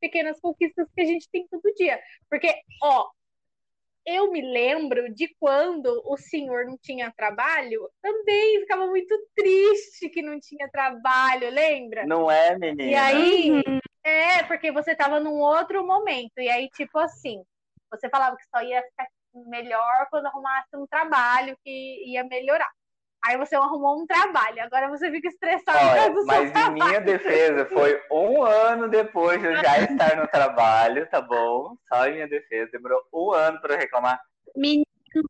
pequenas 0.00 0.40
conquistas 0.40 0.86
que 0.94 1.02
a 1.02 1.04
gente 1.06 1.28
tem 1.30 1.46
todo 1.48 1.62
dia. 1.76 2.00
Porque, 2.28 2.54
ó, 2.82 3.08
eu 4.06 4.30
me 4.32 4.40
lembro 4.40 5.12
de 5.14 5.28
quando 5.38 6.02
o 6.06 6.16
senhor 6.16 6.64
não 6.66 6.76
tinha 6.78 7.12
trabalho, 7.16 7.88
também 8.02 8.60
ficava 8.60 8.86
muito 8.86 9.14
triste 9.36 10.08
que 10.08 10.22
não 10.22 10.40
tinha 10.40 10.68
trabalho, 10.70 11.50
lembra? 11.50 12.06
não 12.06 12.30
é, 12.30 12.58
menina? 12.58 12.90
E 12.90 12.94
aí, 12.94 13.50
Uhum. 13.50 13.80
é, 14.04 14.42
porque 14.44 14.72
você 14.72 14.96
tava 14.96 15.20
num 15.20 15.38
outro 15.40 15.86
momento. 15.86 16.38
E 16.38 16.48
aí, 16.48 16.68
tipo 16.70 16.98
assim, 16.98 17.42
você 17.90 18.08
falava 18.08 18.36
que 18.36 18.44
só 18.54 18.62
ia 18.62 18.82
ficar 18.82 19.06
melhor 19.34 20.06
quando 20.10 20.26
arrumasse 20.26 20.68
um 20.76 20.86
trabalho 20.86 21.56
que 21.64 22.10
ia 22.10 22.24
melhorar. 22.24 22.68
Aí 23.22 23.36
você 23.36 23.54
arrumou 23.54 24.00
um 24.02 24.06
trabalho, 24.06 24.62
agora 24.62 24.88
você 24.88 25.10
fica 25.10 25.28
estressado 25.28 25.78
Olha, 25.78 26.10
do 26.10 26.22
seu 26.22 26.26
mas 26.26 26.48
em 26.48 26.52
trabalho. 26.52 26.72
minha 26.84 27.00
defesa, 27.02 27.66
foi 27.66 28.02
um 28.10 28.42
ano 28.42 28.88
depois 28.88 29.38
de 29.40 29.46
eu 29.46 29.56
já 29.56 29.78
estar 29.80 30.16
no 30.16 30.26
trabalho, 30.26 31.06
tá 31.10 31.20
bom? 31.20 31.76
Só 31.92 32.06
em 32.06 32.14
minha 32.14 32.28
defesa. 32.28 32.70
Demorou 32.72 33.02
um 33.12 33.32
ano 33.32 33.60
pra 33.60 33.74
eu 33.74 33.78
reclamar. 33.78 34.18
Menino, 34.56 34.86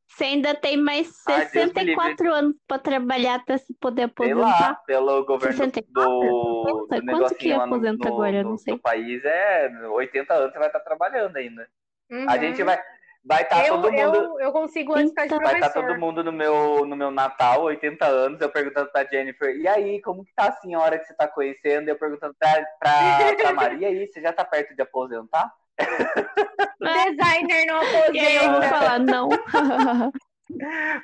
você 0.06 0.22
ainda 0.24 0.54
tem 0.54 0.76
mais 0.76 1.10
Ai, 1.26 1.48
Deus 1.48 1.72
me 1.72 1.72
64 1.80 2.32
anos 2.32 2.54
pra 2.68 2.78
trabalhar 2.78 3.34
até 3.36 3.58
se 3.58 3.74
poder 3.80 4.08
Sei 4.16 4.34
lá, 4.34 4.50
aposentar. 4.50 4.74
pelo 4.86 5.24
governo 5.24 5.56
64? 5.56 5.92
do, 5.92 6.20
do 6.20 6.86
quanto 6.86 7.04
negocinho 7.04 7.38
que 7.38 7.52
aposenta 7.52 8.08
no- 8.08 8.14
agora? 8.14 8.36
Eu 8.36 8.44
no- 8.44 8.50
não 8.50 8.56
sei. 8.58 8.74
no 8.74 8.80
país, 8.80 9.24
é 9.24 9.68
80 9.88 10.32
anos 10.34 10.52
você 10.52 10.58
vai 10.60 10.68
estar 10.68 10.80
trabalhando 10.80 11.36
ainda. 11.36 11.68
A 12.08 12.14
Uhum. 12.14 12.40
gente 12.40 12.62
vai 12.62 12.80
vai 13.24 13.42
estar 13.42 13.66
eu, 13.66 13.74
todo 13.74 13.92
mundo 13.92 14.16
eu, 14.16 14.40
eu 14.40 14.52
consigo 14.52 14.94
antes 14.94 15.10
ficar 15.10 15.22
de 15.26 15.34
Então- 15.34 15.38
vai 15.44 15.54
estar 15.54 15.70
professor. 15.70 15.88
todo 15.92 16.00
mundo 16.00 16.24
no 16.24 16.32
meu 16.32 16.86
no 16.86 16.96
meu 16.96 17.10
Natal, 17.10 17.62
80 17.64 18.04
anos, 18.06 18.40
eu 18.40 18.48
perguntando 18.50 18.90
pra 18.90 19.04
Jennifer, 19.04 19.54
e 19.56 19.68
aí, 19.68 20.00
como 20.02 20.24
que 20.24 20.34
tá 20.34 20.48
a 20.48 20.52
senhora 20.52 20.98
que 20.98 21.04
você 21.06 21.14
tá 21.14 21.28
conhecendo? 21.28 21.88
Eu 21.88 21.96
perguntando 21.98 22.34
pra, 22.38 22.64
pra, 22.78 23.18
pra 23.36 23.52
Maria, 23.54 23.90
e 23.90 23.98
aí, 24.00 24.06
você 24.06 24.20
já 24.20 24.32
tá 24.32 24.44
perto 24.44 24.74
de 24.74 24.82
aposentar? 24.82 25.52
Designer 26.80 27.66
não 27.66 27.82
E 28.12 28.18
aí 28.20 28.36
eu 28.36 28.42
vou 28.50 28.50
aposenta. 28.62 28.68
falar, 28.68 28.98
não. 28.98 29.28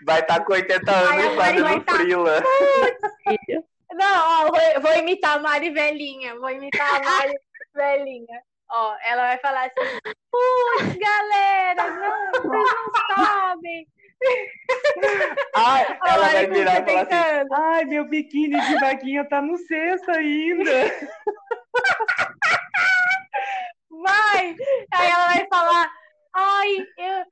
Vai 0.05 0.21
estar 0.21 0.45
com 0.45 0.53
80 0.55 0.91
Ai, 0.91 0.97
a 0.97 1.09
anos 1.25 1.37
Mari 1.37 1.37
vai 1.37 1.55
fazendo 1.63 1.85
tá- 1.85 1.95
frila. 1.95 2.43
Não, 3.95 4.29
ó, 4.29 4.51
vou, 4.51 4.83
vou 4.83 4.93
imitar 4.99 5.37
a 5.37 5.39
Mari 5.39 5.71
velhinha. 5.71 6.35
Vou 6.39 6.51
imitar 6.51 6.97
a 6.97 7.01
Mari 7.05 7.33
velhinha. 7.75 8.43
Ó, 8.71 8.97
ela 9.03 9.29
vai 9.29 9.39
falar 9.39 9.67
assim: 9.67 10.01
Putz, 10.31 10.97
galera, 10.97 11.91
não, 11.91 12.31
vocês 12.33 12.75
não 12.75 13.17
sabem. 13.17 13.87
Ai, 15.55 15.99
ela 16.07 16.29
vai 16.29 16.47
virar 16.47 16.81
e 16.81 16.85
falar 16.85 17.05
70 17.05 17.17
assim, 17.17 17.49
ai, 17.53 17.85
meu 17.85 18.09
biquíni 18.09 18.59
de 18.61 18.79
vaquinha 18.79 19.29
tá 19.29 19.43
no 19.43 19.59
cesto 19.59 20.11
ainda. 20.11 20.73
Vai! 23.91 24.57
Aí 24.93 25.11
ela 25.11 25.27
vai 25.27 25.47
falar: 25.49 25.91
Ai, 26.35 26.87
eu, 26.99 27.25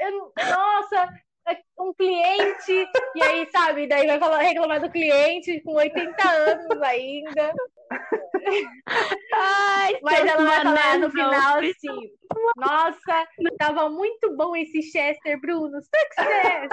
eu 0.00 0.32
nossa, 0.50 1.08
é 1.46 1.58
um 1.78 1.92
cliente. 1.94 2.88
E 3.14 3.22
aí, 3.22 3.48
sabe, 3.50 3.86
daí 3.88 4.06
vai 4.06 4.18
falar, 4.18 4.38
reclamar 4.38 4.80
do 4.80 4.90
cliente 4.90 5.60
com 5.60 5.74
80 5.74 6.28
anos 6.28 6.82
ainda. 6.82 7.52
Ai, 9.34 9.98
Mas 10.02 10.20
ela 10.20 10.44
vai 10.44 10.62
falar 10.62 10.98
no 10.98 11.10
final 11.10 11.58
assim: 11.58 12.10
Nossa, 12.56 13.26
tava 13.58 13.88
muito 13.90 14.34
bom 14.36 14.56
esse 14.56 14.82
Chester, 14.82 15.40
Bruno. 15.40 15.80
Success! 15.80 16.68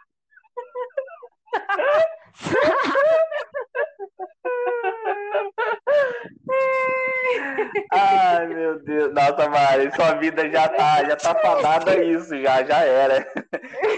Ai, 7.91 8.47
meu 8.47 8.79
Deus. 8.83 9.13
Nossa, 9.13 9.49
Mari, 9.49 9.91
sua 9.95 10.13
vida 10.15 10.49
já 10.49 10.67
tá, 10.69 11.03
já 11.05 11.15
tá 11.15 11.35
fadada 11.35 11.91
a 11.91 12.03
isso, 12.03 12.35
já, 12.41 12.63
já 12.63 12.79
era. 12.83 13.27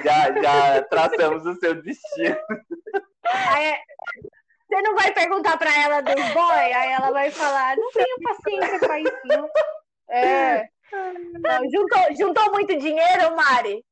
Já, 0.03 0.41
já 0.41 0.81
traçamos 0.83 1.45
o 1.45 1.55
seu 1.55 1.81
destino. 1.81 2.37
Aí, 3.25 3.75
você 4.75 4.81
não 4.81 4.95
vai 4.95 5.11
perguntar 5.13 5.57
pra 5.57 5.71
ela 5.81 6.01
dos 6.01 6.33
boy? 6.33 6.73
Aí 6.73 6.91
ela 6.91 7.11
vai 7.11 7.31
falar: 7.31 7.77
Não 7.77 7.89
tenho 7.91 8.17
paciência 8.23 8.79
pra 8.79 8.99
isso, 8.99 9.17
não. 9.25 9.49
É. 10.09 10.67
Não, 10.91 11.69
juntou, 11.71 12.15
juntou 12.17 12.51
muito 12.51 12.77
dinheiro, 12.77 13.35
Mari? 13.35 13.83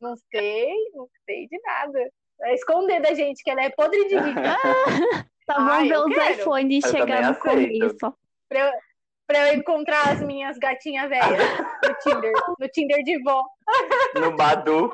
Não 0.00 0.14
sei, 0.30 0.72
não 0.94 1.08
sei 1.24 1.46
de 1.48 1.60
nada. 1.62 2.10
Vai 2.38 2.54
esconder 2.54 3.00
da 3.00 3.12
gente 3.14 3.42
que 3.42 3.50
ela 3.50 3.62
é 3.62 3.70
podre 3.70 4.06
de 4.08 4.16
rica. 4.16 4.56
Tá, 5.46 5.56
vamos 5.56 5.88
ver 5.88 5.98
os 5.98 6.30
iPhones 6.38 6.84
Eu 6.84 6.90
chegar 6.92 7.22
no 7.22 7.34
também 7.34 7.80
aceito. 7.80 7.98
começo. 7.98 8.18
pra, 8.48 8.60
eu, 8.60 8.72
pra 9.30 9.48
eu 9.48 9.54
encontrar 9.58 10.08
as 10.10 10.20
minhas 10.20 10.58
gatinhas 10.58 11.08
velhas 11.08 11.58
no 11.84 11.94
Tinder. 12.02 12.32
No 12.58 12.68
Tinder 12.68 13.02
de 13.04 13.22
vó. 13.22 13.44
No 14.16 14.36
Badu. 14.36 14.92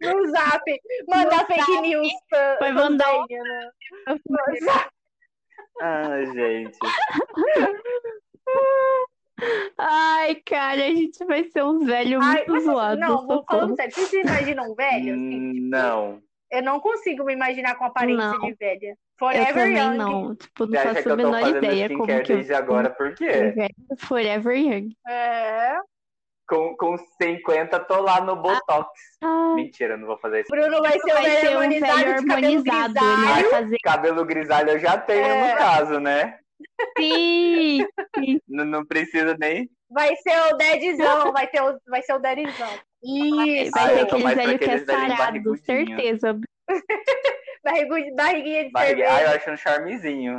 No 0.00 0.26
Zap. 0.30 0.62
Mandar 1.06 1.46
fake 1.46 1.80
news 1.82 2.08
pra, 2.30 2.56
Vai 2.60 2.72
pras 2.72 2.74
mandar 2.74 3.14
um- 3.14 3.26
né? 3.28 3.70
No 4.08 4.64
Zap. 4.64 4.90
Ai, 5.82 6.26
gente. 6.26 6.78
Ai, 9.76 10.34
cara, 10.46 10.84
a 10.84 10.94
gente 10.94 11.24
vai 11.26 11.44
ser 11.44 11.62
uns 11.64 11.84
velhos 11.84 12.24
Ai, 12.24 12.36
muito 12.36 12.52
mas, 12.52 12.64
zoados. 12.64 13.00
não, 13.00 13.26
vou 13.26 13.44
falando 13.44 13.76
sério. 13.76 13.92
Vocês 13.94 14.12
imaginam 14.24 14.70
um 14.70 14.74
velho? 14.74 15.12
assim, 15.12 15.40
Hum, 15.40 15.52
tipo, 15.54 15.66
Não. 15.68 16.22
Eu 16.56 16.62
não 16.62 16.80
consigo 16.80 17.24
me 17.24 17.32
imaginar 17.32 17.74
com 17.76 17.84
aparência 17.84 18.26
Não. 18.30 18.38
de 18.40 18.54
velha. 18.54 18.90
Eu 18.90 18.96
Forever 19.18 19.54
também 19.54 19.76
Young. 19.78 19.96
não. 19.96 20.34
Tipo, 20.34 20.66
não 20.66 20.80
faço 20.82 21.08
a 21.08 21.12
eu 21.12 21.16
menor 21.16 21.48
ideia 21.48 21.88
como 21.88 22.06
que 22.06 22.12
eu 22.12 22.22
desde 22.22 22.54
agora? 22.54 22.90
Por 22.90 23.14
quê? 23.14 23.54
Forever 23.98 24.56
Young. 24.56 24.96
É. 25.06 25.76
Com, 26.48 26.76
com 26.76 26.96
50 27.22 27.80
tô 27.80 28.00
lá 28.02 28.20
no 28.20 28.36
Botox. 28.36 28.90
Ah, 29.22 29.54
Mentira, 29.56 29.94
eu 29.94 29.98
não 29.98 30.06
vou 30.08 30.18
fazer 30.18 30.40
isso. 30.42 30.50
Bruno 30.50 30.82
vai 30.82 30.98
ser 31.00 31.12
o 31.12 31.14
vai 31.14 31.30
ser 31.30 31.48
um 31.48 31.52
harmonizado 31.60 31.96
velho 32.04 32.16
de 32.20 32.26
cabelo 32.26 32.34
harmonizado. 32.34 32.98
Ele 32.98 33.06
vai 33.06 33.24
grisalho. 33.34 33.50
fazer 33.50 33.76
Cabelo 33.82 34.24
grisalho 34.26 34.70
eu 34.70 34.78
já 34.78 34.98
tenho 34.98 35.24
É. 35.24 35.52
no 35.52 35.58
caso, 35.58 36.00
né? 36.00 36.38
sim. 36.98 37.86
Não, 38.48 38.64
não 38.64 38.84
precisa 38.84 39.36
nem. 39.38 39.68
Vai 39.90 40.14
ser 40.16 40.36
o 40.52 40.56
Deadzão. 40.56 41.32
Vai, 41.32 41.46
ter 41.46 41.62
o, 41.62 41.78
vai 41.88 42.02
ser 42.02 42.12
o 42.14 42.18
Deadzão. 42.18 42.68
Isso. 43.04 43.70
Vai 43.72 43.84
Ah, 43.84 43.88
ter 43.88 44.00
eu 44.00 44.06
tô 44.06 44.14
aquele 44.16 44.24
mais 44.24 44.34
pra 44.36 44.44
velho 44.46 44.58
que 44.58 44.64
é 44.64 44.66
aqueles 44.74 44.86
sarado, 44.86 45.56
certeza. 45.58 46.40
Barrigu- 47.64 48.14
barriguinha 48.14 48.64
de 48.64 48.70
Barriga. 48.72 49.06
Ah, 49.10 49.22
eu 49.22 49.28
acho 49.30 49.50
um 49.50 49.56
charmezinho. 49.56 50.38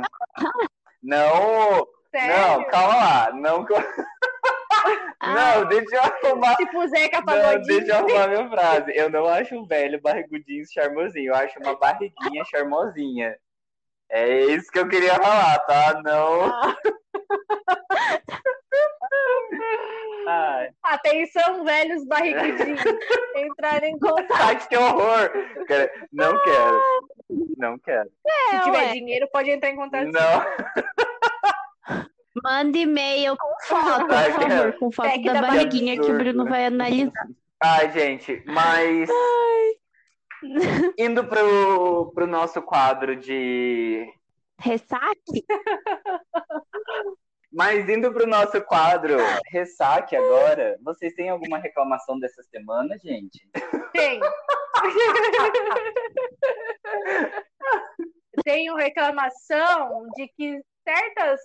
Não, 1.02 1.86
Sério? 2.10 2.36
não, 2.36 2.64
calma 2.68 2.94
lá. 2.96 3.32
Não, 3.32 3.66
Ah, 5.20 5.56
não 5.60 5.66
deixa 5.68 5.96
eu 5.96 6.00
arrumar. 6.02 6.54
Tipo 6.56 6.86
Zeca 6.86 7.20
Não, 7.26 7.60
deixa 7.62 7.86
eu 7.92 7.96
arrumar 7.96 8.28
minha 8.28 8.48
frase. 8.48 8.92
Eu 8.94 9.10
não 9.10 9.26
acho 9.26 9.56
um 9.56 9.66
velho 9.66 10.00
barrigudinho 10.00 10.64
charmosinho. 10.72 11.32
Eu 11.32 11.34
acho 11.34 11.58
uma 11.58 11.76
barriguinha 11.76 12.44
charmosinha. 12.44 13.36
É 14.08 14.28
isso 14.44 14.70
que 14.70 14.78
eu 14.78 14.88
queria 14.88 15.14
falar, 15.16 15.58
tá? 15.60 16.00
Não. 16.04 16.52
Ai, 20.28 20.70
Atenção, 20.82 21.64
velhos 21.64 22.04
barrigudinhos. 22.06 22.80
Entrarem 23.36 23.94
em 23.94 23.98
contato. 23.98 24.32
ai, 24.32 24.66
que 24.66 24.76
horror. 24.76 25.30
Não 26.12 26.42
quero. 26.42 26.80
Não 27.56 27.78
quero. 27.78 28.10
Se 28.50 28.56
é, 28.56 28.60
tiver 28.60 28.78
ué. 28.86 28.92
dinheiro, 28.92 29.28
pode 29.32 29.50
entrar 29.50 29.70
em 29.70 29.76
contato. 29.76 30.10
Não. 30.10 30.44
Manda 32.42 32.76
e-mail 32.76 33.36
com 33.36 33.54
foto, 33.66 34.12
Ai, 34.12 34.30
por 34.32 34.40
quero. 34.40 34.50
favor, 34.56 34.72
com 34.78 34.92
foto 34.92 35.22
da 35.22 35.32
da 35.32 35.40
barriguinha 35.42 35.94
que 35.94 36.00
o 36.00 36.04
absurdo. 36.04 36.24
Bruno 36.24 36.44
vai 36.50 36.66
analisar. 36.66 37.26
Ai, 37.60 37.90
gente, 37.92 38.42
mas. 38.46 39.08
Indo 40.98 41.24
pro, 41.24 42.12
pro 42.14 42.26
nosso 42.26 42.60
quadro 42.62 43.16
de. 43.16 44.06
Ressaque? 44.58 45.44
Mas 47.56 47.88
indo 47.88 48.12
pro 48.12 48.26
nosso 48.26 48.60
quadro 48.62 49.16
Ressaque 49.50 50.14
agora, 50.14 50.76
vocês 50.84 51.14
têm 51.14 51.30
alguma 51.30 51.56
reclamação 51.58 52.18
dessa 52.18 52.42
semana, 52.42 52.98
gente? 52.98 53.48
Tem. 53.92 54.20
Tenho 58.44 58.74
reclamação 58.76 60.06
de 60.14 60.28
que 60.36 60.60
certas, 60.86 61.40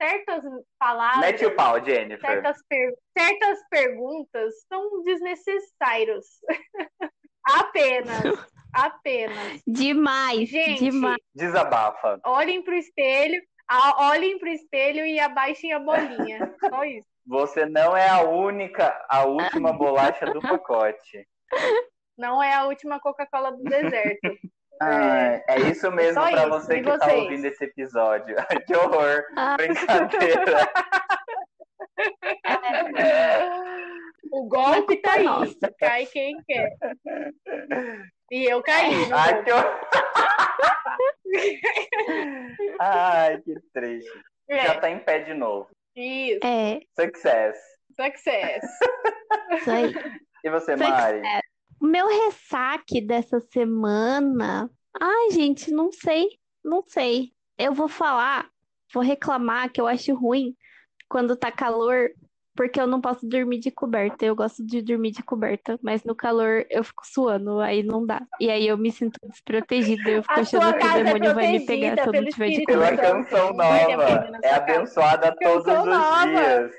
certas 0.00 0.44
palavras, 0.78 1.20
Mete 1.20 1.46
o 1.46 1.56
pau, 1.56 1.82
Jennifer. 1.82 2.20
certas, 2.20 2.58
per- 2.68 2.94
certas 3.18 3.58
perguntas 3.70 4.54
são 4.68 5.02
desnecessárias. 5.04 6.26
apenas. 7.44 8.46
Apenas. 8.74 9.62
Demais, 9.66 10.50
Gente, 10.50 10.84
demais. 10.90 11.16
Desabafa. 11.34 12.20
olhem 12.26 12.62
pro 12.62 12.74
espelho, 12.74 13.40
olhem 13.70 14.38
pro 14.38 14.48
espelho 14.48 15.04
e 15.04 15.20
abaixem 15.20 15.72
a 15.72 15.78
bolinha. 15.78 16.54
Só 16.68 16.84
isso. 16.84 17.06
Você 17.26 17.66
não 17.66 17.96
é 17.96 18.08
a 18.08 18.22
única, 18.22 18.98
a 19.08 19.24
última 19.24 19.72
bolacha 19.72 20.26
do 20.26 20.40
pacote. 20.40 21.26
Não 22.16 22.42
é 22.42 22.54
a 22.54 22.64
última 22.64 22.98
Coca-Cola 22.98 23.52
do 23.52 23.62
deserto. 23.62 24.36
Ai, 24.80 25.42
é 25.48 25.60
isso 25.60 25.90
mesmo 25.90 26.22
isso. 26.26 26.48
você 26.48 26.80
que 26.80 26.84
tá 26.84 26.98
vocês? 26.98 27.22
ouvindo 27.22 27.44
esse 27.44 27.64
episódio. 27.64 28.36
Que 28.66 28.74
horror. 28.74 29.24
Ah. 29.36 29.56
Brincadeira. 29.56 30.68
O 34.30 34.46
golpe 34.46 34.96
tá 34.96 35.14
aí. 35.14 35.24
Nossa. 35.24 35.74
Cai 35.78 36.04
quem 36.06 36.36
quer. 36.46 36.70
E 38.30 38.44
eu 38.44 38.62
caí. 38.62 39.10
Ai, 39.10 39.42
que 39.42 39.50
horror. 39.50 39.80
Ai, 42.80 43.40
que 43.42 43.54
triste. 43.72 44.10
Já 44.50 44.56
É, 44.74 44.80
tá 44.80 44.90
em 44.90 44.98
pé 44.98 45.20
de 45.20 45.34
novo. 45.34 45.68
isso. 45.94 46.40
É, 46.44 46.80
Success. 46.98 47.58
Success. 48.00 48.64
isso 49.52 49.70
aí. 49.70 49.92
E 50.44 50.50
você, 50.50 50.76
Success. 50.76 50.88
Mari? 50.88 51.20
O 51.80 51.86
meu 51.86 52.06
ressaque 52.06 53.00
dessa 53.00 53.40
semana. 53.40 54.70
Ai, 55.00 55.30
gente, 55.32 55.72
não 55.72 55.90
sei. 55.90 56.28
Não 56.64 56.80
sei. 56.86 57.32
Eu 57.58 57.74
vou 57.74 57.88
falar, 57.88 58.48
vou 58.94 59.02
reclamar 59.02 59.72
que 59.72 59.80
eu 59.80 59.88
acho 59.88 60.14
ruim 60.14 60.54
quando 61.08 61.34
tá 61.36 61.50
calor, 61.50 62.10
porque 62.58 62.80
eu 62.80 62.88
não 62.88 63.00
posso 63.00 63.24
dormir 63.24 63.60
de 63.60 63.70
coberta. 63.70 64.24
Eu 64.24 64.34
gosto 64.34 64.66
de 64.66 64.82
dormir 64.82 65.12
de 65.12 65.22
coberta, 65.22 65.78
mas 65.80 66.02
no 66.02 66.12
calor 66.12 66.66
eu 66.68 66.82
fico 66.82 67.06
suando, 67.06 67.60
aí 67.60 67.84
não 67.84 68.04
dá. 68.04 68.20
E 68.40 68.50
aí 68.50 68.66
eu 68.66 68.76
me 68.76 68.90
sinto 68.90 69.16
desprotegida, 69.30 70.10
eu 70.10 70.22
fico 70.24 70.34
A 70.34 70.40
achando 70.40 70.62
sua 70.62 70.72
que 70.72 70.78
o 70.78 70.82
casa 70.82 70.98
é 70.98 71.04
demônio 71.04 71.34
vai 71.36 71.52
me 71.52 71.60
pegar 71.64 72.02
se 72.02 72.08
eu 72.08 72.12
não 72.12 72.24
tiver 72.24 72.48
de 72.48 72.64
coberta. 72.64 73.06
Santo. 73.06 73.14
canção 73.14 73.54
Vai 73.54 73.86
ter 73.86 73.96
nova. 73.96 74.38
É 74.42 74.54
abençoada 74.54 75.36
todos 75.40 75.64
Canção 75.64 75.82
os 75.84 75.88
nova. 75.88 76.26
dias. 76.26 76.72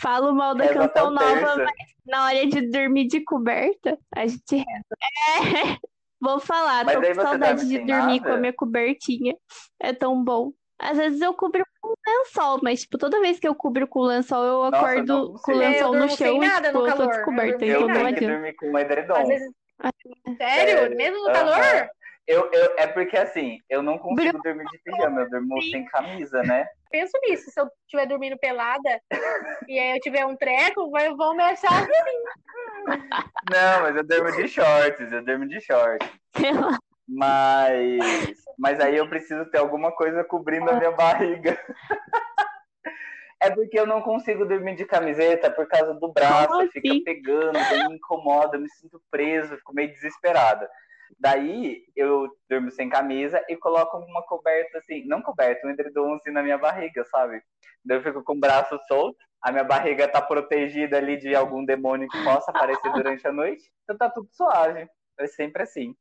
Falo 0.00 0.32
mal 0.32 0.54
da 0.54 0.68
canção 0.72 1.10
nova, 1.10 1.56
mas 1.56 1.88
na 2.06 2.26
hora 2.26 2.46
de 2.46 2.70
dormir 2.70 3.08
de 3.08 3.24
coberta, 3.24 3.98
a 4.14 4.28
gente 4.28 4.58
reza. 4.58 5.74
É, 5.74 5.76
vou 6.22 6.38
falar, 6.38 6.84
Mas 6.84 6.94
tô 6.94 7.02
com 7.02 7.14
saudade 7.20 7.66
de 7.66 7.78
dormir 7.78 8.20
nada? 8.20 8.20
com 8.20 8.32
a 8.32 8.36
minha 8.36 8.52
cobertinha. 8.52 9.34
É 9.80 9.92
tão 9.92 10.22
bom. 10.22 10.52
Às 10.80 10.96
vezes 10.96 11.20
eu 11.20 11.34
cubro 11.34 11.62
com 11.80 11.92
lençol, 12.06 12.58
mas 12.62 12.80
tipo, 12.82 12.96
toda 12.98 13.20
vez 13.20 13.38
que 13.38 13.46
eu 13.46 13.54
cubro 13.54 13.86
com 13.86 14.00
lençol, 14.00 14.42
eu 14.44 14.70
Nossa, 14.70 14.76
acordo 14.76 15.06
não 15.06 15.32
com 15.34 15.52
lençol 15.52 15.94
Eu 15.94 16.00
no 16.00 16.08
chão 16.08 16.36
e 16.42 16.46
nada 16.46 16.68
tipo, 16.68 16.78
no 16.78 16.86
eu 16.86 16.90
tô 16.92 16.96
calor. 16.98 17.02
Eu 17.04 17.08
descoberta, 17.16 17.64
então 17.64 17.68
Eu 17.68 17.80
não 17.80 17.86
tenho 17.88 18.02
nada. 18.04 18.14
que 18.18 18.26
dormir 18.26 18.54
com 18.54 18.70
um 18.70 18.78
edredom. 18.78 19.26
Vezes. 19.26 19.50
Sério? 20.38 20.78
Sério? 20.78 20.96
Mesmo 20.96 21.18
no 21.22 21.28
Aham. 21.30 21.32
calor? 21.32 21.88
Eu, 22.26 22.50
eu, 22.52 22.74
é 22.78 22.86
porque 22.86 23.16
assim, 23.16 23.58
eu 23.68 23.82
não 23.82 23.98
consigo 23.98 24.40
dormir 24.42 24.64
de 24.66 24.78
pijama, 24.78 25.20
eu 25.22 25.30
durmo 25.30 25.60
sem 25.62 25.84
camisa, 25.86 26.42
né? 26.44 26.66
Penso 26.90 27.12
nisso. 27.22 27.50
Se 27.50 27.60
eu 27.60 27.68
estiver 27.86 28.06
dormindo 28.06 28.38
pelada 28.38 29.00
e 29.66 29.78
aí 29.78 29.96
eu 29.96 30.00
tiver 30.00 30.24
um 30.24 30.36
treco, 30.36 30.90
vai- 30.90 31.12
vão 31.14 31.34
me 31.34 31.42
achar 31.42 31.72
assim. 31.72 31.90
Não, 33.50 33.82
mas 33.82 33.96
eu 33.96 34.04
durmo 34.04 34.30
de 34.32 34.46
shorts, 34.48 35.12
eu 35.12 35.24
durmo 35.24 35.46
de 35.46 35.60
shorts. 35.60 36.08
Mas, 37.12 38.44
mas 38.56 38.78
aí 38.78 38.96
eu 38.96 39.08
preciso 39.08 39.44
ter 39.46 39.58
alguma 39.58 39.90
coisa 39.90 40.22
cobrindo 40.22 40.70
a 40.70 40.74
minha 40.74 40.92
barriga. 40.92 41.58
É 43.42 43.50
porque 43.50 43.80
eu 43.80 43.86
não 43.86 44.02
consigo 44.02 44.44
dormir 44.44 44.76
de 44.76 44.84
camiseta 44.84 45.50
por 45.50 45.66
causa 45.66 45.94
do 45.94 46.12
braço, 46.12 46.68
fica 46.72 46.94
pegando, 47.04 47.58
me 47.88 47.96
incomoda, 47.96 48.58
me 48.58 48.68
sinto 48.68 49.02
preso, 49.10 49.56
fico 49.56 49.74
meio 49.74 49.90
desesperada. 49.92 50.70
Daí 51.18 51.82
eu 51.96 52.28
durmo 52.48 52.70
sem 52.70 52.88
camisa 52.88 53.42
e 53.48 53.56
coloco 53.56 53.96
uma 53.96 54.22
coberta 54.22 54.78
assim, 54.78 55.04
não 55.06 55.22
coberta, 55.22 55.66
um 55.66 55.70
edredom 55.70 56.14
assim 56.14 56.30
na 56.30 56.42
minha 56.42 56.58
barriga, 56.58 57.02
sabe? 57.06 57.42
Daí 57.84 57.96
eu 57.96 58.02
fico 58.02 58.22
com 58.22 58.34
o 58.34 58.40
braço 58.40 58.78
solto, 58.86 59.18
a 59.42 59.50
minha 59.50 59.64
barriga 59.64 60.06
tá 60.06 60.20
protegida 60.20 60.98
ali 60.98 61.16
de 61.16 61.34
algum 61.34 61.64
demônio 61.64 62.08
que 62.08 62.22
possa 62.22 62.50
aparecer 62.50 62.92
durante 62.92 63.26
a 63.26 63.32
noite, 63.32 63.64
então 63.82 63.96
tá 63.96 64.10
tudo 64.10 64.28
suave. 64.30 64.86
É 65.18 65.26
sempre 65.26 65.62
assim. 65.62 65.94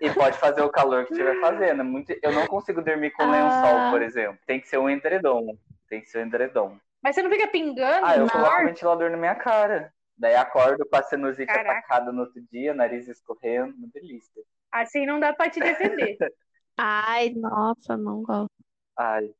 E 0.00 0.10
pode 0.10 0.36
fazer 0.38 0.62
o 0.62 0.70
calor 0.70 1.04
que 1.06 1.12
estiver 1.12 1.40
fazendo. 1.40 1.84
Muito... 1.84 2.12
Eu 2.22 2.32
não 2.32 2.46
consigo 2.46 2.82
dormir 2.82 3.10
com 3.12 3.24
lençol, 3.30 3.78
Ah. 3.78 3.90
por 3.90 4.02
exemplo. 4.02 4.38
Tem 4.46 4.60
que 4.60 4.68
ser 4.68 4.78
um 4.78 4.88
edredom. 4.90 5.56
Tem 5.88 6.00
que 6.00 6.06
ser 6.08 6.18
um 6.18 6.26
edredom. 6.26 6.76
Mas 7.02 7.14
você 7.14 7.22
não 7.22 7.30
fica 7.30 7.46
pingando 7.48 8.04
Ah, 8.06 8.16
eu 8.16 8.28
coloco 8.28 8.50
o 8.50 8.52
ar? 8.52 8.64
ventilador 8.66 9.10
na 9.10 9.16
minha 9.16 9.34
cara. 9.34 9.92
Daí 10.18 10.34
acordo 10.34 10.84
com 10.86 10.96
a 10.96 11.02
sinusite 11.02 11.46
Caraca. 11.46 11.70
atacada 11.78 12.10
no 12.12 12.22
outro 12.22 12.40
dia, 12.50 12.72
nariz 12.74 13.06
escorrendo, 13.06 13.74
uma 13.76 13.88
delícia. 13.92 14.42
Assim 14.72 15.06
não 15.06 15.20
dá 15.20 15.32
pra 15.32 15.48
te 15.50 15.60
defender. 15.60 16.16
Ai, 16.78 17.30
nossa, 17.36 17.96
não 17.96 18.22
gosto. 18.22 18.50
Ai. 18.98 19.30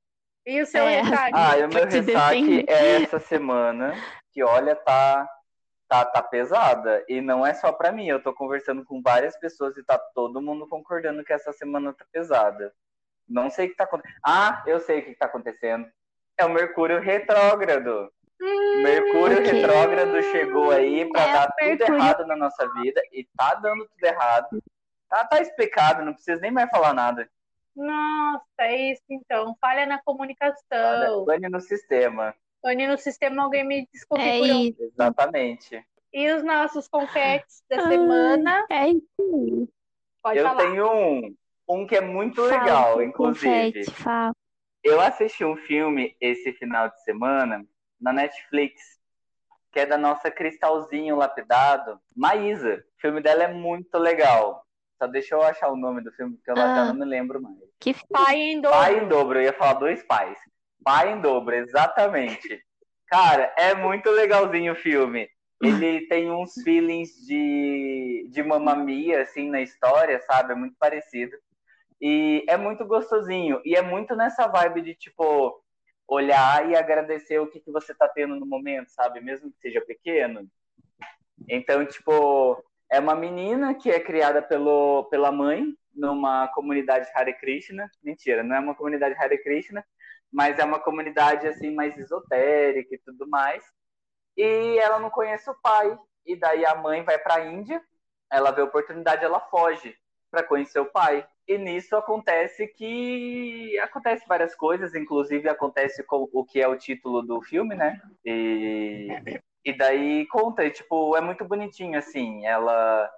E 0.47 0.61
o 0.63 0.67
seu 0.67 0.85
É. 0.87 1.01
ressaque? 1.03 1.33
Ah, 1.35 1.57
o 1.57 1.69
meu 1.69 1.85
ressaque 1.87 2.65
é 2.69 3.03
essa 3.03 3.19
semana 3.19 3.95
que, 4.33 4.43
olha, 4.45 4.77
tá, 4.77 5.29
tá, 5.89 6.05
tá 6.05 6.23
pesada. 6.23 7.05
E 7.09 7.21
não 7.21 7.47
é 7.47 7.55
só 7.55 7.73
para 7.73 7.93
mim, 7.93 8.07
eu 8.07 8.23
tô 8.23 8.33
conversando 8.35 8.85
com 8.85 9.01
várias 9.03 9.37
pessoas 9.39 9.77
e 9.77 9.85
tá 9.85 9.99
todo 9.99 10.41
mundo 10.43 10.67
concordando 10.69 11.25
que 11.25 11.33
essa 11.33 11.53
semana 11.53 11.93
tá 11.93 12.05
pesada. 12.13 12.73
Não 13.29 13.51
sei 13.51 13.67
o 13.67 13.71
que 13.71 13.77
tá 13.77 13.85
acontecendo. 13.85 14.21
Ah, 14.25 14.63
eu 14.67 14.81
sei 14.81 15.01
o 15.01 15.05
que 15.05 15.15
tá 15.15 15.27
acontecendo. 15.27 15.87
É 16.39 16.45
o 16.45 16.51
Mercúrio 16.51 17.01
retrógrado. 17.01 18.13
Hum, 18.41 18.83
Mercúrio 18.83 19.39
ok. 19.39 19.51
retrógrado 19.51 20.23
chegou 20.25 20.71
aí 20.71 21.11
pra 21.11 21.23
É, 21.23 21.33
dar 21.33 21.53
tudo 21.53 21.83
errado 21.83 22.27
na 22.27 22.37
nossa 22.37 22.69
vida 22.75 23.01
e 23.11 23.25
tá 23.37 23.55
dando 23.55 23.87
tudo 23.89 24.05
errado. 24.05 24.63
Tá, 25.09 25.25
tá 25.25 25.41
explicado, 25.41 26.05
não 26.05 26.13
precisa 26.13 26.41
nem 26.41 26.51
mais 26.51 26.69
falar 26.71 26.93
nada. 26.93 27.29
Nossa, 27.75 28.45
é 28.61 28.93
isso 28.93 29.03
então. 29.09 29.57
Falha 29.61 29.87
na 29.87 30.01
comunicação. 30.03 31.25
pane 31.25 31.49
no 31.49 31.61
sistema. 31.61 32.35
Pane 32.67 32.89
no 32.89 32.99
sistema, 32.99 33.45
alguém 33.45 33.63
me 33.65 33.79
É 33.83 33.87
desconfigurou. 33.93 34.61
isso. 34.65 34.83
Exatamente. 34.83 35.87
E 36.13 36.33
os 36.33 36.43
nossos 36.43 36.89
confetes 36.89 37.63
da 37.71 37.77
Ai. 37.77 37.89
semana? 37.93 38.67
É 38.69 38.89
isso. 38.89 39.69
Pode 40.21 40.39
eu 40.41 40.45
falar. 40.49 40.57
tenho 40.63 40.93
um, 40.93 41.37
um 41.69 41.87
que 41.87 41.95
é 41.95 42.01
muito 42.01 42.43
Fala, 42.49 42.61
legal, 42.61 43.03
inclusive. 43.03 43.73
confete, 43.73 43.91
fala. 44.03 44.35
Eu 44.83 45.01
assisti 45.01 45.45
um 45.45 45.57
filme 45.57 46.17
esse 46.21 46.53
final 46.55 46.89
de 46.89 47.01
semana 47.05 47.65
na 48.01 48.13
Netflix, 48.13 48.83
que 49.71 49.79
é 49.79 49.87
da 49.87 49.97
nossa 49.97 50.29
Cristalzinho 50.29 51.15
Lapidado, 51.15 52.01
Maísa. 52.17 52.85
O 52.99 53.01
filme 53.01 53.21
dela 53.21 53.45
é 53.45 53.49
muito 53.55 53.97
legal. 53.97 54.67
Só 55.01 55.07
deixa 55.07 55.37
eu 55.37 55.43
achar 55.43 55.69
o 55.71 55.77
nome 55.77 56.01
do 56.01 56.11
filme, 56.11 56.35
porque 56.37 56.51
eu 56.51 56.59
Ah. 56.61 56.75
já 56.75 56.85
não 56.87 56.95
me 56.95 57.05
lembro 57.05 57.41
mais. 57.41 57.57
Que 57.79 57.95
Pai 58.11 58.35
em 58.37 58.61
dobro. 58.61 58.77
Pai 58.77 58.99
em 58.99 59.07
dobro, 59.07 59.39
eu 59.39 59.45
ia 59.45 59.53
falar 59.53 59.75
dois 59.75 60.03
pais. 60.03 60.37
Pai 60.87 61.13
em 61.13 61.21
dobro, 61.21 61.53
exatamente. 61.53 62.63
Cara, 63.09 63.53
é 63.59 63.75
muito 63.75 64.09
legalzinho 64.09 64.73
o 64.73 64.77
filme. 64.77 65.29
Ele 65.61 66.07
tem 66.07 66.31
uns 66.31 66.55
feelings 66.63 67.11
de, 67.27 68.29
de 68.31 68.41
Mamma 68.41 68.77
Mia, 68.77 69.23
assim, 69.23 69.51
na 69.51 69.61
história, 69.61 70.21
sabe? 70.21 70.53
É 70.53 70.55
muito 70.55 70.77
parecido. 70.79 71.37
E 72.01 72.45
é 72.49 72.57
muito 72.57 72.85
gostosinho. 72.85 73.61
E 73.65 73.75
é 73.75 73.83
muito 73.83 74.15
nessa 74.15 74.47
vibe 74.47 74.83
de, 74.83 74.95
tipo, 74.95 75.61
olhar 76.07 76.71
e 76.71 76.77
agradecer 76.77 77.41
o 77.41 77.49
que, 77.49 77.59
que 77.59 77.73
você 77.73 77.93
tá 77.93 78.07
tendo 78.07 78.37
no 78.37 78.47
momento, 78.47 78.89
sabe? 78.91 79.21
Mesmo 79.21 79.51
que 79.51 79.59
seja 79.59 79.81
pequeno. 79.81 80.49
Então, 81.49 81.85
tipo, 81.85 82.65
é 82.89 83.01
uma 83.01 83.17
menina 83.17 83.75
que 83.75 83.91
é 83.91 83.99
criada 83.99 84.41
pelo, 84.41 85.09
pela 85.11 85.33
mãe 85.33 85.67
numa 85.93 86.47
comunidade 86.47 87.11
Hare 87.13 87.35
Krishna. 87.35 87.91
Mentira, 88.05 88.45
não 88.45 88.55
é 88.55 88.61
uma 88.61 88.77
comunidade 88.77 89.17
Hare 89.19 89.43
Krishna, 89.43 89.85
mas 90.33 90.59
é 90.59 90.65
uma 90.65 90.79
comunidade 90.79 91.47
assim 91.47 91.75
mais 91.75 91.97
esotérica 91.99 92.95
e 92.95 92.99
tudo 92.99 93.29
mais. 93.29 93.65
E 94.37 94.79
ela 94.79 94.99
não 94.99 95.11
conhece 95.11 95.49
o 95.49 95.55
pai. 95.55 95.99
E 96.27 96.37
daí 96.37 96.67
a 96.67 96.75
mãe 96.75 97.05
vai 97.05 97.19
para 97.19 97.37
a 97.37 97.47
Índia, 97.47 97.81
ela 98.31 98.51
vê 98.51 98.61
a 98.61 98.65
oportunidade, 98.65 99.25
ela 99.25 99.41
foge 99.41 99.97
para 100.31 100.43
conhecer 100.43 100.81
o 100.81 100.91
pai. 100.91 101.27
E 101.47 101.57
nisso 101.57 101.95
acontece 101.97 102.67
que 102.67 103.79
acontece 103.79 104.27
várias 104.27 104.55
coisas, 104.55 104.95
inclusive 104.95 105.49
acontece 105.49 106.03
com 106.03 106.29
o 106.33 106.45
que 106.45 106.61
é 106.61 106.67
o 106.67 106.77
título 106.77 107.23
do 107.23 107.41
filme, 107.41 107.77
né? 107.77 108.01
E, 108.25 109.09
e 109.65 109.73
daí 109.73 110.27
conta, 110.27 110.65
e, 110.65 110.71
tipo, 110.71 111.17
é 111.17 111.21
muito 111.21 111.45
bonitinho 111.45 111.97
assim. 111.97 112.45
Ela 112.45 113.09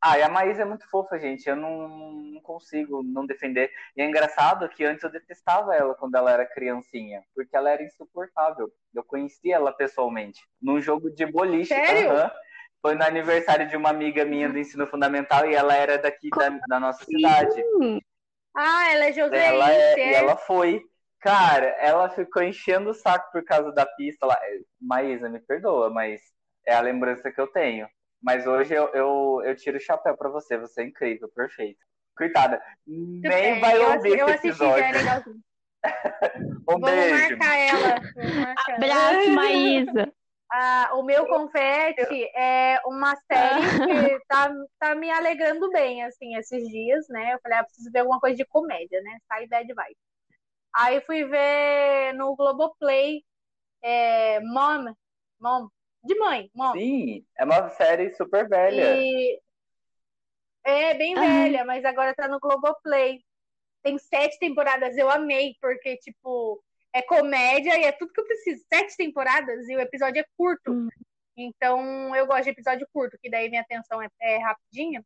ah, 0.00 0.18
e 0.18 0.22
a 0.22 0.28
Maísa 0.28 0.62
é 0.62 0.64
muito 0.64 0.88
fofa, 0.88 1.18
gente. 1.18 1.48
Eu 1.48 1.56
não, 1.56 1.88
não 1.88 2.40
consigo 2.40 3.02
não 3.02 3.26
defender. 3.26 3.70
E 3.96 4.02
é 4.02 4.06
engraçado 4.06 4.68
que 4.68 4.84
antes 4.84 5.02
eu 5.02 5.10
detestava 5.10 5.74
ela 5.74 5.94
quando 5.94 6.14
ela 6.16 6.30
era 6.32 6.46
criancinha, 6.46 7.22
porque 7.34 7.56
ela 7.56 7.70
era 7.70 7.82
insuportável. 7.82 8.72
Eu 8.94 9.04
conheci 9.04 9.52
ela 9.52 9.72
pessoalmente, 9.72 10.40
num 10.60 10.80
jogo 10.80 11.10
de 11.10 11.26
boliche. 11.26 11.74
Sério? 11.74 12.10
aham. 12.10 12.30
Foi 12.80 12.94
no 12.94 13.02
aniversário 13.04 13.68
de 13.68 13.76
uma 13.76 13.90
amiga 13.90 14.24
minha 14.24 14.48
do 14.48 14.56
ensino 14.58 14.86
fundamental 14.86 15.44
e 15.50 15.54
ela 15.54 15.74
era 15.74 15.98
daqui 15.98 16.32
da, 16.36 16.48
da 16.68 16.78
nossa 16.78 17.04
cidade. 17.04 17.60
Hum, 17.82 18.00
Ah, 18.56 18.92
ela 18.92 19.06
é 19.06 19.12
Joséice. 19.12 19.36
Ela 19.36 19.72
é, 19.72 19.98
e 19.98 20.14
é. 20.14 20.14
ela 20.14 20.36
foi. 20.36 20.82
Cara, 21.20 21.66
ela 21.80 22.08
ficou 22.10 22.42
enchendo 22.42 22.90
o 22.90 22.94
saco 22.94 23.30
por 23.32 23.44
causa 23.44 23.72
da 23.72 23.84
pista 23.86 24.26
lá. 24.26 24.38
Maísa, 24.80 25.28
me 25.28 25.40
perdoa, 25.40 25.90
mas 25.90 26.20
é 26.66 26.74
a 26.74 26.80
lembrança 26.80 27.30
que 27.32 27.40
eu 27.40 27.48
tenho. 27.48 27.88
Mas 28.22 28.46
hoje 28.46 28.74
eu, 28.74 28.88
eu, 28.94 29.42
eu 29.44 29.56
tiro 29.56 29.76
o 29.76 29.80
chapéu 29.80 30.16
pra 30.16 30.28
você. 30.28 30.58
Você 30.58 30.82
é 30.82 30.84
incrível, 30.86 31.28
perfeito. 31.28 31.78
Coitada, 32.16 32.60
nem 32.86 33.24
É, 33.26 33.60
vai 33.60 33.76
eu, 33.76 33.92
ouvir 33.94 34.18
eu 34.18 34.28
esse 34.28 34.48
assisti, 34.48 34.58
já 34.58 34.78
é 34.78 34.90
episódio. 34.90 34.98
legalzinho. 34.98 35.40
Um 36.68 36.80
Vamos 36.80 36.90
beijo. 36.90 37.38
marcar 37.38 37.56
ela. 37.56 38.00
Vamos 38.14 38.34
marcar. 38.36 38.74
Abraço, 38.74 39.30
Maísa. 39.30 40.12
Ah, 40.50 40.92
o 40.94 41.02
meu 41.02 41.26
confete 41.26 42.24
é 42.34 42.80
uma 42.86 43.14
série 43.30 43.62
que 43.84 44.18
tá, 44.28 44.50
tá 44.78 44.94
me 44.94 45.10
alegrando 45.10 45.70
bem, 45.70 46.02
assim, 46.04 46.36
esses 46.36 46.66
dias, 46.70 47.06
né? 47.10 47.34
Eu 47.34 47.38
falei, 47.42 47.58
ah, 47.58 47.64
preciso 47.64 47.92
ver 47.92 47.98
alguma 47.98 48.18
coisa 48.18 48.34
de 48.34 48.46
comédia, 48.46 48.98
né? 49.02 49.18
Sai 49.28 49.46
bad 49.46 49.66
vibe. 49.68 49.96
Aí 50.74 51.02
fui 51.02 51.24
ver 51.24 52.14
no 52.14 52.34
Globoplay 52.34 53.22
é, 53.82 54.40
Mom, 54.40 54.94
Mom, 55.38 55.68
de 56.04 56.14
mãe, 56.18 56.50
Mom. 56.54 56.72
Sim, 56.72 57.24
é 57.36 57.44
uma 57.44 57.68
série 57.70 58.14
super 58.14 58.48
velha. 58.48 58.96
E 58.96 59.40
é 60.64 60.94
bem 60.94 61.16
Aham. 61.16 61.22
velha, 61.22 61.64
mas 61.64 61.84
agora 61.84 62.14
tá 62.14 62.28
no 62.28 62.40
Globoplay. 62.40 63.22
Tem 63.82 63.98
sete 63.98 64.38
temporadas, 64.38 64.96
eu 64.96 65.10
amei, 65.10 65.54
porque, 65.60 65.96
tipo, 65.98 66.62
é 66.92 67.02
comédia 67.02 67.78
e 67.78 67.84
é 67.84 67.92
tudo 67.92 68.12
que 68.12 68.20
eu 68.20 68.26
preciso. 68.26 68.64
Sete 68.68 68.96
temporadas 68.96 69.68
e 69.68 69.76
o 69.76 69.80
episódio 69.80 70.20
é 70.20 70.24
curto. 70.36 70.72
Hum. 70.72 70.88
Então, 71.36 72.14
eu 72.16 72.26
gosto 72.26 72.44
de 72.44 72.50
episódio 72.50 72.88
curto, 72.92 73.16
que 73.22 73.30
daí 73.30 73.48
minha 73.48 73.62
atenção 73.62 74.02
é, 74.02 74.08
é 74.20 74.38
rapidinha. 74.38 75.04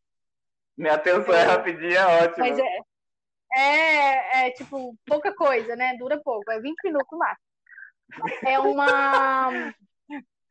Minha 0.77 0.95
atenção 0.95 1.35
é 1.35 1.43
rapidinha, 1.43 1.99
é 1.99 2.25
ótimo. 2.25 2.39
Mas 2.39 2.59
é, 2.59 2.79
é, 3.55 4.47
é, 4.47 4.51
tipo, 4.53 4.97
pouca 5.07 5.35
coisa, 5.35 5.77
né? 5.77 5.95
Dura 5.99 6.19
pouco, 6.23 6.51
é 6.51 6.59
20 6.59 6.77
minutos 6.85 7.19
máximo. 7.19 7.47
É 8.47 8.59
uma. 8.59 9.75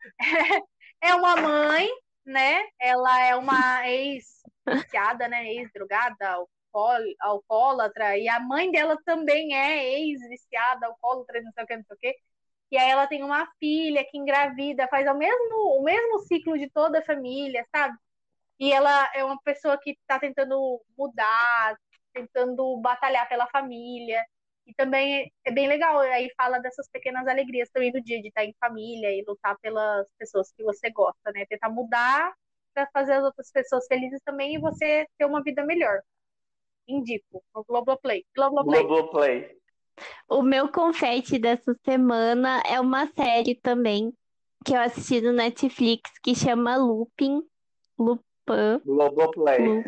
É 1.02 1.16
uma 1.16 1.36
mãe, 1.36 1.88
né? 2.26 2.64
Ela 2.80 3.22
é 3.26 3.36
uma 3.36 3.88
ex-viciada, 3.90 5.28
né? 5.28 5.46
Ex-drogada, 5.54 6.30
alcoól- 6.74 7.16
alcoólatra, 7.20 8.18
e 8.18 8.28
a 8.30 8.40
mãe 8.40 8.72
dela 8.72 8.98
também 9.06 9.56
é 9.56 10.00
ex-viciada, 10.00 10.88
alcoólatra, 10.88 11.42
não 11.42 11.52
sei 11.54 11.64
o 11.64 11.68
que, 11.68 11.78
não 11.78 11.84
sei 11.86 11.96
o 11.96 12.00
que. 12.00 12.16
E 12.72 12.78
aí 12.78 12.90
ela 12.92 13.08
tem 13.08 13.24
uma 13.24 13.48
filha 13.60 14.06
que 14.10 14.18
engravida, 14.18 14.88
faz 14.90 15.08
o 15.08 15.16
mesmo, 15.16 15.80
o 15.80 15.84
mesmo 15.84 16.20
ciclo 16.22 16.58
de 16.58 16.70
toda 16.72 17.00
a 17.00 17.06
família, 17.06 17.66
sabe? 17.76 17.98
E 18.60 18.72
ela 18.72 19.10
é 19.16 19.24
uma 19.26 19.40
pessoa 19.44 19.78
que 19.82 19.98
tá 20.08 20.20
tentando 20.20 20.82
mudar, 20.98 21.76
tentando 22.14 22.78
batalhar 22.82 23.28
pela 23.30 23.48
família. 23.50 24.24
E 24.68 24.74
também 24.76 25.32
é 25.44 25.52
bem 25.52 25.68
legal, 25.68 26.00
aí 26.00 26.32
fala 26.38 26.60
dessas 26.60 26.88
pequenas 26.90 27.28
alegrias 27.28 27.70
também 27.70 27.92
do 27.92 28.02
dia, 28.02 28.22
de 28.22 28.28
estar 28.28 28.46
em 28.46 28.56
família 28.60 29.12
e 29.12 29.24
lutar 29.28 29.58
pelas 29.60 30.08
pessoas 30.18 30.52
que 30.52 30.64
você 30.64 30.90
gosta, 30.92 31.32
né? 31.34 31.46
Tentar 31.48 31.70
mudar 31.70 32.34
para 32.74 32.88
fazer 32.94 33.14
as 33.14 33.24
outras 33.24 33.52
pessoas 33.52 33.86
felizes 33.88 34.20
também 34.24 34.56
e 34.56 34.60
você 34.60 35.06
ter 35.18 35.26
uma 35.26 35.44
vida 35.44 35.66
melhor. 35.66 36.02
Indico, 36.88 37.44
no 37.54 37.64
Globoplay. 37.64 38.26
Globoplay. 38.36 38.84
Globoplay. 38.84 39.58
O 40.30 40.42
meu 40.42 40.72
confete 40.72 41.38
dessa 41.38 41.76
semana 41.84 42.62
é 42.66 42.80
uma 42.80 43.08
série 43.08 43.56
também 43.56 44.14
que 44.66 44.74
eu 44.74 44.80
assisti 44.80 45.22
no 45.22 45.34
Netflix 45.34 46.10
que 46.24 46.36
chama 46.36 46.78
Lupin. 46.78 47.42
Lupin. 47.98 48.24
Globoplay. 48.86 49.60
Lu- 49.66 49.84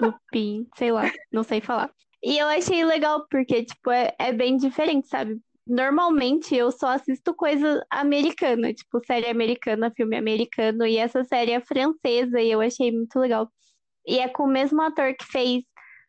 Lupin, 0.00 0.68
sei 0.76 0.92
lá, 0.92 1.04
não 1.32 1.42
sei 1.42 1.60
falar. 1.60 1.90
E 2.22 2.38
eu 2.38 2.46
achei 2.48 2.84
legal 2.84 3.26
porque, 3.30 3.64
tipo, 3.64 3.90
é, 3.90 4.14
é 4.18 4.32
bem 4.32 4.56
diferente, 4.56 5.08
sabe? 5.08 5.40
Normalmente 5.66 6.54
eu 6.54 6.70
só 6.70 6.88
assisto 6.88 7.34
coisa 7.34 7.84
americana, 7.90 8.72
tipo, 8.72 9.00
série 9.04 9.28
americana, 9.28 9.92
filme 9.96 10.16
americano, 10.16 10.86
e 10.86 10.96
essa 10.96 11.24
série 11.24 11.52
é 11.52 11.60
francesa 11.60 12.40
e 12.40 12.50
eu 12.50 12.60
achei 12.60 12.92
muito 12.92 13.18
legal. 13.18 13.48
E 14.06 14.18
é 14.20 14.28
com 14.28 14.44
o 14.44 14.48
mesmo 14.48 14.82
ator 14.82 15.14
que 15.16 15.24
fez 15.26 15.64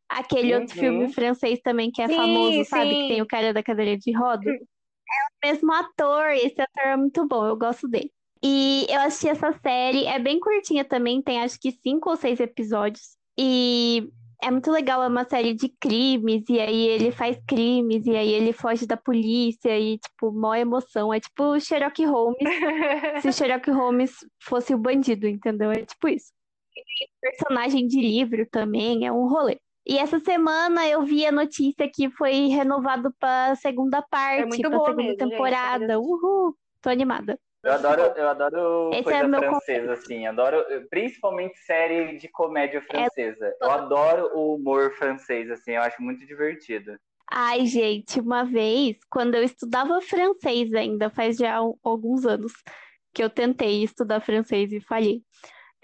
aquele 0.10 0.56
outro 0.56 0.76
Uhum. 0.76 0.78
filme 0.78 1.14
francês 1.14 1.60
também 1.64 1.92
que 1.92 2.02
é 2.02 2.10
Sim, 2.10 2.10
famoso, 2.10 2.66
sabe? 2.66 2.96
sim. 2.96 2.98
Que 2.98 3.06
tem 3.08 3.22
o 3.22 3.28
cara 3.28 3.54
da 3.54 3.64
cadeira 3.64 3.98
de 3.98 4.12
rodas. 4.18 4.56
É 4.56 5.48
o 5.48 5.52
mesmo 5.54 5.74
ator, 5.74 6.32
esse 6.32 6.62
ator 6.62 6.84
é 6.84 6.98
muito 6.98 7.28
bom, 7.28 7.46
eu 7.48 7.58
gosto 7.58 7.88
dele. 7.88 8.12
E 8.44 8.86
eu 8.90 9.02
assisti 9.02 9.30
essa 9.30 9.52
série, 9.54 10.06
é 10.06 10.20
bem 10.20 10.40
curtinha 10.40 10.86
também, 10.86 11.22
tem 11.22 11.42
acho 11.42 11.60
que 11.60 11.72
cinco 11.72 12.10
ou 12.12 12.16
seis 12.18 12.40
episódios. 12.40 13.18
E 13.38 14.10
é 14.42 14.52
muito 14.52 14.72
legal, 14.72 15.04
é 15.04 15.08
uma 15.08 15.24
série 15.24 15.54
de 15.54 15.70
crimes, 15.80 16.44
e 16.50 16.60
aí 16.60 16.88
ele 16.88 17.12
faz 17.12 17.38
crimes, 17.48 18.06
e 18.06 18.16
aí 18.16 18.32
ele 18.32 18.54
foge 18.54 18.86
da 18.86 18.96
polícia, 18.96 19.78
e 19.78 19.98
tipo, 19.98 20.32
mó 20.32 20.54
emoção. 20.54 21.14
É 21.14 21.20
tipo 21.20 21.44
o 21.44 21.60
Sherlock 21.60 22.04
Holmes, 22.06 22.38
se 23.22 23.28
o 23.30 23.34
Sherlock 23.34 23.70
Holmes 23.72 24.12
fosse 24.40 24.74
o 24.74 24.78
bandido, 24.78 25.28
entendeu? 25.28 25.72
É 25.72 25.86
tipo 25.86 26.08
isso. 26.08 26.32
E 26.76 27.08
personagem 27.22 27.88
de 27.88 28.00
livro 28.00 28.48
também, 28.50 29.06
é 29.06 29.12
um 29.12 29.28
rolê. 29.28 29.60
E 29.86 29.98
essa 29.98 30.20
semana 30.20 30.86
eu 30.88 31.02
vi 31.04 31.26
a 31.26 31.32
notícia 31.32 31.90
que 31.92 32.10
foi 32.12 32.48
renovado 32.48 33.12
pra 33.18 33.56
segunda 33.56 34.02
parte, 34.02 34.46
muito 34.46 34.62
pra 34.62 34.70
boa 34.70 34.90
segunda 34.90 35.04
mesmo, 35.04 35.20
gente, 35.20 35.32
temporada. 35.32 35.86
assistir. 35.96 36.12
Uhul! 36.12 36.56
Tô 36.82 36.90
animada. 36.90 37.40
Eu 37.68 37.74
adoro, 37.74 38.02
eu 38.16 38.30
adoro 38.30 38.90
Esse 38.94 39.04
coisa 39.04 39.20
é 39.26 39.40
francesa, 39.40 39.94
assim. 39.94 40.26
Adoro, 40.26 40.64
principalmente 40.90 41.58
série 41.60 42.18
de 42.18 42.28
É 42.28 42.30
comédia 42.30 42.82
francesa. 42.82 43.54
Eu 43.62 43.70
adoro 43.72 44.32
o 44.34 44.56
humor 44.56 44.94
francês, 44.94 45.52
assim. 45.52 45.72
Eu 45.72 45.82
acho 45.82 46.02
muito 46.02 46.26
divertido. 46.26 46.98
Ai, 47.30 47.66
gente, 47.66 48.22
uma 48.22 48.46
vez, 48.46 48.98
quando 49.12 49.36
eu 49.36 49.44
estudava 49.44 50.00
francês 50.00 50.74
ainda, 50.74 51.10
faz 51.10 51.36
já 51.36 51.56
al- 51.56 51.78
alguns 51.84 52.26
anos 52.26 52.54
que 53.14 53.22
eu 53.22 53.30
tentei 53.30 53.84
estudar 53.84 54.22
francês 54.22 54.72
e 54.72 54.80
falhei. 54.80 55.22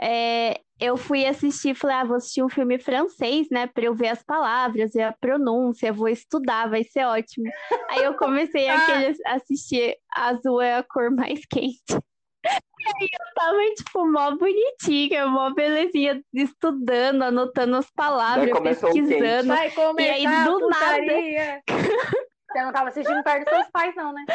É, 0.01 0.61
eu 0.83 0.97
fui 0.97 1.25
assistir, 1.25 1.73
falei, 1.75 1.95
ah, 1.95 2.03
vou 2.03 2.17
assistir 2.17 2.43
um 2.43 2.49
filme 2.49 2.77
francês, 2.77 3.47
né, 3.49 3.67
para 3.67 3.85
eu 3.85 3.95
ver 3.95 4.09
as 4.09 4.21
palavras, 4.21 4.91
ver 4.93 5.03
a 5.03 5.13
pronúncia, 5.13 5.93
vou 5.93 6.09
estudar, 6.09 6.69
vai 6.69 6.83
ser 6.83 7.05
ótimo. 7.05 7.49
Aí 7.89 8.03
eu 8.03 8.15
comecei 8.15 8.67
Ah. 8.73 8.75
aquele 8.75 9.15
assistir 9.27 9.97
Azul 10.13 10.61
é 10.61 10.75
a 10.75 10.83
cor 10.83 11.11
mais 11.11 11.45
quente. 11.45 11.93
E 11.93 12.85
aí 12.85 13.07
eu 13.13 13.33
tava, 13.35 13.57
tipo, 13.77 14.11
mó 14.11 14.31
bonitinha, 14.35 15.25
mó 15.27 15.53
belezinha, 15.53 16.21
estudando, 16.33 17.21
anotando 17.21 17.77
as 17.77 17.89
palavras, 17.91 18.49
pesquisando. 18.59 19.47
Vai 19.47 19.71
começar 19.71 20.13
aí, 20.13 20.45
do 20.45 20.59
putaria. 20.59 21.61
Você 22.51 22.61
não 22.61 22.71
tava 22.71 22.89
assistindo 22.89 23.23
perto 23.23 23.45
dos 23.45 23.53
seus 23.55 23.71
pais, 23.71 23.95
não, 23.95 24.13
né? 24.13 24.25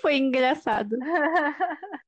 Foi 0.00 0.16
engraçado. 0.16 0.96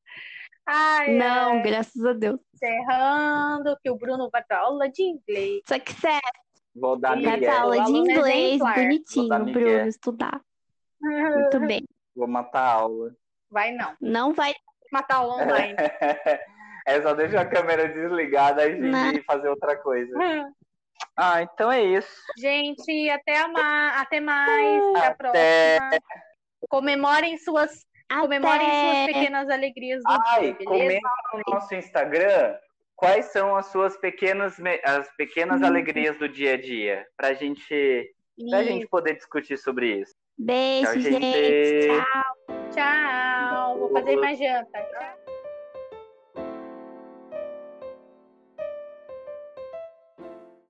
Ai, 0.73 1.15
Não, 1.17 1.53
ai. 1.55 1.63
graças 1.63 2.05
a 2.05 2.13
Deus. 2.13 2.39
Encerrando, 2.55 3.77
que 3.83 3.91
o 3.91 3.97
Bruno 3.97 4.29
vai 4.31 4.43
pra 4.45 4.59
aula 4.61 4.89
de 4.89 5.03
inglês. 5.03 5.63
Só 5.67 5.79
que 5.79 5.93
sério, 5.95 6.21
Vou 6.75 6.97
dar 6.97 7.21
vai 7.21 7.41
pra 7.41 7.61
aula 7.63 7.83
de 7.85 7.91
inglês, 7.93 8.55
exemplar. 8.55 8.75
Vou 8.75 9.29
dar 9.29 9.39
bonitinho. 9.39 9.45
Bruno, 9.53 9.89
estudar. 9.89 10.41
Muito 11.01 11.61
bem. 11.61 11.85
Vou 12.15 12.29
matar 12.29 12.61
a 12.61 12.73
aula. 12.73 13.11
Vai 13.51 13.73
não. 13.73 13.97
Não 14.01 14.33
vai. 14.33 14.55
Matar 14.93 15.17
aula 15.17 15.43
online. 15.43 15.75
É 16.87 17.01
só 17.03 17.13
deixar 17.15 17.43
a 17.43 17.47
câmera 17.47 17.87
desligada 17.89 18.67
e 18.67 18.75
Não. 18.81 19.23
fazer 19.25 19.49
outra 19.49 19.77
coisa. 19.77 20.13
Ah, 21.17 21.43
então 21.43 21.71
é 21.73 21.83
isso. 21.83 22.23
Gente, 22.39 23.09
até, 23.11 23.39
a 23.39 23.49
ma... 23.49 24.01
até 24.01 24.21
mais. 24.21 24.83
Até 24.97 25.07
a 25.07 25.09
Até. 25.09 25.79
próxima. 25.81 26.03
Comemorem 26.69 27.37
suas, 27.39 27.87
comemorem 28.21 28.67
suas 28.69 28.97
Até. 28.97 29.07
pequenas 29.13 29.49
alegrias 29.51 30.03
do 30.03 30.11
Ai, 30.11 30.41
dia, 30.41 30.53
beleza? 30.55 30.65
comenta 30.65 31.09
no 31.35 31.55
nosso 31.55 31.75
Instagram 31.75 32.57
quais 32.97 33.27
são 33.27 33.57
as 33.57 33.67
suas 33.67 33.97
pequenas, 33.97 34.57
as 34.85 35.09
pequenas 35.17 35.61
Hum. 35.63 35.67
alegrias 35.67 36.19
do 36.19 36.29
dia 36.29 36.55
a 36.55 36.57
dia. 36.61 37.07
Pra 37.17 37.33
gente, 37.33 38.13
pra 38.51 38.63
gente 38.63 38.87
poder 38.89 39.15
discutir 39.15 39.57
sobre 39.59 40.01
isso. 40.01 40.15
Beijo, 40.39 40.93
Tchau, 40.93 41.01
gente. 41.01 41.23
gente. 41.33 41.89
Tchau. 41.89 42.37
Tchau. 42.73 43.79
Vou 43.79 43.93
fazer 43.93 44.17
mais 44.17 44.39
janta. 44.39 44.71
Tchau. 44.81 45.30